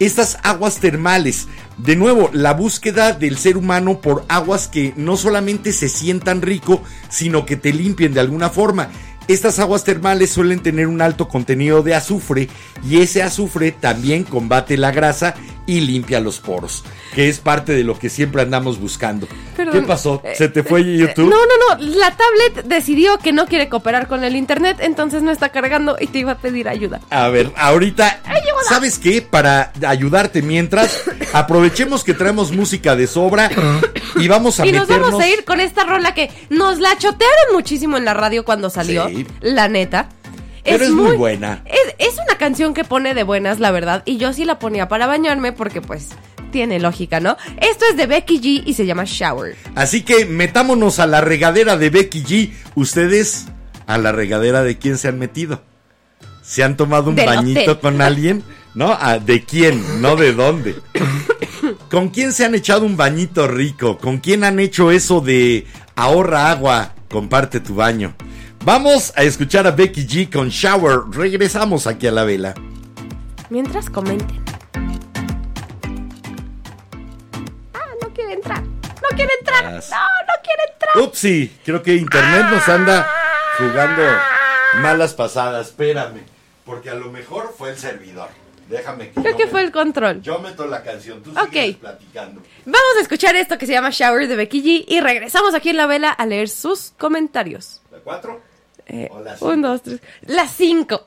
[0.00, 1.46] estas aguas termales.
[1.76, 6.82] De nuevo, la búsqueda del ser humano por aguas que no solamente se sientan rico,
[7.08, 8.88] sino que te limpien de alguna forma.
[9.28, 12.48] Estas aguas termales suelen tener un alto contenido de azufre
[12.84, 15.36] y ese azufre también combate la grasa
[15.70, 16.82] y limpia los poros,
[17.14, 19.28] que es parte de lo que siempre andamos buscando.
[19.56, 20.20] Perdón, ¿Qué pasó?
[20.24, 21.30] eh, ¿Se te fue eh, YouTube?
[21.30, 21.94] No, no, no.
[21.96, 26.08] La tablet decidió que no quiere cooperar con el internet, entonces no está cargando y
[26.08, 27.00] te iba a pedir ayuda.
[27.10, 28.20] A ver, ahorita,
[28.68, 29.22] ¿sabes qué?
[29.22, 33.48] Para ayudarte mientras, aprovechemos que traemos música de sobra
[34.16, 35.10] y vamos a Y nos meternos.
[35.12, 38.70] vamos a ir con esta rola que nos la chotearon muchísimo en la radio cuando
[38.70, 39.08] salió.
[39.08, 39.26] Sí.
[39.40, 40.08] La neta.
[40.64, 41.62] Pero es muy buena.
[41.66, 44.02] Es, es una canción que pone de buenas, la verdad.
[44.04, 46.10] Y yo sí la ponía para bañarme porque, pues,
[46.50, 47.36] tiene lógica, ¿no?
[47.60, 49.56] Esto es de Becky G y se llama Shower.
[49.74, 52.52] Así que metámonos a la regadera de Becky G.
[52.74, 53.46] Ustedes,
[53.86, 55.62] a la regadera de quién se han metido.
[56.42, 57.78] ¿Se han tomado un Del bañito hotel.
[57.78, 58.42] con alguien?
[58.74, 58.96] ¿No?
[58.98, 60.02] Ah, ¿De quién?
[60.02, 60.74] No de dónde.
[61.90, 63.98] ¿Con quién se han echado un bañito rico?
[63.98, 68.14] ¿Con quién han hecho eso de ahorra agua, comparte tu baño?
[68.64, 71.00] Vamos a escuchar a Becky G con Shower.
[71.10, 72.54] Regresamos aquí a la vela.
[73.48, 74.42] Mientras comenten.
[77.74, 78.62] Ah, no quiere entrar.
[78.62, 79.64] No quiere entrar.
[79.64, 81.02] No, no quiere entrar.
[81.02, 83.08] Upsi, creo que internet nos anda
[83.58, 84.02] jugando
[84.82, 85.68] malas pasadas.
[85.68, 86.20] Espérame,
[86.64, 88.28] porque a lo mejor fue el servidor.
[88.68, 90.20] Déjame que Creo que me- fue el control.
[90.22, 91.48] Yo meto la canción, tú Ok.
[91.50, 92.40] sigues platicando.
[92.66, 95.76] Vamos a escuchar esto que se llama Shower de Becky G y regresamos aquí en
[95.76, 97.80] la vela a leer sus comentarios.
[97.90, 98.40] ¿La cuatro?
[98.92, 99.08] Eh,
[99.40, 100.00] un, dos, tres.
[100.22, 101.06] Las cinco.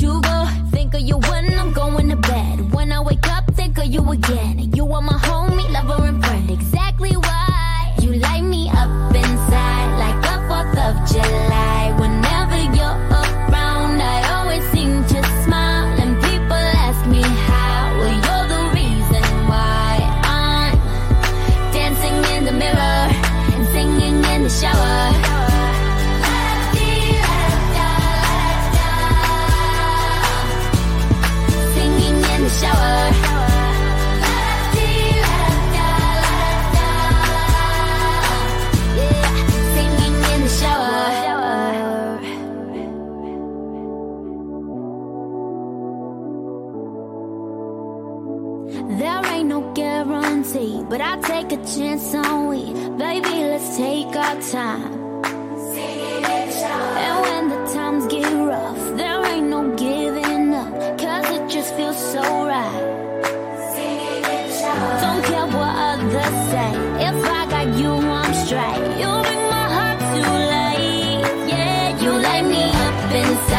[0.00, 0.48] you go.
[0.70, 2.72] Think of you when I'm going to bed.
[2.72, 4.72] When I wake up, think of you again.
[4.74, 5.18] You are my
[51.52, 52.72] take a chance on we.
[52.96, 54.92] Baby, let's take our time.
[57.04, 61.98] And when the times get rough, there ain't no giving up, cause it just feels
[62.12, 62.88] so right.
[65.02, 66.70] Don't care what others say,
[67.08, 68.82] if I got you, I'm straight.
[69.00, 70.22] You bring my heart to
[70.56, 73.51] life, yeah, you light me up inside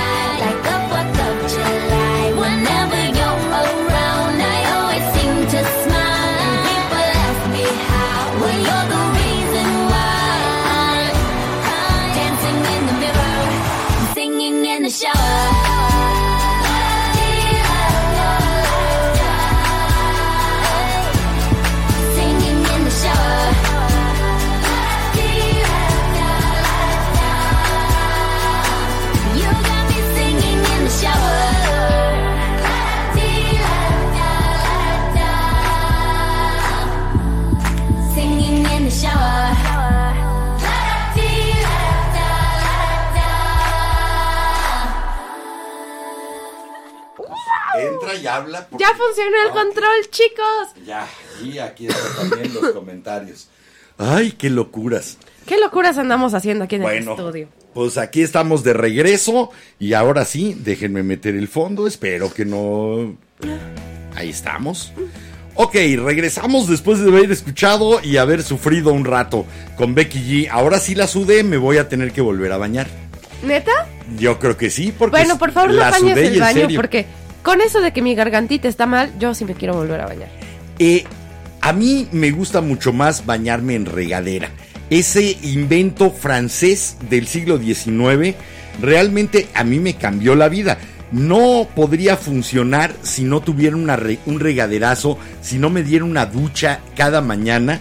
[48.36, 48.68] habla.
[48.68, 50.86] porque- Ya funcionó el Ah, control, chicos.
[50.86, 51.08] Ya,
[51.44, 53.48] y aquí están también los comentarios.
[53.98, 55.18] Ay, qué locuras.
[55.46, 57.48] ¿Qué locuras andamos haciendo aquí en el estudio?
[57.74, 63.18] pues aquí estamos de regreso y ahora sí, déjenme meter el fondo, espero que no...
[64.16, 64.94] Ahí estamos.
[65.56, 70.50] Ok, regresamos después de haber escuchado y haber sufrido un rato con Becky G.
[70.52, 72.88] Ahora sí la sudé, me voy a tener que volver a bañar.
[73.44, 73.72] ¿Neta?
[74.18, 76.78] Yo creo que sí, porque Bueno, por favor, no la bañes el en baño serio.
[76.80, 77.06] porque
[77.44, 80.30] con eso de que mi gargantita está mal, yo sí me quiero volver a bañar.
[80.80, 81.04] Eh,
[81.62, 84.50] a mí me gusta mucho más bañarme en regadera.
[84.90, 88.36] Ese invento francés del siglo XIX
[88.82, 90.78] realmente a mí me cambió la vida.
[91.12, 96.26] No podría funcionar si no tuviera una re- un regaderazo, si no me diera una
[96.26, 97.80] ducha cada mañana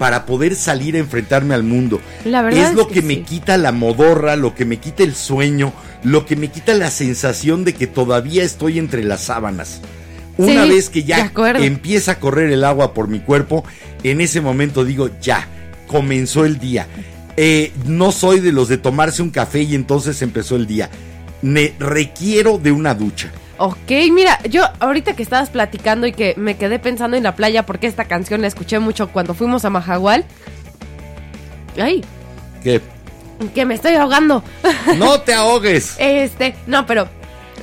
[0.00, 2.00] para poder salir a enfrentarme al mundo.
[2.24, 3.20] La verdad es es lo que que, me sí.
[3.20, 5.74] quita la modorra, lo que me quita el sueño,
[6.04, 9.82] lo que me quita la sensación de que todavía estoy entre las sábanas.
[10.38, 13.62] Una Sí, vez que ya empieza a correr el agua por mi cuerpo,
[14.02, 15.46] en ese momento digo, ya,
[15.86, 16.86] comenzó el día.
[17.36, 20.88] Eh, no soy de los de tomarse un café y entonces empezó el día.
[21.42, 23.30] Me requiero de una ducha.
[23.62, 27.66] Ok, mira, yo ahorita que estabas platicando y que me quedé pensando en la playa
[27.66, 30.24] porque esta canción la escuché mucho cuando fuimos a Majagual.
[31.78, 32.02] Ay,
[32.62, 32.80] Que
[33.54, 34.42] que me estoy ahogando.
[34.96, 35.94] no te ahogues.
[35.98, 37.10] Este, no, pero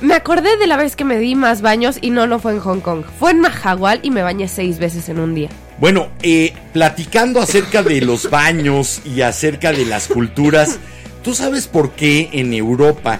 [0.00, 2.60] me acordé de la vez que me di más baños y no, no fue en
[2.60, 3.02] Hong Kong.
[3.18, 5.48] Fue en Majagual y me bañé seis veces en un día.
[5.80, 10.78] Bueno, eh, platicando acerca de los baños y acerca de las culturas,
[11.24, 13.18] ¿tú sabes por qué en Europa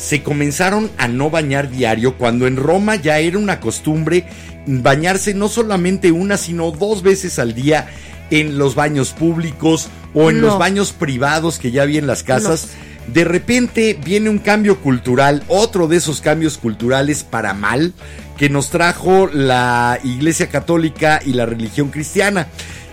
[0.00, 4.24] se comenzaron a no bañar diario cuando en Roma ya era una costumbre
[4.66, 7.86] bañarse no solamente una, sino dos veces al día
[8.30, 10.46] en los baños públicos o en No.
[10.48, 12.68] los baños privados que ya había en las casas?
[13.12, 17.92] De repente viene un cambio cultural, otro de esos cambios culturales para mal
[18.38, 22.46] que nos trajo la Iglesia Católica y la religión cristiana,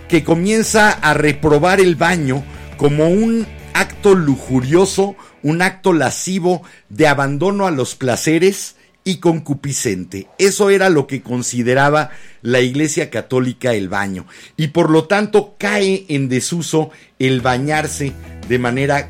[0.10, 2.44] que comienza a reprobar el baño
[2.78, 8.76] como un acto lujurioso, un acto lascivo de abandono a los placeres
[9.08, 10.28] y concupiscente.
[10.38, 12.10] Eso era lo que consideraba
[12.42, 14.26] la Iglesia Católica el baño.
[14.58, 18.12] Y por lo tanto cae en desuso el bañarse
[18.50, 19.10] de manera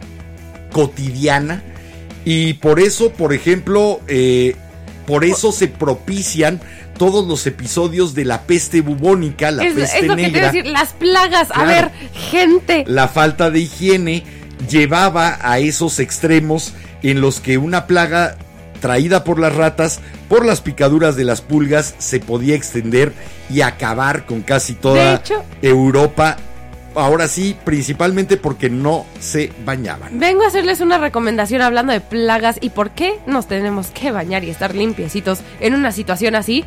[0.71, 1.63] cotidiana.
[2.25, 4.55] Y por eso, por ejemplo, eh,
[5.07, 6.61] por eso se propician
[6.99, 10.39] todos los episodios de la peste bubónica, la es, peste es lo que te iba
[10.39, 11.47] negra decir, las plagas.
[11.51, 12.83] A ver, gente.
[12.87, 14.23] la falta de higiene
[14.69, 18.35] llevaba a esos extremos en los que una plaga
[18.81, 19.99] traída por las ratas,
[20.29, 23.11] por las picaduras de las pulgas, se podía extender
[23.49, 26.37] y acabar con casi toda hecho- Europa.
[26.95, 30.17] Ahora sí, principalmente porque no se bañaban.
[30.19, 34.43] Vengo a hacerles una recomendación hablando de plagas y por qué nos tenemos que bañar
[34.43, 36.65] y estar limpiecitos en una situación así.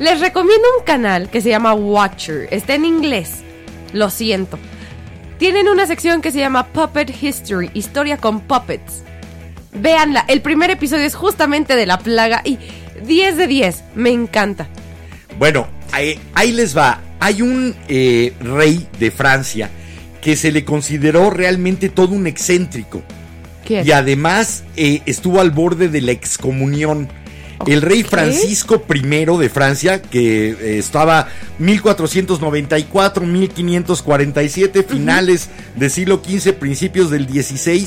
[0.00, 2.48] Les recomiendo un canal que se llama Watcher.
[2.50, 3.42] Está en inglés.
[3.92, 4.58] Lo siento.
[5.40, 9.02] Tienen una sección que se llama Puppet History, historia con puppets.
[9.72, 12.58] Véanla, el primer episodio es justamente de la plaga y
[13.06, 14.68] 10 de 10, me encanta.
[15.38, 17.00] Bueno, ahí, ahí les va.
[17.20, 19.70] Hay un eh, rey de Francia
[20.20, 23.02] que se le consideró realmente todo un excéntrico.
[23.64, 23.86] ¿Quién?
[23.86, 27.08] Y además eh, estuvo al borde de la excomunión.
[27.66, 28.02] El rey.
[28.02, 29.00] Francisco I
[29.38, 31.28] de Francia, que eh, estaba
[31.58, 37.86] 1494, 1547, finales del siglo XV, principios del XVI,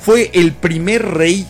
[0.00, 1.46] fue el primer rey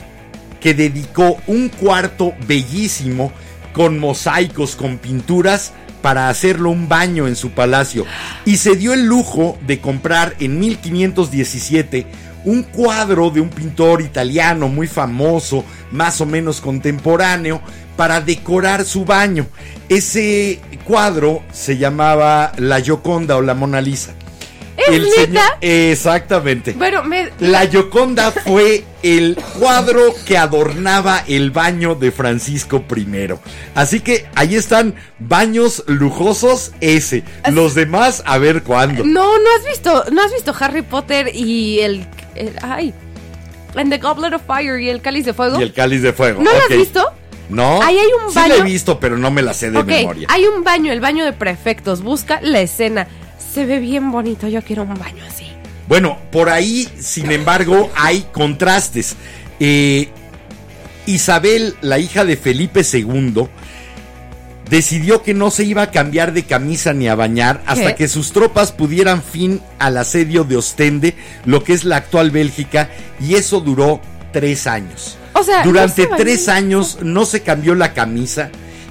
[0.60, 3.32] que dedicó un cuarto bellísimo
[3.72, 5.72] con mosaicos, con pinturas,
[6.02, 8.06] para hacerlo un baño en su palacio.
[8.44, 12.06] Y se dio el lujo de comprar en 1517
[12.45, 17.61] un cuadro de un pintor italiano muy famoso, más o menos contemporáneo,
[17.97, 19.47] para decorar su baño.
[19.89, 24.15] Ese cuadro se llamaba La Gioconda o la Mona Lisa.
[24.89, 26.73] Señor- exactamente.
[26.73, 27.31] Bueno, me...
[27.39, 33.29] La Gioconda fue el cuadro que adornaba el baño de Francisco I.
[33.75, 37.23] Así que ahí están baños lujosos ese.
[37.51, 39.05] Los demás a ver cuándo.
[39.05, 42.07] No, no has visto, no has visto Harry Potter y el,
[42.41, 42.95] el- ay,
[43.75, 45.59] en The Goblet of Fire y el Cáliz de Fuego.
[45.61, 46.43] Y el cáliz de fuego.
[46.43, 47.05] ¿No lo has visto?
[47.49, 47.83] No.
[47.83, 50.29] Ahí hay un Sí la he baño- visto, pero no me la sé de memoria.
[50.31, 52.03] hay un baño, el baño de prefectos.
[52.03, 53.07] Busca la escena.
[53.53, 54.47] Se ve bien bonito.
[54.49, 55.47] Yo quiero un baño así.
[55.89, 59.17] Bueno, por ahí, sin embargo, hay contrastes.
[59.59, 60.09] Eh,
[61.07, 63.49] Isabel, la hija de Felipe II,
[64.70, 68.05] decidió que no se iba a cambiar de camisa ni a bañar hasta ¿Qué?
[68.05, 72.88] que sus tropas pudieran fin al asedio de Ostende, lo que es la actual Bélgica,
[73.20, 74.01] y eso duró
[74.32, 75.18] tres años.
[75.32, 78.51] O sea, no Durante se tres años no se cambió la camisa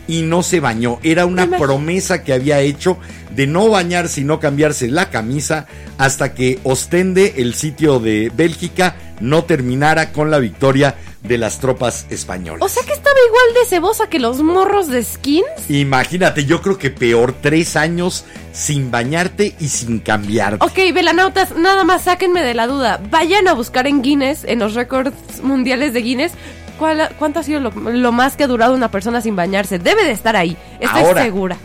[0.09, 0.97] y no se bañó.
[1.03, 2.97] Era una promesa que había hecho
[3.35, 5.67] de no bañarse y no cambiarse la camisa
[5.99, 12.07] hasta que Ostende, el sitio de Bélgica, no terminara con la victoria de las tropas
[12.09, 12.61] españolas.
[12.63, 15.45] O sea que estaba igual de cebosa que los morros de skins.
[15.69, 20.65] Imagínate, yo creo que peor, tres años sin bañarte y sin cambiarte.
[20.65, 22.99] Ok, velanautas, nada más sáquenme de la duda.
[23.11, 25.13] Vayan a buscar en Guinness, en los récords
[25.43, 26.31] mundiales de Guinness,
[26.79, 29.77] cuál- cuánto ha sido lo, lo más que ha durado una persona sin bañarse.
[29.77, 31.21] Debe de estar ahí, estoy Ahora.
[31.23, 31.57] segura.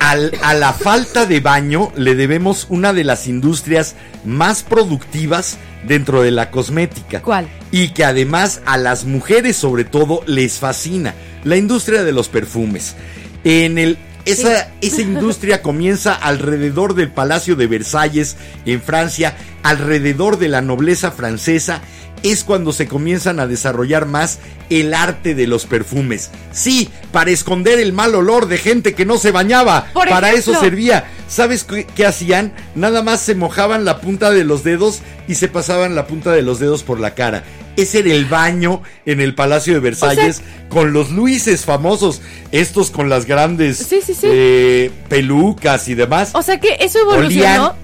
[0.00, 3.94] Al- a la falta de baño le debemos una de las industrias
[4.24, 5.56] más productivas
[5.86, 7.22] dentro de la cosmética.
[7.22, 7.48] ¿Cuál?
[7.70, 11.14] Y que además a las mujeres sobre todo les fascina,
[11.44, 12.96] la industria de los perfumes.
[13.44, 20.48] En el esa, esa industria comienza alrededor del Palacio de Versalles en Francia, alrededor de
[20.48, 21.80] la nobleza francesa,
[22.24, 24.38] es cuando se comienzan a desarrollar más
[24.70, 26.30] el arte de los perfumes.
[26.52, 29.90] Sí, para esconder el mal olor de gente que no se bañaba.
[29.92, 30.52] Por para ejemplo.
[30.54, 31.04] eso servía.
[31.28, 32.52] ¿Sabes qué, qué hacían?
[32.74, 36.42] Nada más se mojaban la punta de los dedos y se pasaban la punta de
[36.42, 37.44] los dedos por la cara.
[37.76, 42.22] Ese era el baño en el Palacio de Versalles con los Luises famosos,
[42.52, 44.26] estos con las grandes Sí, sí, sí.
[44.30, 46.30] eh, pelucas y demás.
[46.34, 47.83] O sea que eso Olían evolucionó.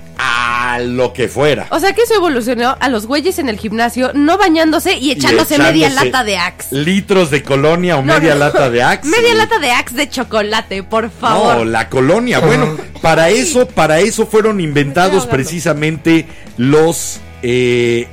[0.74, 1.66] A lo que fuera.
[1.70, 5.58] O sea que eso evolucionó a los güeyes en el gimnasio no bañándose y echándose,
[5.58, 6.74] media echándose lata de Axe.
[6.74, 8.40] Litros de colonia o No, media no.
[8.40, 9.08] lata de Axe.
[9.08, 11.56] Media lata de Axe de chocolate, por favor.
[11.58, 12.38] No, la colonia.
[12.40, 16.26] Bueno, para eso, para eso fueron inventados precisamente
[16.56, 18.06] los eh,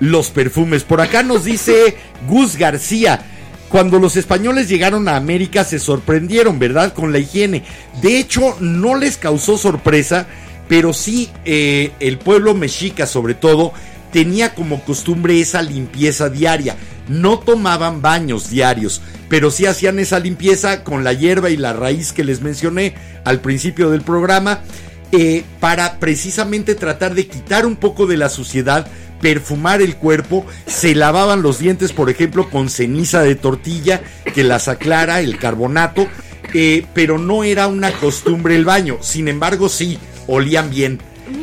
[0.00, 0.84] los perfumes.
[0.84, 1.96] Por acá nos dice
[2.28, 3.20] Gus García.
[3.68, 6.94] Cuando los españoles llegaron a América se sorprendieron, ¿verdad?
[6.94, 7.64] Con la higiene.
[8.00, 10.26] De hecho, no les causó sorpresa,
[10.68, 13.72] pero sí eh, el pueblo mexica sobre todo
[14.12, 16.76] tenía como costumbre esa limpieza diaria.
[17.08, 22.12] No tomaban baños diarios, pero sí hacían esa limpieza con la hierba y la raíz
[22.12, 24.60] que les mencioné al principio del programa,
[25.10, 28.86] eh, para precisamente tratar de quitar un poco de la suciedad,
[29.22, 34.02] perfumar el cuerpo, se lavaban los dientes, por ejemplo, con ceniza de tortilla
[34.34, 36.06] que las aclara, el carbonato,
[36.54, 38.98] eh, pero no era una costumbre el baño.
[39.00, 41.00] Sin embargo, sí, olían bien.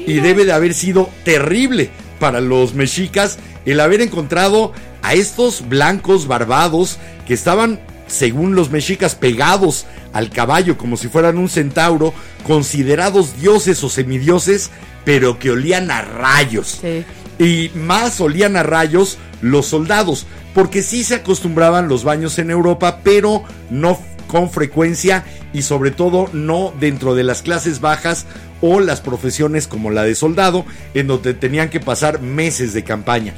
[0.08, 6.28] Y debe de haber sido terrible para los mexicas el haber encontrado a estos blancos
[6.28, 12.14] barbados que estaban, según los mexicas, pegados al caballo como si fueran un centauro,
[12.48, 14.72] considerados dioses o semidioses,
[15.04, 16.80] pero que olían a rayos.
[16.82, 17.04] Sí.
[17.38, 23.02] Y más olían a rayos los soldados, porque sí se acostumbraban los baños en Europa,
[23.04, 25.24] pero no con frecuencia
[25.54, 28.26] y sobre todo no dentro de las clases bajas
[28.62, 33.34] o las profesiones como la de soldado, en donde tenían que pasar meses de campaña.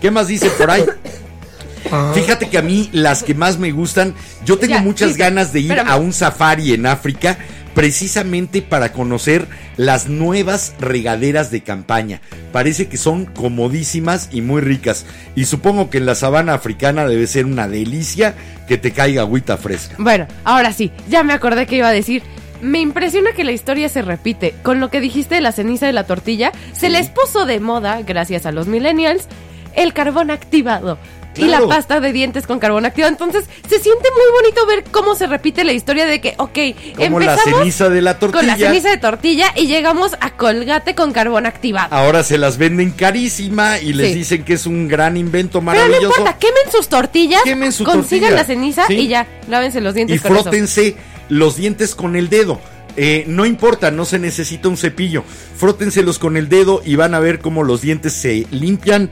[0.00, 0.84] ¿Qué más dice por ahí?
[2.14, 4.14] Fíjate que a mí las que más me gustan,
[4.44, 5.90] yo tengo Ya, muchas sí, ganas de ir espérame.
[5.90, 7.38] a un safari en África
[7.74, 9.46] precisamente para conocer
[9.76, 12.20] las nuevas regaderas de campaña.
[12.52, 15.06] Parece que son comodísimas y muy ricas.
[15.34, 18.34] Y supongo que en la sabana africana debe ser una delicia
[18.68, 19.96] que te caiga agüita fresca.
[19.98, 22.22] Bueno, ahora sí, ya me acordé que iba a decir.
[22.62, 24.54] Me impresiona que la historia se repite.
[24.62, 28.00] Con lo que dijiste de la ceniza de la tortilla, se les puso de moda,
[28.02, 29.26] gracias a los millennials,
[29.74, 30.98] el carbón activado.
[31.36, 33.12] Y la pasta de dientes con carbón activado.
[33.12, 36.58] Entonces, se siente muy bonito ver cómo se repite la historia de que, ok,
[36.96, 38.56] Como la empezamos ceniza de la con la tortilla.
[38.68, 41.94] ceniza de tortilla y llegamos a colgate con carbón activado.
[41.94, 44.14] Ahora se las venden carísima y les Sí.
[44.14, 46.06] dicen que es un gran invento Pero no maravilloso.
[46.20, 48.42] importa, quemen sus tortillas, Quemen su consigan tortilla.
[48.42, 48.94] la ceniza Sí.
[48.94, 50.42] y ya, lávense los dientes y con eso.
[50.42, 50.96] frótense
[51.28, 52.60] los dientes con el dedo.
[52.96, 55.24] Eh, no importa, no se necesita un cepillo.
[55.56, 59.10] Frótenselos con el dedo y van a ver cómo los dientes se limpian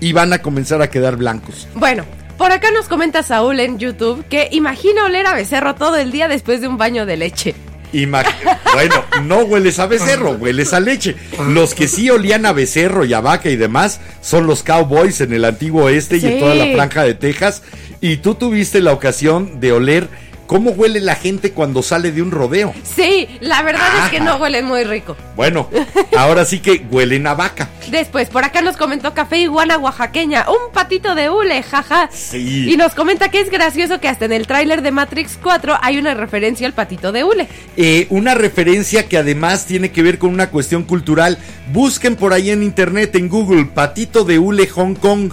[0.00, 1.66] y van a comenzar a quedar blancos.
[1.74, 2.04] Bueno,
[2.36, 6.28] por acá nos comenta Saúl en YouTube que imagina oler a becerro todo el día
[6.28, 7.54] después de un baño de leche.
[7.92, 8.22] Ima-
[8.74, 11.16] bueno, no hueles a becerro, hueles a leche.
[11.48, 15.32] Los que sí olían a becerro y a vaca y demás son los cowboys en
[15.32, 16.38] el antiguo oeste y en Sí.
[16.38, 17.62] toda la franja de Texas.
[18.00, 20.08] Y tú tuviste la ocasión de oler
[20.48, 22.74] cómo huele la gente cuando sale de un rodeo.
[22.82, 25.16] Sí, la verdad es que no huelen muy rico.
[25.36, 25.68] Bueno,
[26.16, 27.68] ahora sí que huelen a vaca.
[27.90, 32.08] Después, por acá nos comentó Café Iguana Oaxaqueña, un patito de hule, jaja.
[32.10, 32.72] Sí.
[32.72, 35.98] Y nos comenta que es gracioso que hasta en el tráiler de Matrix 4 hay
[35.98, 37.46] una referencia al patito de hule.
[37.76, 41.38] Eh, una referencia que además tiene que ver con una cuestión cultural.
[41.72, 45.32] Busquen por ahí en internet, en Google, patito de hule Hong Kong.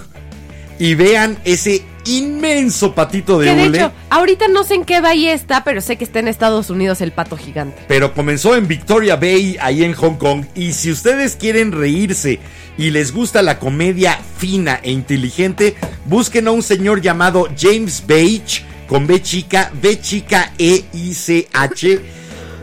[0.78, 3.78] Y vean ese inmenso patito de que de hule.
[3.78, 7.02] hecho, ahorita no sé en qué bahía está, pero sé que está en Estados Unidos
[7.02, 7.82] el pato gigante.
[7.88, 10.46] pero comenzó en Victoria Bay, ahí en Hong Kong.
[10.56, 12.40] Y si ustedes quieren reírse
[12.78, 15.76] y les gusta la comedia fina e inteligente,
[16.06, 21.48] busquen a un señor llamado James Beach, con B chica, B chica E I C
[21.54, 22.02] H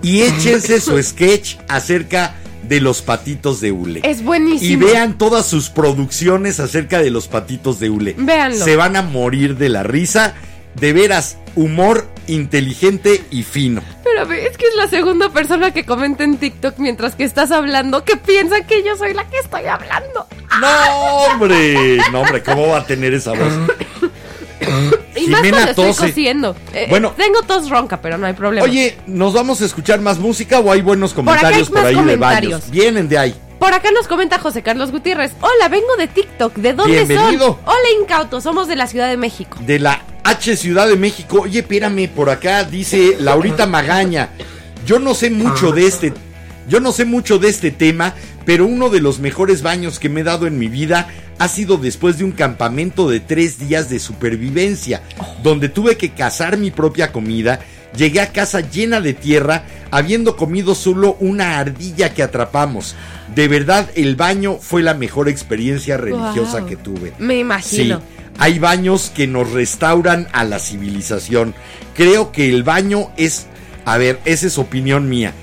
[0.02, 4.00] y échense su sketch acerca de los patitos de hule.
[4.04, 4.86] Es Y buenísimo.
[4.86, 8.14] vean todas sus producciones acerca de los patitos de hule.
[8.18, 8.64] Véanlo.
[8.64, 10.34] Se van a morir de la risa.
[10.74, 13.82] De veras, humor inteligente y fino.
[14.04, 18.04] Pero es que es la segunda persona que comenta en TikTok mientras que estás hablando
[18.04, 20.26] que piensa que yo soy la que estoy hablando.
[20.60, 21.98] No, hombre.
[22.10, 23.52] No, hombre, ¿cómo va a tener esa voz?
[25.16, 26.56] Y más cuando estoy cosiendo.
[26.72, 27.12] Eh, Bueno.
[27.16, 28.64] tengo tos ronca, pero no hay problema.
[28.64, 32.70] Oye, ¿nos vamos a escuchar más música o hay buenos comentarios por, ahí de baños?
[32.70, 33.34] Vienen de ahí.
[33.58, 35.32] Por acá nos comenta José Carlos Gutiérrez.
[35.40, 36.54] Hola, vengo de TikTok.
[36.56, 37.46] ¿De dónde Bienvenido.
[37.46, 37.58] son?
[37.66, 38.42] Hola, incautos.
[38.42, 39.56] Somos de la Ciudad de México.
[39.60, 41.42] De la H Ciudad de México.
[41.42, 44.30] Oye, espérame, por acá dice Laurita Magaña.
[44.84, 46.12] Yo no sé mucho de este.
[46.68, 48.14] Yo no sé mucho de este tema,
[48.44, 51.08] pero uno de los mejores baños que me he dado en mi vida
[51.38, 55.02] ha sido después de un campamento de tres días de supervivencia,
[55.42, 57.60] donde tuve que cazar mi propia comida.
[57.96, 62.94] Llegué a casa llena de tierra, habiendo comido solo una ardilla que atrapamos.
[63.34, 66.68] De verdad, el baño fue la mejor experiencia religiosa Wow.
[66.68, 67.12] que tuve.
[67.18, 67.98] Me imagino.
[67.98, 68.04] Sí,
[68.38, 71.54] hay baños que nos restauran a la civilización.
[71.94, 73.46] Creo que el baño es,
[73.84, 75.34] a ver, esa es opinión mía.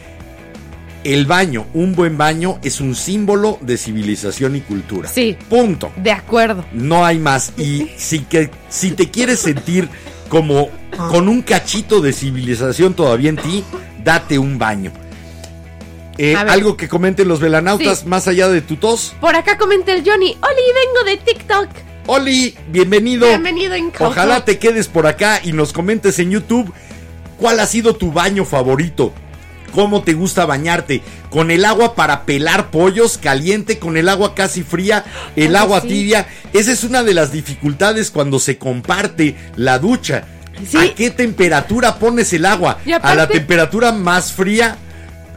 [1.03, 5.07] El baño, un buen baño, es un símbolo de civilización y cultura.
[5.09, 5.38] Sí.
[5.49, 5.91] Punto.
[5.95, 6.65] De acuerdo.
[6.73, 7.53] No hay más.
[7.57, 9.88] Y si, que, si te quieres sentir
[10.27, 10.69] como
[11.09, 13.63] con un cachito de civilización todavía en ti,
[14.03, 14.91] date un baño.
[16.17, 18.05] Eh, algo que comenten los velanautas Sí.
[18.07, 19.15] más allá de tu tos.
[19.21, 20.35] Por acá comenta el Johnny.
[20.41, 21.69] Oli, vengo de TikTok.
[22.07, 23.26] Oli, bienvenido.
[23.26, 24.11] Bienvenido, incauto.
[24.11, 26.73] Ojalá te quedes por acá y nos comentes en YouTube
[27.38, 29.13] cuál ha sido tu baño favorito.
[29.71, 31.01] ¿Cómo te gusta bañarte?
[31.29, 33.79] ¿Con el agua para pelar pollos caliente?
[33.79, 35.05] ¿Con el agua casi fría?
[35.35, 35.87] ¿El agua sí.
[35.87, 36.27] tibia?
[36.53, 40.25] Esa es una de las dificultades cuando se comparte la ducha.
[40.69, 40.77] Sí.
[40.77, 42.79] ¿A qué temperatura pones el agua?
[43.01, 44.77] ¿A la temperatura más fría?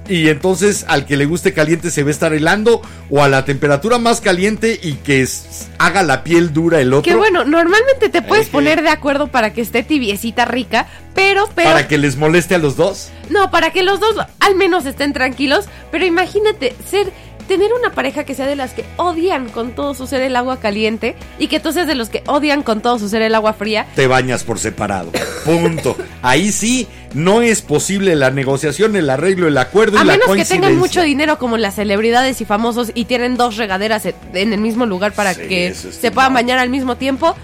[0.08, 3.44] Y entonces al que le guste caliente se va a estar helando o a la
[3.44, 7.10] temperatura más caliente y que s- haga la piel dura el otro.
[7.10, 11.70] Que bueno, normalmente te puedes poner de acuerdo para que esté tibiecita rica, pero, pero.
[11.70, 13.10] Para que les moleste a los dos.
[13.30, 15.66] No, para que los dos al menos estén tranquilos.
[15.92, 17.12] Pero imagínate ser.
[17.48, 20.58] Tener una pareja que sea de las que odian con todo su ser el agua
[20.60, 23.52] caliente y que tú seas de los que odian con todo su ser el agua
[23.52, 23.86] fría.
[23.94, 25.10] Te bañas por separado.
[25.44, 25.96] Punto.
[26.22, 30.24] Ahí sí no es posible la negociación, el arreglo, el acuerdo A y la menos
[30.26, 30.60] que coincidencia.
[30.68, 34.86] tengan mucho dinero como las celebridades y famosos y tienen dos regaderas en- el mismo
[34.86, 37.34] lugar para Sí, que se puedan bañar al mismo tiempo.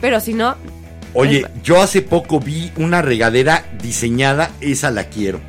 [0.00, 0.56] Pero si no,
[1.14, 5.40] Oye, yo hace poco vi una regadera diseñada, esa la quiero.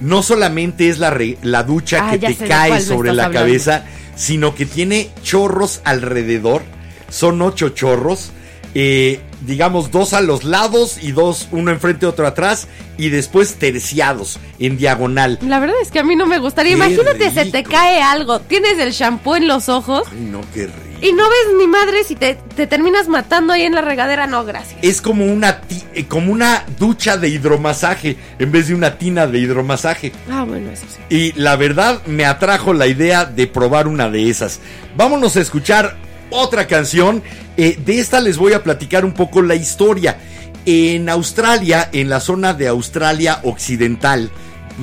[0.00, 3.40] No solamente es la, re- la ducha Ah, que te cae sobre la hablando.
[3.46, 3.84] cabeza,
[4.16, 6.62] sino que tiene chorros alrededor.
[7.10, 8.30] Son ocho chorros.
[8.74, 12.66] eh, digamos, dos a los lados y dos, uno enfrente, otro atrás.
[12.98, 15.38] Y después terciados en diagonal.
[15.42, 16.72] la verdad es que a mí no me gustaría.
[16.72, 20.66] Qué Imagínate, se te cae algo, tienes el shampoo en los ojos Ay, no, qué
[20.66, 20.87] rico.
[21.00, 24.26] Y no ves ni madre si te, te terminas matando ahí en la regadera.
[24.26, 24.78] No, gracias.
[24.82, 29.26] Es como una, ti- eh, como una ducha de hidromasaje en vez de una tina
[29.26, 30.12] de hidromasaje.
[30.30, 30.98] Ah, bueno, eso sí.
[31.14, 34.60] Y la verdad me atrajo la idea de probar una de esas.
[34.96, 35.96] Vámonos a escuchar
[36.30, 37.22] otra canción.
[37.56, 40.18] Eh, de esta les voy a platicar un poco la historia.
[40.66, 44.30] En Australia, en la zona de Australia Occidental,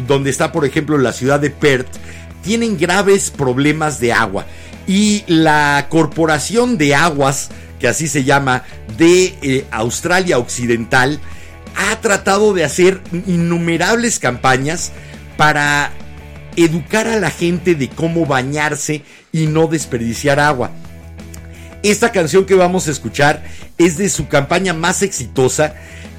[0.07, 1.87] donde está por ejemplo la ciudad de Perth,
[2.43, 4.45] tienen graves problemas de agua.
[4.87, 7.49] Y la Corporación de Aguas,
[7.79, 8.63] que así se llama,
[8.97, 11.19] de eh, Australia Occidental,
[11.75, 14.91] ha tratado de hacer innumerables campañas
[15.37, 15.91] para
[16.55, 20.71] educar a la gente de cómo bañarse y no desperdiciar agua.
[21.83, 23.43] Esta canción que vamos a escuchar
[23.77, 25.75] es de su campaña más exitosa.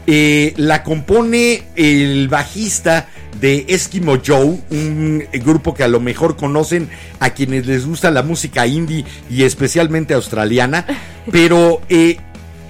[0.07, 3.09] Eh, la compone el bajista
[3.41, 6.89] de Eskimo Joe, un grupo que a lo mejor conocen
[7.19, 10.87] a quienes les gusta la música indie y especialmente australiana,
[11.33, 12.19] pero eh,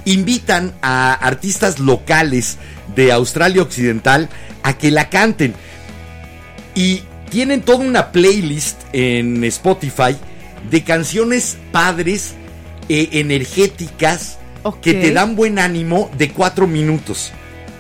[0.07, 2.59] invitan a artistas locales
[2.95, 4.29] de Australia Occidental
[4.63, 5.55] a que la canten.
[6.75, 10.17] Y tienen toda una playlist en Spotify
[10.71, 12.35] de canciones padres,
[12.89, 14.39] eh, energéticas,
[14.83, 17.33] Que te dan buen ánimo de cuatro minutos.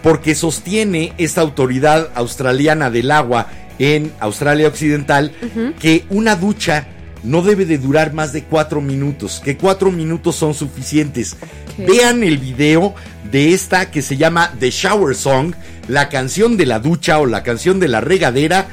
[0.02, 3.48] Porque sostiene esta autoridad australiana del agua
[3.78, 5.32] en Australia Occidental
[5.80, 6.86] que una ducha
[7.22, 11.36] no debe de durar más de cuatro minutos, que cuatro minutos son suficientes.
[11.76, 12.94] Vean el video
[13.30, 15.54] de esta que se llama The Shower Song,
[15.88, 18.68] la canción de la ducha o la canción de la regadera.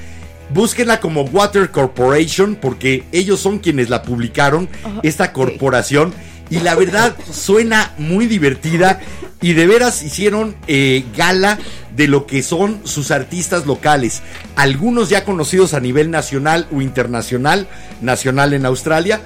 [0.53, 4.69] Búsquenla como Water Corporation porque ellos son quienes la publicaron,
[5.01, 6.13] esta corporación.
[6.49, 8.99] Y la verdad suena muy divertida
[9.41, 11.57] y de veras hicieron eh, gala
[11.95, 14.21] de lo que son sus artistas locales.
[14.55, 17.67] Algunos ya conocidos a nivel nacional o internacional,
[18.01, 19.21] nacional en Australia.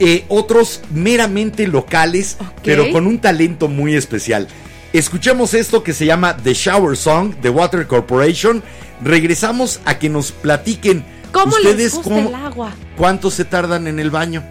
[0.00, 4.46] eh, otros meramente locales, pero con un talento muy especial.
[4.92, 8.62] Escuchemos esto que se llama The Shower Song de Water Corporation.
[9.02, 12.72] Regresamos a que nos platiquen ¿Cómo ustedes les gusta cómo- el agua?
[12.96, 14.44] cuánto se tardan en el baño.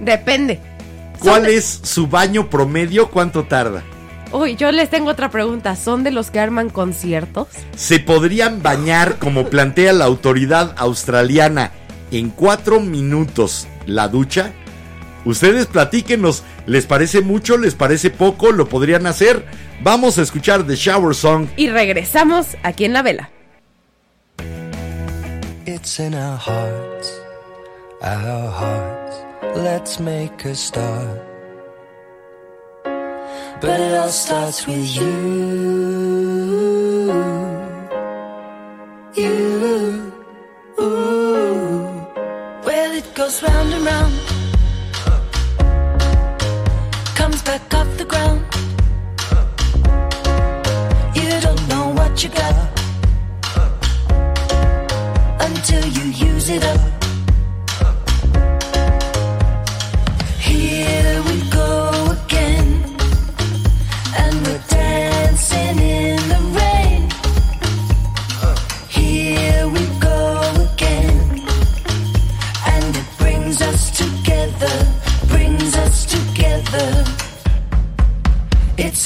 [0.00, 0.60] Depende.
[1.20, 3.10] ¿Cuál de- es su baño promedio?
[3.10, 3.82] ¿Cuánto tarda?
[4.32, 5.74] Uy, yo les tengo otra pregunta.
[5.76, 7.48] ¿Son de los que arman conciertos?
[7.76, 11.72] ¿Se podrían bañar, como plantea la autoridad australiana,
[12.10, 14.52] en cuatro minutos la ducha?
[15.24, 17.56] Ustedes platíquenos, ¿les parece mucho?
[17.58, 18.52] ¿Les parece poco?
[18.52, 19.44] ¿Lo podrían hacer?
[19.82, 21.46] Vamos a escuchar The Shower Song.
[21.56, 23.30] Y regresamos aquí en la vela.
[25.66, 27.20] It's in our hearts,
[28.02, 29.16] our hearts.
[29.42, 31.20] Let's make a start.
[33.60, 35.14] But it all starts with you.
[39.14, 40.12] You.
[40.80, 42.06] Ooh.
[42.64, 44.14] Well, it goes round and round.
[47.14, 48.44] Comes back off the ground.
[51.14, 52.54] You don't know what you got
[55.40, 56.97] until you use it up.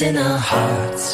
[0.02, 1.11] In our hearts,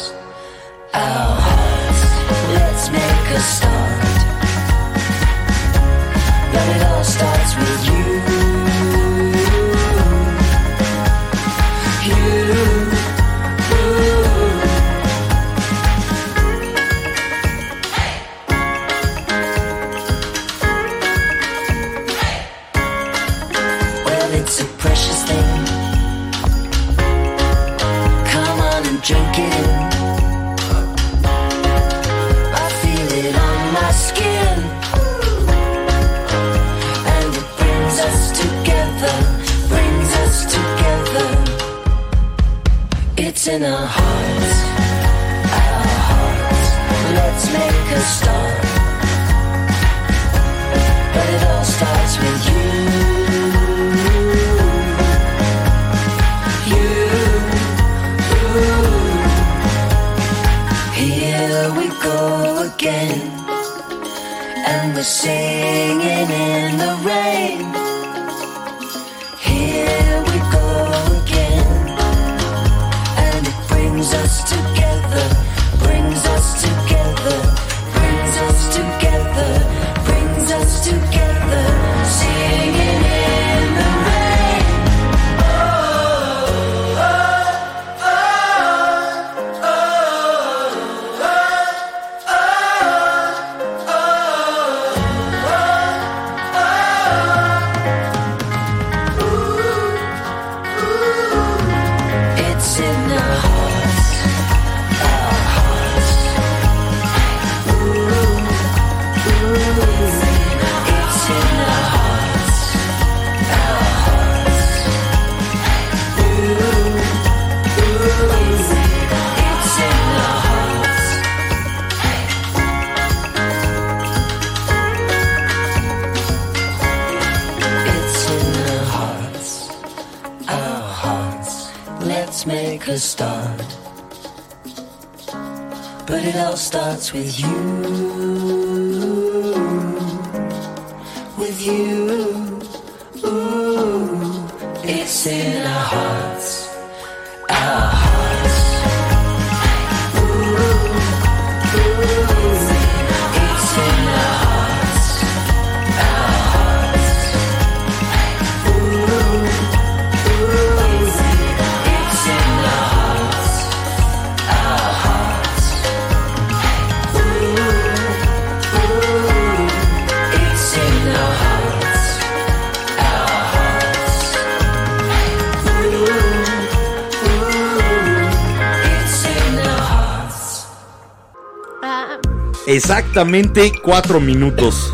[183.19, 184.93] Exactamente cuatro minutos.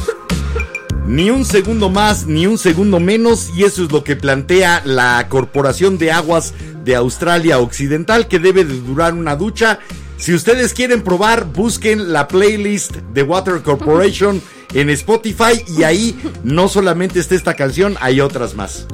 [1.07, 5.27] Ni un segundo más, ni un segundo menos, y eso es lo que plantea la
[5.29, 9.79] Corporación de Aguas de Australia Occidental que debe de durar una ducha.
[10.17, 14.41] Si ustedes quieren probar, busquen la playlist de Water Corporation
[14.73, 18.87] en Spotify y ahí no solamente está esta canción, hay otras más.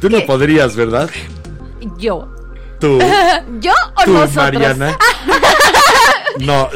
[0.00, 1.10] Tú no podrías, ¿verdad?
[1.98, 2.32] Yo.
[2.78, 3.00] Tú,
[3.60, 4.36] ¿Yo o tú, nosotros?
[4.36, 4.96] Mariana.
[6.40, 6.68] No.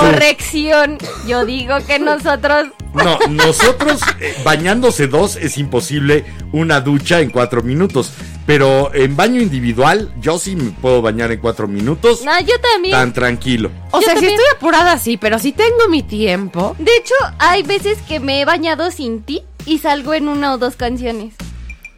[0.00, 0.98] Corrección.
[1.26, 2.68] Yo digo que nosotros.
[2.94, 8.12] No, nosotros eh, bañándose dos es imposible una ducha en cuatro minutos.
[8.46, 12.22] Pero en baño individual, yo sí me puedo bañar en cuatro minutos.
[12.24, 12.92] No, yo también.
[12.92, 13.70] Tan tranquilo.
[13.90, 16.76] O Yo sea, si estoy apurada, sí, pero si tengo mi tiempo.
[16.78, 20.58] De hecho, hay veces que me he bañado sin ti y salgo en una o
[20.58, 21.34] dos canciones.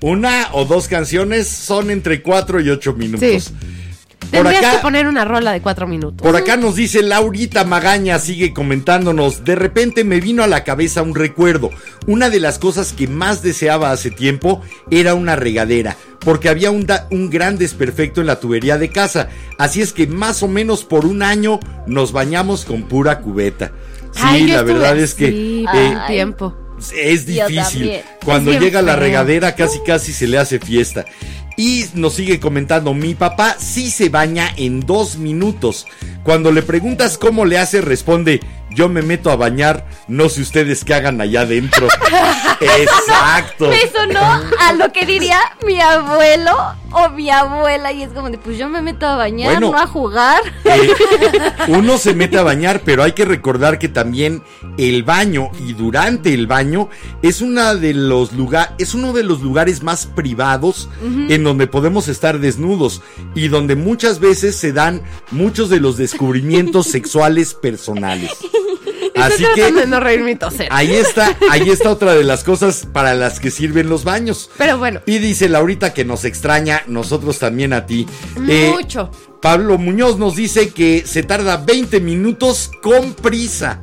[0.00, 3.44] Una o dos canciones son entre cuatro y ocho minutos.
[3.44, 3.54] Sí.
[4.18, 6.20] Por Tendrías acá, que poner una rola de cuatro minutos.
[6.20, 11.02] Por acá nos dice Laurita Magaña, sigue comentándonos, de repente me vino a la cabeza
[11.02, 11.70] un recuerdo.
[12.08, 16.86] Una de las cosas que más deseaba hace tiempo era una regadera, porque había un,
[16.86, 19.28] da- un gran desperfecto en la tubería de casa.
[19.58, 23.70] Así es que más o menos por un año nos bañamos con pura cubeta.
[24.12, 26.56] Sí, Ay, la verdad es que así eh, tiempo.
[26.96, 27.92] es difícil.
[28.24, 31.04] Cuando llega la regadera casi casi se le hace fiesta.
[31.56, 35.86] Y nos sigue comentando, mi papá sí se baña en dos minutos.
[36.22, 38.40] Cuando le preguntas cómo le hace, responde,
[38.76, 41.88] yo me meto a bañar, no sé ustedes qué hagan allá adentro.
[42.60, 43.68] Exacto.
[43.70, 46.52] Me sonó a lo que diría mi abuelo
[46.92, 47.90] o mi abuela.
[47.92, 49.72] Y es como de, pues yo me meto a bañar, Bueno.
[49.72, 50.42] no a jugar.
[50.64, 50.90] Eh,
[51.68, 54.42] uno se mete a bañar, pero hay que recordar que también
[54.76, 56.88] el baño y durante el baño
[57.22, 62.08] es una de los lugar, es uno de los lugares más privados en donde podemos
[62.08, 63.00] estar desnudos
[63.34, 68.30] y donde muchas veces se dan muchos de los descubrimientos sexuales personales.
[69.16, 70.68] Así de que no toser.
[70.70, 74.50] ahí está, ahí está otra de las cosas para las que sirven los baños.
[74.58, 78.06] Pero bueno, Y dice Laurita que nos extraña, nosotros también a ti.
[78.48, 79.10] Eh, mucho.
[79.40, 83.80] Pablo Muñoz nos dice que se tarda 20 minutos con prisa.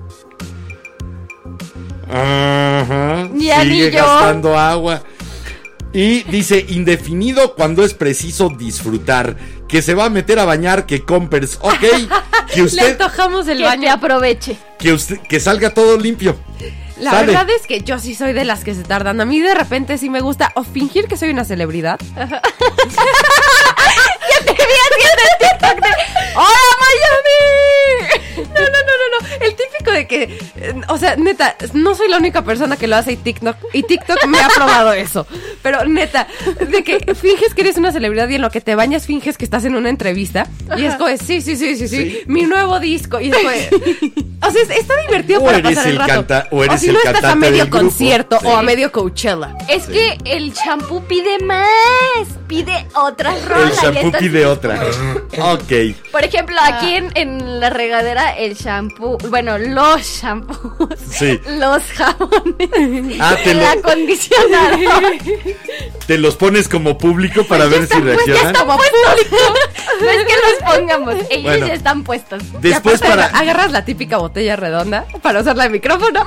[2.09, 3.29] Ajá.
[3.35, 4.03] Ya sigue ni yo.
[4.03, 5.03] gastando agua.
[5.93, 9.37] Y dice indefinido cuando es preciso disfrutar.
[9.73, 11.57] Que se va a meter a bañar, que compers.
[11.59, 11.73] Ok.
[12.53, 13.91] Que Le usted, antojamos el que te baño.
[13.91, 14.55] aproveche.
[14.77, 16.37] que usted, que salga todo limpio.
[16.99, 17.25] La Sale.
[17.25, 19.19] verdad es que yo sí soy de las que se tardan.
[19.21, 21.99] A mí de repente sí me gusta o fingir que soy una celebridad.
[26.35, 28.07] ¡Hola, Miami!
[28.37, 29.45] No, no, no, no, no.
[29.45, 30.23] El típico de que,
[30.57, 33.83] eh, o sea, neta, no soy la única persona que lo hace y TikTok, y
[33.83, 35.25] TikTok me ha probado eso.
[35.61, 36.27] Pero neta,
[36.59, 39.45] de que finges que eres una celebridad y en lo que te bañas finges que
[39.45, 40.47] estás en una entrevista.
[40.77, 42.21] Y es como, de, sí, sí, sí, sí, sí, Sí.
[42.27, 43.19] mi nuevo disco.
[43.19, 43.69] Y es como, de-
[44.47, 46.13] o sea, es- está divertido O para eres pasar el el rato.
[46.13, 48.47] canta- o eres si el no estás a medio concierto Sí.
[48.47, 49.55] o a medio Coachella.
[49.69, 51.67] Es que el champú pide más.
[52.47, 53.71] Pide otra El rola.
[53.81, 54.45] shampoo esta pide sí.
[54.45, 54.81] otra.
[55.39, 55.71] Ok.
[56.11, 59.17] Por ejemplo, aquí en, en la regadera, el shampoo.
[59.29, 60.89] Bueno, los shampoos.
[61.11, 61.39] Sí.
[61.59, 63.17] Los jabones.
[63.19, 64.79] Ah, te el lo- acondicionador.
[66.07, 68.53] Te los pones como público para ver si reaccionan.
[68.55, 69.37] Como público.
[70.01, 71.15] No es que los pongamos.
[71.29, 71.67] Ellos Bueno.
[71.67, 72.43] ya están puestos.
[72.61, 76.25] Después para, Agarras la típica botella redonda para usarla de micrófono.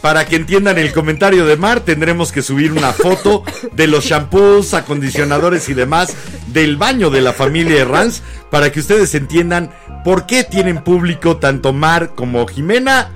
[0.00, 3.42] para que entiendan el comentario de Mar, tendremos que subir una foto
[3.72, 6.14] de los shampoos, acondicionadores y demás
[6.48, 9.70] del baño de la familia Herranz para que ustedes entiendan
[10.04, 13.12] por qué tienen público tanto Mar como Jimena.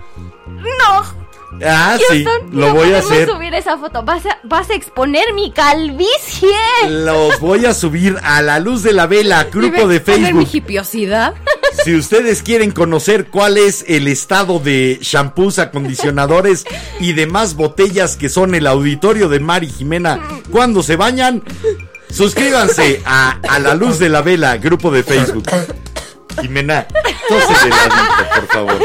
[0.47, 1.25] No.
[1.65, 3.29] Ah, sí, lo no voy a hacer.
[3.29, 4.03] subir esa foto.
[4.03, 6.51] Vas a, vas a exponer mi calvicie.
[6.89, 10.49] Los voy a subir a la luz de la vela, grupo de Poner mi Facebook.
[10.53, 11.35] hipiosidad.
[11.85, 16.65] Si ustedes quieren conocer cuál es el estado de shampoos, acondicionadores
[16.99, 20.21] y demás botellas que son el auditorio de Mar y Jimena
[20.51, 21.43] cuando se bañan,
[22.15, 25.45] suscríbanse a, a la luz de la vela, grupo de Facebook.
[26.41, 26.87] Jimena,
[27.29, 28.79] tose de ladito, por favor.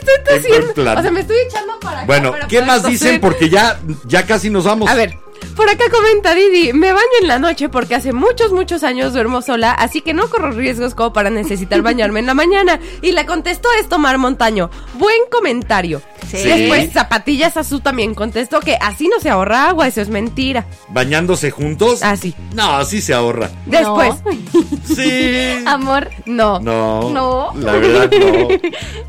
[0.00, 0.70] Estoy tosiendo.
[0.98, 2.06] O sea, me estoy echando para acá.
[2.06, 2.90] Bueno, para ¿qué más toser.
[2.92, 3.20] dicen?
[3.20, 4.90] Porque ya, ya casi nos vamos.
[4.90, 5.16] A ver,
[5.54, 9.42] por acá comenta Didi, me baño en la noche porque hace muchos, muchos años duermo
[9.42, 12.78] sola, así que no corro riesgos como para necesitar bañarme en la mañana.
[13.02, 14.70] Y le contestó esto Mar Montaño.
[14.94, 16.02] Buen comentario.
[16.28, 16.38] Sí.
[16.38, 20.66] Después Zapatillas Azul también contestó que así no se ahorra agua, eso es mentira.
[20.88, 22.00] ¿Bañándose juntos?
[22.02, 22.34] Ah, sí.
[22.54, 23.50] No, sí se ahorra.
[23.66, 24.14] Después,
[24.94, 25.62] Sí.
[25.66, 26.08] Amor.
[26.26, 26.58] no.
[26.60, 27.10] No.
[27.10, 27.52] No.
[27.56, 28.48] La verdad no.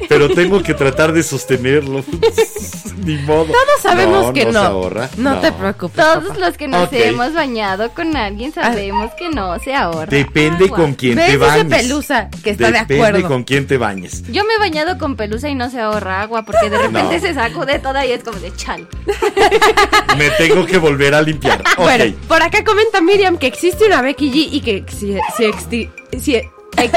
[0.08, 2.04] Pero tengo que tratar de sostenerlo.
[2.98, 3.45] Ni modo.
[3.45, 4.52] Todos sabemos que no.
[4.52, 5.10] se ahorra.
[5.18, 5.95] No, te preocupes.
[5.95, 10.06] Todos Todos los que nos hemos bañado con alguien sabemos que no se ahorra.
[10.07, 10.77] Depende agua.
[10.77, 11.65] con quién ¿Ves te bañes.
[11.65, 13.27] pelusa que está de Depende acuerdo?
[13.27, 14.23] con quién te bañes.
[14.31, 17.22] Yo me he bañado con pelusa y no se ahorra agua porque de repente No.
[17.22, 18.88] se sacude toda y es como de chal.
[20.18, 21.64] Me tengo que volver a limpiar.
[21.77, 26.52] Bueno, por acá comenta Miriam que existe una Becky G y que si, si existe-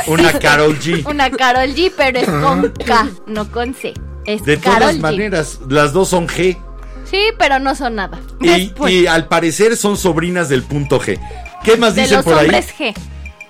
[0.06, 1.06] Una Carol G.
[1.06, 3.92] Una Carol G, pero es con K, no con C.
[4.26, 5.00] Es De Karol todas G.
[5.00, 6.56] maneras, las dos son G.
[7.10, 8.20] Sí, pero no son nada.
[8.40, 11.18] Y, y al parecer son sobrinas del punto G.
[11.64, 12.46] ¿Qué más De dicen los por ahí?
[12.46, 12.94] hombres G.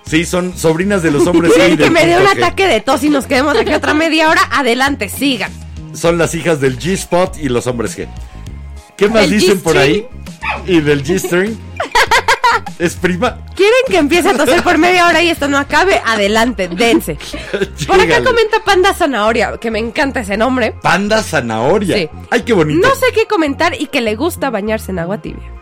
[0.05, 1.55] Sí, son sobrinas de los hombres G.
[1.55, 2.37] y ¿Quieren que me dé un G.
[2.37, 4.41] ataque de tos y nos quedemos aquí otra media hora?
[4.51, 5.51] Adelante, sigan.
[5.93, 8.07] Son las hijas del G-Spot y los hombres G.
[8.97, 10.05] ¿Qué más ¿Del dicen por ahí?
[10.65, 11.57] Y del G-String.
[12.79, 13.37] ¿Es prima?
[13.55, 16.01] ¿Quieren que empiece a toser por media hora y esto no acabe?
[16.05, 17.17] Adelante, dense.
[17.87, 20.73] Por acá comenta Panda Zanahoria, que me encanta ese nombre.
[20.81, 21.97] Panda zanahoria.
[21.97, 22.09] Sí.
[22.29, 22.87] Ay, qué bonito.
[22.87, 25.60] No sé qué comentar y que le gusta bañarse en agua tibia.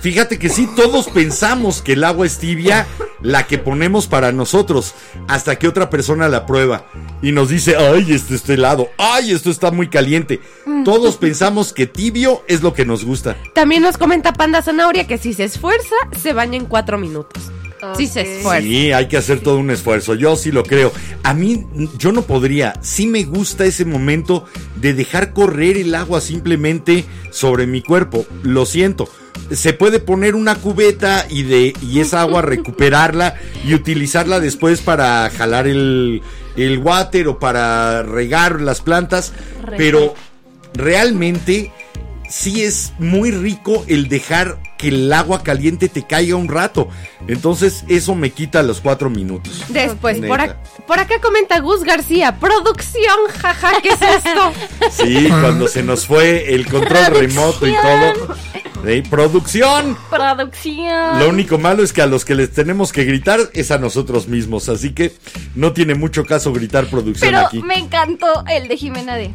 [0.00, 2.86] Fíjate que sí, todos pensamos que el agua es tibia,
[3.20, 4.94] la que ponemos para nosotros,
[5.26, 6.86] hasta que otra persona la prueba
[7.20, 10.40] y nos dice, ay, esto está helado, ay, esto está muy caliente.
[10.84, 13.36] Todos pensamos que tibio es lo que nos gusta.
[13.54, 17.50] También nos comenta Panda Zanahoria que si se esfuerza, se baña en cuatro minutos.
[17.96, 18.62] Se esfuerza.
[18.62, 20.92] Sí, hay que hacer todo un esfuerzo, yo sí lo creo.
[21.22, 21.66] A mí,
[21.98, 24.44] yo no podría, sí me gusta ese momento
[24.76, 29.08] de dejar correr el agua simplemente sobre mi cuerpo, lo siento.
[29.52, 35.30] Se puede poner una cubeta y de y esa agua recuperarla y utilizarla después para
[35.30, 36.22] jalar el,
[36.56, 39.32] el water o para regar las plantas,
[39.76, 40.14] pero
[40.74, 41.72] realmente
[42.28, 46.88] sí es muy rico el dejar que el agua caliente te caiga un rato.
[47.26, 49.64] Entonces eso me quita los cuatro minutos.
[49.68, 50.18] Después,
[50.86, 54.52] por, acá comenta Gus García, producción, jaja, ¿qué es esto?
[54.90, 58.36] Sí, cuando se nos fue el control remoto y todo.
[58.86, 59.98] Sí, producción.
[60.08, 61.18] Producción.
[61.18, 64.28] Lo único malo es que a los que les tenemos que gritar es a nosotros
[64.28, 64.68] mismos.
[64.68, 65.12] Así que
[65.54, 67.62] no tiene mucho caso gritar producción Pero aquí.
[67.62, 69.32] me encantó el de Jimena D.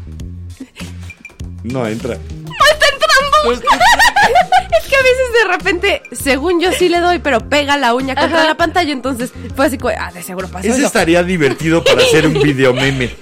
[1.63, 2.15] No entra.
[2.15, 3.51] ¡Está entrando!
[3.51, 3.59] Es
[4.93, 8.39] que a veces de repente, según yo sí le doy, pero pega la uña contra
[8.39, 8.47] Ajá.
[8.47, 10.87] la pantalla, entonces fue así, ah, de seguro pasó Ese eso.
[10.87, 13.15] estaría divertido para hacer un video meme.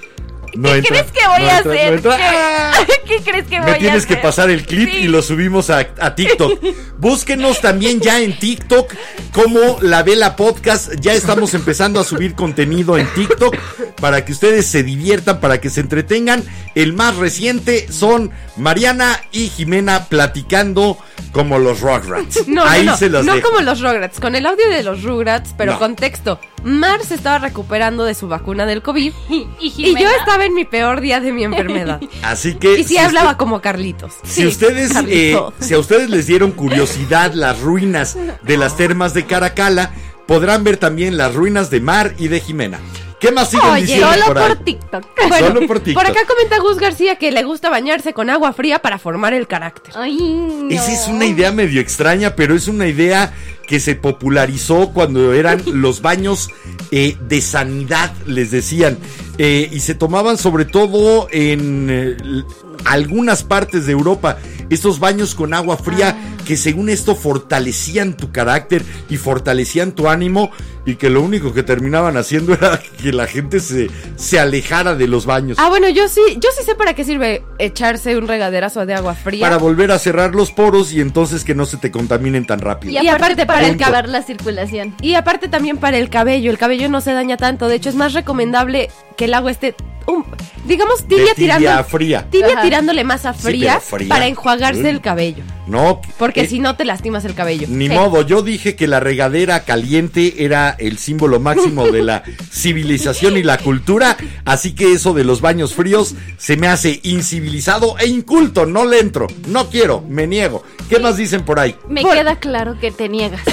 [0.56, 2.86] No ¿Qué entra, crees que voy no a entra, hacer?
[2.88, 4.22] ¿Qué, ¿Qué crees que voy Me a tienes que hacer?
[4.24, 4.98] pasar el clip Sí.
[4.98, 6.60] y lo subimos a, a TikTok.
[6.98, 8.94] Búsquenos también ya en TikTok
[9.32, 10.94] como La Vela Podcast.
[11.00, 13.56] Ya estamos empezando a subir contenido en TikTok
[14.00, 16.44] para que ustedes se diviertan, para que se entretengan.
[16.76, 20.98] El más reciente son Mariana y Jimena platicando
[21.32, 22.48] como los Rugrats.
[22.48, 23.50] No, Ahí no, no, se las no dejo.
[23.50, 25.80] como los Rugrats, con el audio de los Rugrats, pero No.
[25.80, 26.40] contexto.
[26.64, 29.14] Mar se estaba recuperando de su vacuna del COVID
[29.60, 32.00] Y, yo estaba en mi peor día de mi enfermedad.
[32.24, 34.14] Así que Y sí si hablaba usted- como Carlitos.
[34.24, 35.54] Si Sí, ustedes, eh, Carlitos.
[35.60, 39.92] si a ustedes les dieron curiosidad las ruinas de las termas de Caracala,
[40.28, 42.80] podrán ver también las ruinas de Mar y de Jimena.
[43.22, 45.06] ¿Qué más siguen Oye, diciendo Solo por por TikTok.
[45.30, 46.04] Bueno, Solo por TikTok.
[46.04, 49.94] acá comenta Gus García que le gusta bañarse con agua fría para formar el carácter.
[49.96, 50.70] Ay, no.
[50.72, 53.32] Esa es una idea medio extraña, pero es una idea
[53.68, 56.50] que se popularizó cuando eran los baños
[56.90, 58.98] eh, de sanidad, les decían.
[59.38, 62.44] Eh, y se tomaban sobre todo en eh,
[62.86, 64.38] algunas partes de Europa.
[64.70, 70.50] Estos baños con agua fría que según esto fortalecían tu carácter y fortalecían tu ánimo
[70.86, 75.08] y que lo único que terminaban haciendo era que la gente se, se alejara de
[75.08, 75.58] los baños.
[75.60, 79.14] Ah, bueno, yo sí, yo sí sé para qué sirve echarse un regaderazo de agua
[79.14, 79.46] fría.
[79.46, 82.94] Para volver a cerrar los poros y entonces que no se te contaminen tan rápido.
[82.94, 83.84] Y aparte, Y aparte para punto.
[83.84, 84.96] acabar la circulación.
[85.02, 87.96] Y aparte también para el cabello, el cabello no se daña tanto, de hecho es
[87.96, 89.76] más recomendable que el agua esté,
[90.08, 90.26] un-
[90.66, 92.26] digamos, tibia, tirando, fría.
[92.30, 92.62] tibia Ajá.
[92.62, 93.80] tirándole más a fría.
[94.10, 94.88] para enjuagarse Mm.
[94.88, 97.66] el cabello, No, porque eh, si no te lastimas el cabello.
[97.70, 97.94] Ni Sí.
[97.94, 103.44] modo, yo dije que la regadera caliente era el símbolo máximo de la civilización y
[103.44, 108.66] la cultura, así que eso de los baños fríos se me hace incivilizado e inculto,
[108.66, 110.64] no le entro, no quiero, me niego.
[110.90, 111.76] ¿Qué más dicen por ahí?
[111.88, 113.42] Me Por- queda claro que te niegas.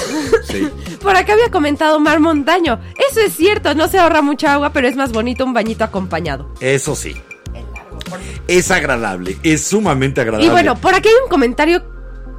[0.49, 0.67] Sí.
[1.03, 2.81] Por acá había comentado Mar Montaño,
[3.11, 6.55] eso es cierto, no se ahorra mucha agua, pero es más bonito un bañito acompañado.
[6.61, 7.15] Eso sí.
[8.47, 10.47] Es agradable, es sumamente agradable.
[10.47, 11.83] Y bueno, por aquí hay un comentario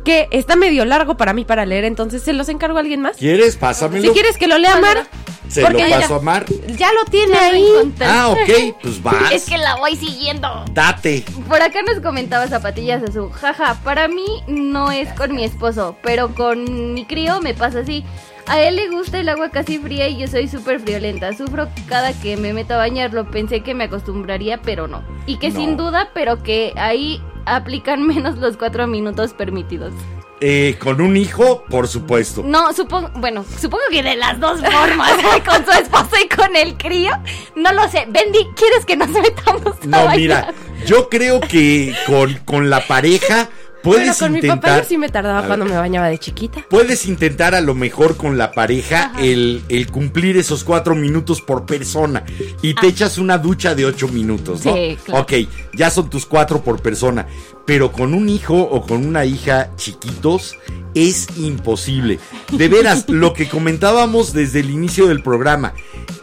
[0.10, 3.18] que está medio largo para mí para leer, entonces se los encargo a alguien más.
[3.18, 3.56] ¿quieres?
[3.57, 4.03] Pásamelo.
[4.07, 5.06] Si quieres que lo lea Mar,
[5.48, 6.45] Se lo porque ya- paso a Mar.
[6.77, 7.68] ya lo tiene Ya lo ahí.
[7.69, 8.06] encontré.
[8.07, 9.31] Ah, ok, pues vas.
[9.31, 10.65] Es que la voy siguiendo.
[10.72, 11.23] Date.
[11.48, 13.31] Por acá nos comentaba Zapatillas Azul.
[13.31, 18.03] Jaja, para mí no es con mi esposo, pero con mi crío me pasa así.
[18.50, 21.32] A él le gusta el agua casi fría y yo soy súper friolenta.
[21.34, 23.30] Sufro cada que me meto a bañarlo.
[23.30, 25.04] Pensé que me acostumbraría, pero no.
[25.28, 25.56] Y que No.
[25.60, 29.94] sin duda, pero que ahí aplican menos los cuatro minutos permitidos.
[30.42, 32.42] Eh, con un hijo, por supuesto.
[32.46, 35.12] No, supongo, bueno, supongo que de las dos formas,
[35.46, 37.12] con su esposo y con el crío.
[37.56, 38.06] No lo sé.
[38.10, 40.18] Bendy, ¿quieres que nos metamos a No, bailar?
[40.18, 40.54] mira,
[40.88, 43.50] yo creo que con, con la pareja
[43.82, 44.84] Pero puedes con mi papá intentar.
[44.84, 45.48] yo sí me tardaba ver.
[45.48, 46.66] cuando me bañaba de chiquita.
[46.70, 51.66] Puedes intentar a lo mejor con la pareja el, el cumplir esos cuatro minutos por
[51.66, 52.24] persona
[52.62, 54.72] y te echas una ducha de ocho minutos, ¿no?
[54.72, 54.76] Ah.
[54.76, 55.22] Sí, claro.
[55.24, 55.34] Ok,
[55.74, 57.28] ya son tus cuatro por persona,
[57.66, 60.58] pero con un hijo o con una hija chiquitos
[60.94, 62.20] es imposible.
[62.52, 65.74] De veras, lo que comentábamos desde el inicio del programa,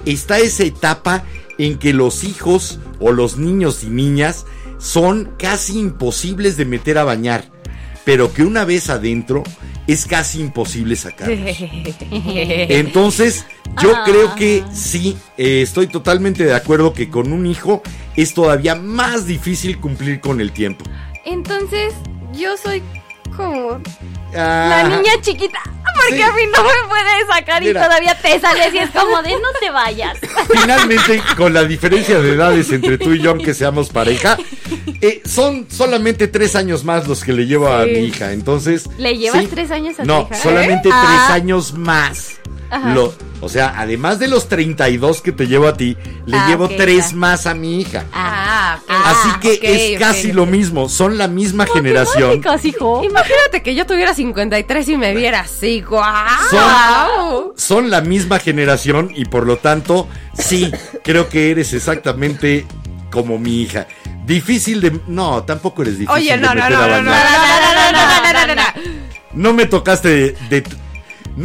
[0.04, 1.24] está esa etapa
[1.58, 4.44] en que los hijos o los niños y niñas
[4.78, 7.44] son casi imposibles de meter a bañar,
[8.04, 9.42] pero que una vez adentro
[9.86, 11.38] es casi imposible sacarlos.
[12.10, 13.46] Entonces,
[13.82, 14.02] yo Ah.
[14.04, 17.82] creo que sí, eh, estoy totalmente de acuerdo que con un hijo
[18.16, 20.84] es todavía más difícil cumplir con el tiempo.
[21.24, 21.92] Entonces,
[22.32, 22.82] yo soy
[23.36, 23.80] como
[24.34, 25.58] Ah, la niña chiquita.
[25.94, 26.22] Porque Sí.
[26.22, 29.48] a mí no me puede sacar y todavía te sales y es como de no
[29.60, 30.18] te vayas.
[30.60, 34.36] Finalmente, con la diferencia de edades entre tú y yo, aunque seamos pareja,
[35.00, 38.32] eh, son solamente tres años más los que le llevo a mi hija.
[38.32, 38.88] Entonces.
[38.98, 39.48] ¿Le llevas sí.
[39.48, 40.42] tres años a tu No, hija?
[40.42, 40.92] solamente ¿Eh?
[40.92, 41.32] tres Ah.
[41.34, 42.38] años más.
[42.94, 46.68] Lo- o sea, además de los 32 que te llevo a ti, le Ah, llevo
[46.68, 47.16] tres ya.
[47.16, 48.04] más a mi hija.
[48.12, 48.78] Ah.
[48.88, 52.42] Así que es casi lo mismo, son la misma generación.
[52.64, 53.04] Hijo.
[53.04, 56.06] Imagínate que yo tuviera 53 y me viera así, guau.
[56.50, 60.72] Son, son la misma generación y por lo tanto, sí,
[61.04, 62.66] creo que eres exactamente
[63.10, 63.86] como mi hija.
[64.24, 64.98] Difícil de...
[65.06, 67.92] No, tampoco eres difícil Oye, de no, no, no, no, no, no, no, no, no,
[67.92, 68.62] no, no, no, no.
[69.34, 70.36] No me tocaste de...
[70.50, 70.85] de- no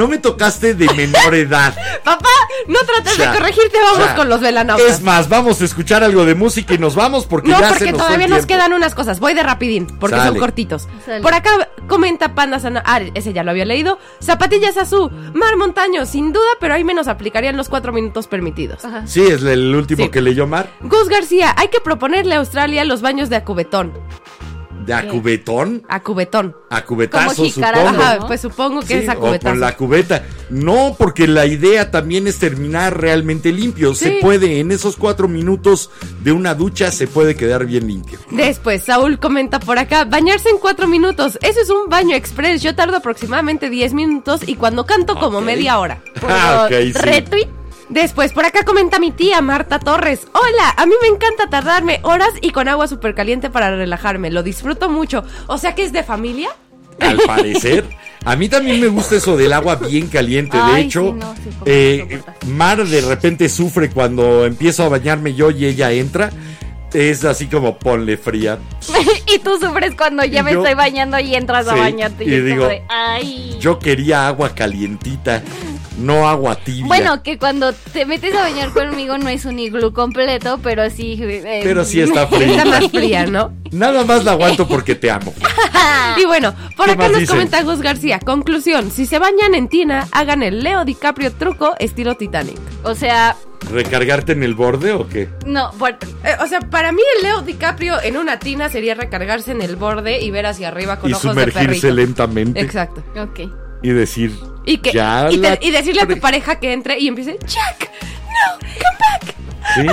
[0.08, 1.76] me tocaste de menor edad.
[2.04, 2.30] Papá,
[2.68, 4.16] no trates Ya, de corregirte, vamos ya.
[4.16, 4.88] con los velanautas.
[4.88, 7.86] Es más, vamos a escuchar algo de música y nos vamos porque No, ya porque
[7.86, 9.20] se nos todavía nos quedan unas cosas.
[9.20, 10.30] Voy de rapidín, porque Sale.
[10.30, 10.88] son cortitos.
[11.06, 11.22] Sale.
[11.22, 12.82] Por acá comenta Panda Sana.
[12.86, 14.00] Ah, ese ya lo había leído.
[14.22, 15.12] Zapatillas Azul.
[15.34, 18.86] Mar Montaño, sin duda, pero ahí menos aplicarían los cuatro minutos permitidos.
[18.86, 19.06] Ajá.
[19.08, 20.10] Sí, es el último Sí.
[20.10, 20.70] que leyó Mar.
[20.82, 23.92] Gus García, hay que proponerle a Australia los baños de acubetón.
[24.86, 25.84] De acubetón.
[26.70, 27.88] A cubetazo, supongo.
[27.88, 28.28] Ajá, ¿no?
[28.28, 29.50] pues supongo que Sí, es o acubetazo.
[29.52, 30.24] con la cubeta.
[30.50, 33.94] No, porque la idea también es terminar realmente limpio.
[33.96, 35.90] Se puede, en esos cuatro minutos
[36.24, 38.20] de una ducha, se puede quedar bien limpio.
[38.32, 41.38] Después, Saúl comenta por acá, bañarse en cuatro minutos.
[41.42, 42.62] Eso es un baño express.
[42.62, 46.02] Yo tardo aproximadamente 10 minutos y cuando canto como media hora.
[46.24, 46.92] Ah, ok, sí.
[46.94, 47.48] Retweet.
[47.92, 50.22] Después, por acá comenta mi tía Marta Torres.
[50.34, 54.32] Hola, a mí me encanta tardarme horas y con agua súper caliente para relajarme.
[54.32, 55.26] Lo disfruto mucho.
[55.48, 56.56] O sea que es de familia.
[57.02, 57.86] Al parecer.
[58.24, 60.56] A mí también me gusta eso del agua bien caliente.
[60.56, 62.22] De Ay, hecho, sí, no, sí, ¿cómo eh?
[62.48, 66.32] Mar de repente sufre cuando empiezo a bañarme yo y ella entra.
[66.94, 68.58] Es así como ponle fría.
[69.34, 72.26] y tú sufres cuando ya Y me yo- estoy bañando y entras a bañarte.
[72.26, 73.58] Y, y es como digo, de, ay.
[73.62, 75.42] Yo quería agua calientita,
[75.98, 76.86] no agua tibia.
[76.88, 81.18] Bueno, que cuando te metes a bañar conmigo no es un iglú completo, pero sí.
[81.22, 82.66] eh, pero sí está Está fría.
[82.66, 83.54] más fría, ¿no?
[83.72, 85.34] Nada más la aguanto porque te amo.
[86.18, 87.36] Y bueno, por ¿Qué acá nos dicen?
[87.36, 88.20] comenta Gus García.
[88.20, 92.58] Conclusión, si se bañan en tina, hagan el Leo DiCaprio truco estilo Titanic.
[92.84, 93.38] O sea,
[93.70, 95.30] ¿Recargarte en el borde o qué?
[95.46, 95.92] no, por-
[96.24, 99.76] Eh, o sea, para mí el Leo DiCaprio en una tina sería recargarse en el
[99.76, 101.92] borde y ver hacia arriba con y ojos de sumergirse perrito.
[101.92, 102.60] lentamente.
[102.60, 103.04] Exacto.
[103.16, 103.40] ok.
[103.84, 104.32] Y decir.
[104.66, 107.38] Y, que, ya y, te- la- y decirle a tu pareja que entre y empiece,
[107.46, 107.90] Jack,
[108.28, 109.36] no, come back.
[109.76, 109.88] ¿Sí?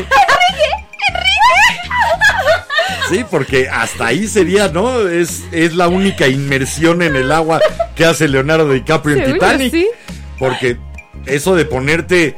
[3.09, 5.09] Sí, porque hasta ahí sería, ¿no?
[5.09, 7.61] Es, es la única inmersión en el agua
[7.97, 9.70] que hace Leonardo DiCaprio en Titanic.
[9.73, 9.89] sí.
[10.39, 10.77] Porque
[11.27, 12.36] eso de ponerte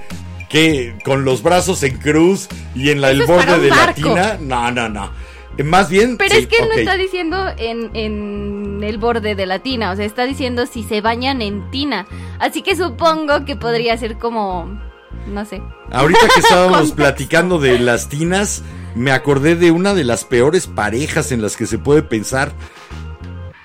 [0.51, 4.71] que con los brazos en cruz y en la, el borde de la tina, no,
[4.71, 5.11] no, no.
[5.57, 6.17] Eh, Más bien.
[6.19, 6.71] Pero sí, es que él ok.
[6.73, 10.83] no está diciendo en, en el borde de la tina, o sea, está diciendo si
[10.83, 12.07] se bañan en tina.
[12.41, 14.81] Así que supongo que podría ser como,
[15.29, 15.63] no sé.
[15.93, 18.63] Ahorita que estábamos platicando de las tinas,
[18.97, 22.53] me acordé de una de las peores parejas en las que se puede pensar.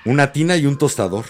[0.04, 1.24] Una tina y un tostador.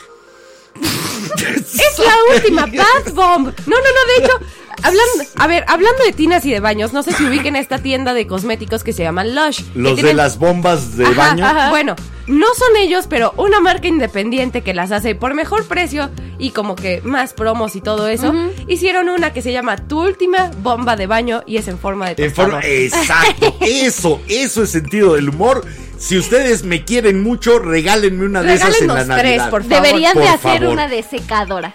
[1.37, 3.47] Es la última Bath Bomb.
[3.66, 4.39] No, no, no, de hecho,
[4.82, 8.15] hablando, a ver, hablando de tinas y de baños, no sé si ubiquen esta tienda
[8.15, 9.62] de cosméticos que se llama Lush.
[9.74, 11.44] Los de tienen- las bombas de Ajá, baño.
[11.47, 11.70] ajá.
[11.70, 11.97] Bueno,
[12.27, 16.74] no son ellos, pero una marca independiente que las hace por mejor precio y como
[16.77, 18.35] que más promos y todo eso,
[18.69, 22.24] hicieron una que se llama Tu última bomba de baño y es en forma de
[22.24, 22.77] En forma, tostador.
[22.77, 25.65] exacto, eso, eso es sentido del humor.
[25.98, 29.51] Si ustedes me quieren mucho, regálenme una de esas en la Regálennos tres, Navidad.
[29.51, 29.82] por favor.
[29.82, 30.73] Deberían por de hacer favor.
[30.74, 31.74] una de secadora.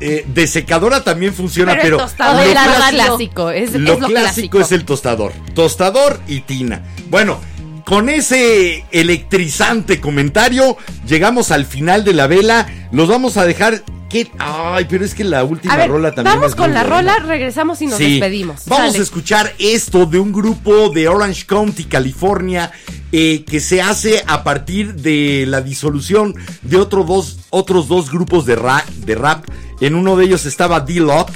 [0.00, 2.90] Eh, de secadora también funciona, Pero, tostador lo radio.
[2.90, 4.60] clásico, es, lo es lo clásico clásico.
[4.60, 5.32] es el tostador.
[5.54, 6.82] Tostador y tina.
[7.08, 7.40] Bueno,
[7.86, 12.66] con ese electrizante comentario, llegamos al final de la vela.
[12.92, 13.82] Los vamos a dejar.
[14.08, 14.30] ¿Qué?
[14.38, 16.36] Ay, pero es que la última A ver, rola también.
[16.38, 16.96] vamos con la buena.
[17.14, 18.12] rola, regresamos y nos Sí.
[18.12, 18.62] despedimos.
[18.66, 22.70] Vamos a escuchar esto de un grupo de Orange County, California,
[23.10, 28.46] eh, que se hace a partir de la disolución de otro dos, otros dos grupos
[28.46, 29.44] de rap, de rap.
[29.80, 31.30] En uno de ellos estaba D-Lock.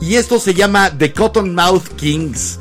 [0.00, 2.58] Y esto se llama The Cottonmouth Kings.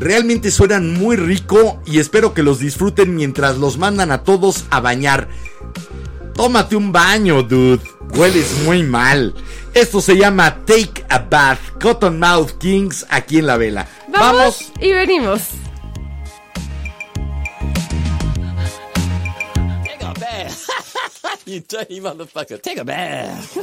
[0.00, 4.80] Realmente suenan muy rico y espero que los disfruten mientras los mandan a todos a
[4.80, 5.28] bañar.
[6.34, 7.80] Tómate un baño, dude.
[8.14, 9.34] Hueles muy mal.
[9.72, 11.58] Esto se llama Take a Bath.
[11.80, 13.88] Cottonmouth Kings aquí en la vela.
[14.08, 14.72] Vamos, Vamos.
[14.80, 15.42] y venimos.
[21.46, 22.60] you dirty motherfucker.
[22.60, 23.56] Take a bath.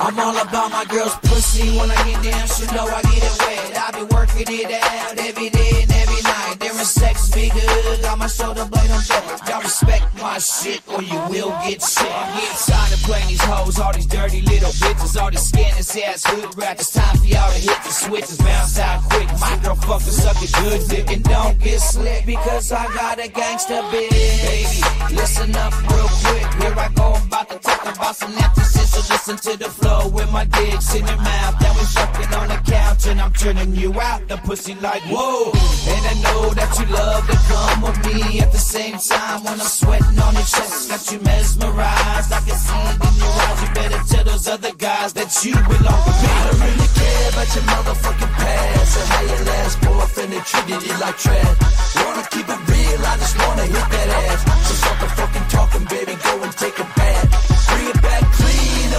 [0.00, 1.76] I'm all about my girl's pussy.
[1.76, 3.76] When I get down, she know I get it wet.
[3.76, 6.27] I be working it out every day and every night.
[6.58, 8.02] During sex, be good.
[8.02, 9.48] Got my shoulder blade on deck.
[9.48, 12.10] Y'all respect my shit or you will get shit.
[12.10, 15.96] I'm getting tired of playing these hoes, all these dirty little bitches, all these scandalous
[15.96, 16.82] ass hood rats.
[16.82, 19.28] It's time for y'all to hit the switches, bounce out quick.
[19.40, 23.28] My girl fucking suck a good dick and don't get slick because I got a
[23.28, 24.10] gangster bitch.
[24.10, 26.46] Baby, listen up real quick.
[26.62, 28.88] Here I go, I'm about to talk about some nasty shit.
[28.88, 31.58] So listen to the flow with my dicks in your mouth.
[31.60, 34.26] Then we fucking on the couch and I'm turning you out.
[34.28, 38.52] The pussy like whoa, and I know that you love to come with me at
[38.52, 40.88] the same time when I'm sweating on your chest.
[40.88, 42.32] Got you mesmerized.
[42.32, 43.58] I can see it in your eyes.
[43.62, 46.28] You better tell those other guys that you belong with me.
[46.28, 50.80] I don't really care about your motherfucking past or how your last boyfriend they treated
[50.88, 51.56] you like trash.
[51.96, 53.00] Wanna keep it real?
[53.04, 54.40] I just wanna hit that ass.
[54.68, 56.14] So stop the fucking talking, baby.
[56.22, 57.27] Go and take a bath.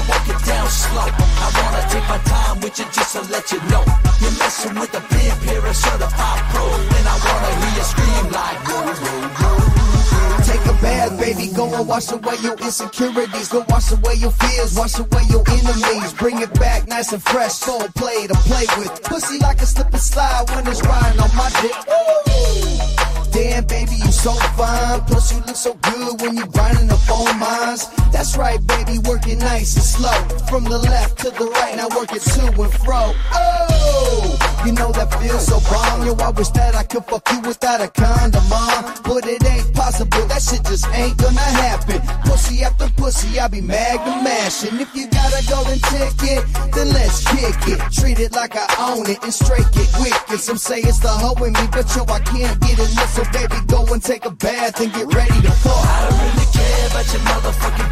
[0.09, 1.05] Walk it down slow.
[1.05, 3.83] I wanna take my time with you just to let you know
[4.21, 5.01] you're messing with a
[5.73, 8.59] certified pro, and I wanna hear you scream like
[10.81, 11.47] bath, baby.
[11.53, 13.49] Go and wash away your insecurities.
[13.49, 14.75] Go wash away your fears.
[14.75, 16.13] Wash away your enemies.
[16.13, 17.59] Bring it back nice and fresh.
[17.59, 19.03] Full play to play with.
[19.03, 21.75] Pussy like a slip and slide when it's riding on my dick.
[23.31, 25.01] Damn, baby, you so fine.
[25.01, 27.87] Plus, you look so good when you grinding up on mines.
[28.11, 30.19] That's right, baby, work it nice and slow.
[30.47, 33.13] From the left to the right, now work it to and fro.
[33.33, 36.05] Oh, you know that feels so bomb.
[36.05, 38.93] Yo, I wish that I could fuck you without a condom on.
[39.03, 42.01] But it ain't possible, that shit just ain't gonna happen.
[42.29, 44.79] Pussy after pussy, I be magnum mashing.
[44.79, 46.43] If you got a golden ticket,
[46.73, 47.79] then let's kick it.
[47.93, 50.39] Treat it like I own it and straight get wicked.
[50.39, 53.11] Some say it's the hoe in me, but yo, I can't get enough.
[53.15, 55.85] So baby, go and take a bath and get ready to fuck.
[55.87, 57.91] I don't really care about your motherfucking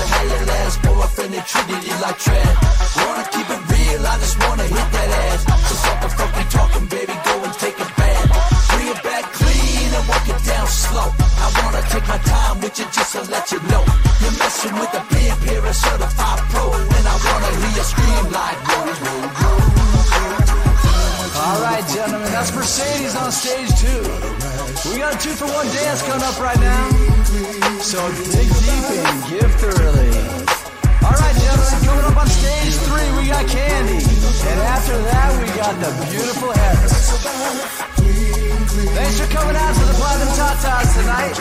[0.00, 2.56] or how your last boyfriend they treated you like trash.
[2.96, 4.02] Wanna keep it real?
[4.06, 5.40] I just wanna hit that ass.
[5.68, 7.14] So stop the fucking talking, baby.
[7.28, 8.28] Go and take a bath.
[8.72, 11.08] Bring it back clean and walk it down slow.
[11.44, 13.84] I wanna take my time with you just to let you know
[14.22, 18.24] you're messing with a pimp here, a certified pro, and I wanna hear you scream
[18.32, 19.61] like whoa, whoa, whoa.
[21.42, 24.02] All right, gentlemen, that's Mercedes on stage two.
[24.86, 26.86] We got a two for one dance coming up right now.
[27.82, 27.98] So
[28.30, 30.14] dig deep and give thoroughly.
[31.02, 33.98] All right, gentlemen, coming up on stage three, we got Candy.
[33.98, 36.88] And after that, we got the beautiful Heather.
[38.94, 41.34] Thanks for coming out to the Platinum Tatas tonight.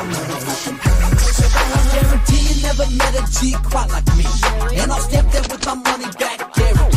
[1.94, 4.26] Guarantee you never met a G quite like me.
[4.82, 6.91] And I'll stamp that with my money back guarantee.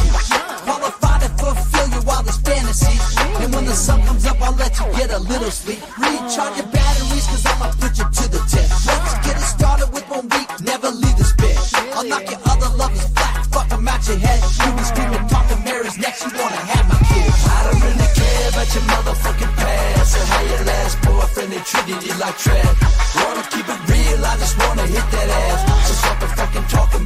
[2.82, 3.40] Wildest.
[3.40, 5.80] And when the sun comes up, I'll let you get a little sleep.
[5.98, 8.86] Recharge your batteries, cause I'ma put you to the test.
[8.86, 11.58] Let's get it started with one week, never leave this bed.
[11.94, 14.40] I'll knock your other lovers flat, fuck 'em out your head.
[14.64, 17.38] You be screaming, talking Mary's next, you wanna have my kids.
[17.46, 22.02] I don't really care about your motherfucking past or how your last boyfriend they treated
[22.06, 22.76] you like trash.
[23.14, 25.60] Wanna keep it real, I just wanna hit that ass.
[25.88, 27.04] So stop the fucking talking,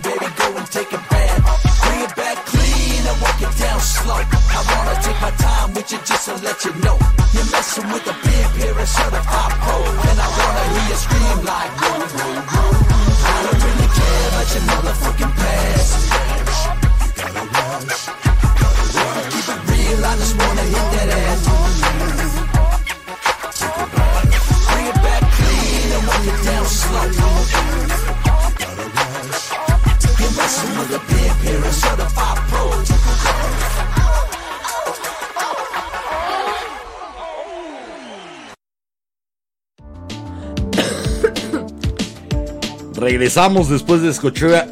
[5.78, 6.98] with you just to let you know
[7.32, 9.76] you're messing with a pimp here, a certified pro,
[10.10, 12.72] and I wanna hear you scream like whoa, whoa, whoa.
[13.22, 15.92] I don't really care about your motherfucking past.
[18.96, 21.42] Wanna keep it real, I just wanna hit that ass.
[24.68, 27.06] Bring it back clean and walk it down slow.
[28.62, 29.42] Gotta watch.
[30.18, 32.37] You're messing with a pimp here, a certified
[42.98, 44.10] Regresamos después de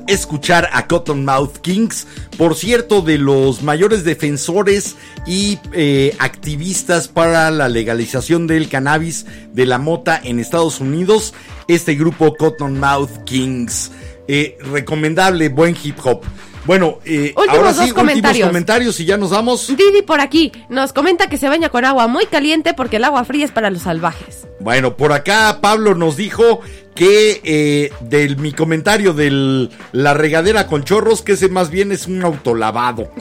[0.09, 4.97] escuchar, a Cottonmouth Kings, por cierto, de los mayores defensores
[5.27, 11.35] y eh, activistas para la legalización del cannabis de la mota en Estados Unidos,
[11.69, 13.93] este grupo Cottonmouth Kings.
[14.27, 16.23] Eh, recomendable, buen hip hop.
[16.65, 19.69] Bueno, eh, Últimos ahora dos sí, últimos comentarios y ya nos vamos.
[19.69, 23.25] Didi por aquí nos comenta que se baña con agua muy caliente porque el agua
[23.25, 24.49] fría es para los salvajes.
[24.61, 26.61] Bueno, por acá Pablo nos dijo
[26.95, 32.07] que eh, del mi comentario de la regadera con chorros, que ese más bien es
[32.07, 33.11] un autolavado.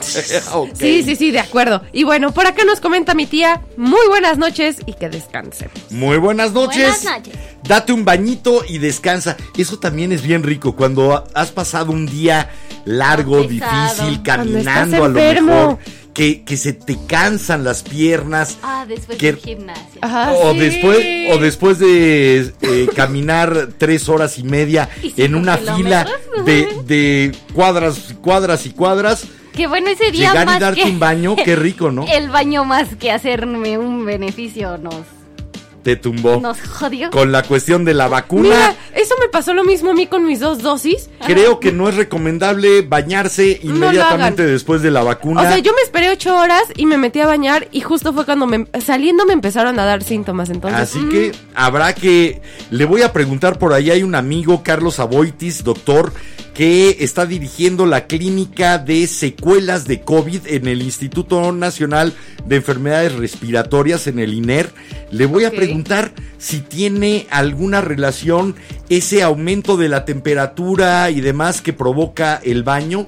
[0.74, 1.82] Sí, sí, sí, de acuerdo.
[1.92, 5.68] Y bueno, por acá nos comenta mi tía, muy buenas noches y que descansen.
[5.90, 7.02] Muy buenas noches.
[7.02, 7.34] Buenas noches.
[7.64, 9.36] Date un bañito y descansa.
[9.58, 12.48] Eso también es bien rico cuando ha- has pasado un día
[12.86, 13.48] largo, Pesado.
[13.48, 15.78] difícil, caminando a lo mejor.
[16.16, 18.56] Que, que se te cansan las piernas.
[18.62, 19.32] Ah, después ¿Qué?
[19.32, 20.00] del gimnasio.
[20.00, 20.58] Ajá, o sí.
[20.60, 20.98] después
[21.32, 26.06] o después de eh, caminar tres horas y media Y en una fila
[26.46, 30.88] de, de cuadras cuadras y cuadras Que bueno, ese día llegar más y darte que
[30.88, 34.94] un baño qué rico no El baño más que hacerme un beneficio nos,
[35.82, 37.10] te tumbó nos jodió.
[37.10, 40.40] con la cuestión de la vacuna Mira, eso pasó lo mismo a mí con mis
[40.40, 41.10] dos dosis.
[41.26, 45.82] creo que no es recomendable bañarse inmediatamente después de la vacuna O sea, yo me
[45.82, 49.34] esperé ocho horas y me metí a bañar y justo fue cuando me, saliendo me
[49.34, 50.48] empezaron a dar síntomas.
[50.48, 52.40] Entonces, Así mm, que habrá que.
[52.70, 53.90] Le voy a preguntar por ahí.
[53.90, 56.14] Hay un amigo, Carlos Aboitis, doctor,
[56.56, 62.14] que está dirigiendo la clínica de secuelas de COVID en el Instituto Nacional
[62.46, 64.72] de Enfermedades Respiratorias, en el INER.
[65.10, 68.54] Le voy a preguntar si tiene alguna relación
[68.88, 73.06] ese aumento de la temperatura y demás que provoca el baño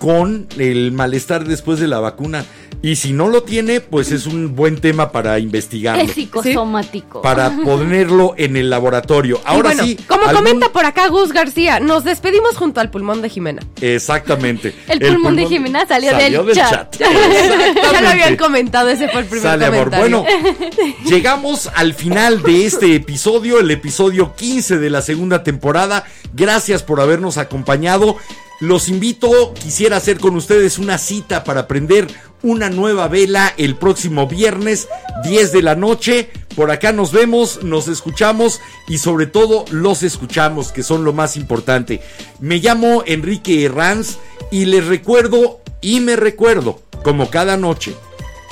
[0.00, 2.44] con el malestar después de la vacuna.
[2.82, 7.20] Y si no lo tiene, pues es un buen tema para investigarlo Es psicosomático.
[7.20, 9.38] para ponerlo en el laboratorio.
[9.44, 9.96] Ahora bueno, sí.
[10.08, 13.60] como algún- comenta por acá Gus García, nos despedimos junto al pulmón de Jimena.
[13.82, 14.74] Exactamente.
[14.88, 16.96] El pulmón de Jimena salió del chat.
[16.98, 19.90] ya lo habían comentado, ese fue el primer Sale amor.
[19.90, 20.22] comentario.
[20.22, 26.04] Bueno, llegamos al final de este episodio, el episodio 15 de la segunda temporada.
[26.32, 28.16] Gracias por habernos acompañado.
[28.60, 32.06] Los invito, quisiera hacer con ustedes una cita para aprender
[32.42, 34.86] una nueva vela el próximo viernes,
[35.24, 36.28] 10 de la noche.
[36.54, 41.38] Por acá nos vemos, nos escuchamos y sobre todo los escuchamos, que son lo más
[41.38, 42.02] importante.
[42.38, 44.18] Me llamo Enrique Herranz
[44.50, 47.94] y les recuerdo y me recuerdo, como cada noche,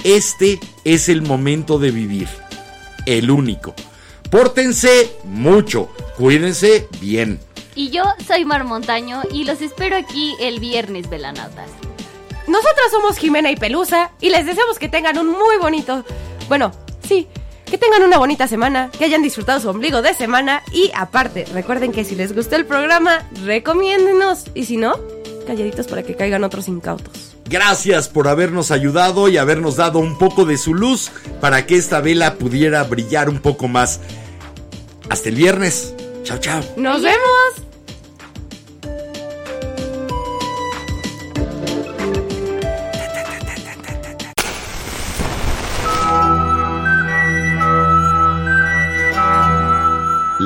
[0.05, 2.29] este es el momento de vivir.
[3.05, 3.75] El único.
[4.31, 5.91] Pórtense mucho.
[6.17, 7.41] Cuídense bien.
[7.79, 11.71] Y yo soy Mar Montaño y los espero aquí el viernes, velanautas.
[12.49, 16.05] Nosotras somos Jimena y Pelusa y les deseamos que tengan un muy bonito,
[16.49, 16.73] bueno,
[17.07, 17.29] sí,
[17.67, 21.93] que tengan una bonita semana, que hayan disfrutado su ombligo de semana y aparte, recuerden
[21.93, 24.99] que si les gustó el programa, recomiéndenos y si no,
[25.47, 27.37] calladitos para que caigan otros incautos.
[27.45, 32.01] Gracias por habernos ayudado y habernos dado un poco de su luz para que esta
[32.01, 34.01] vela pudiera brillar un poco más.
[35.09, 35.95] Hasta el viernes.
[36.25, 36.61] Chao, chao.
[36.77, 37.68] ¡Nos vemos!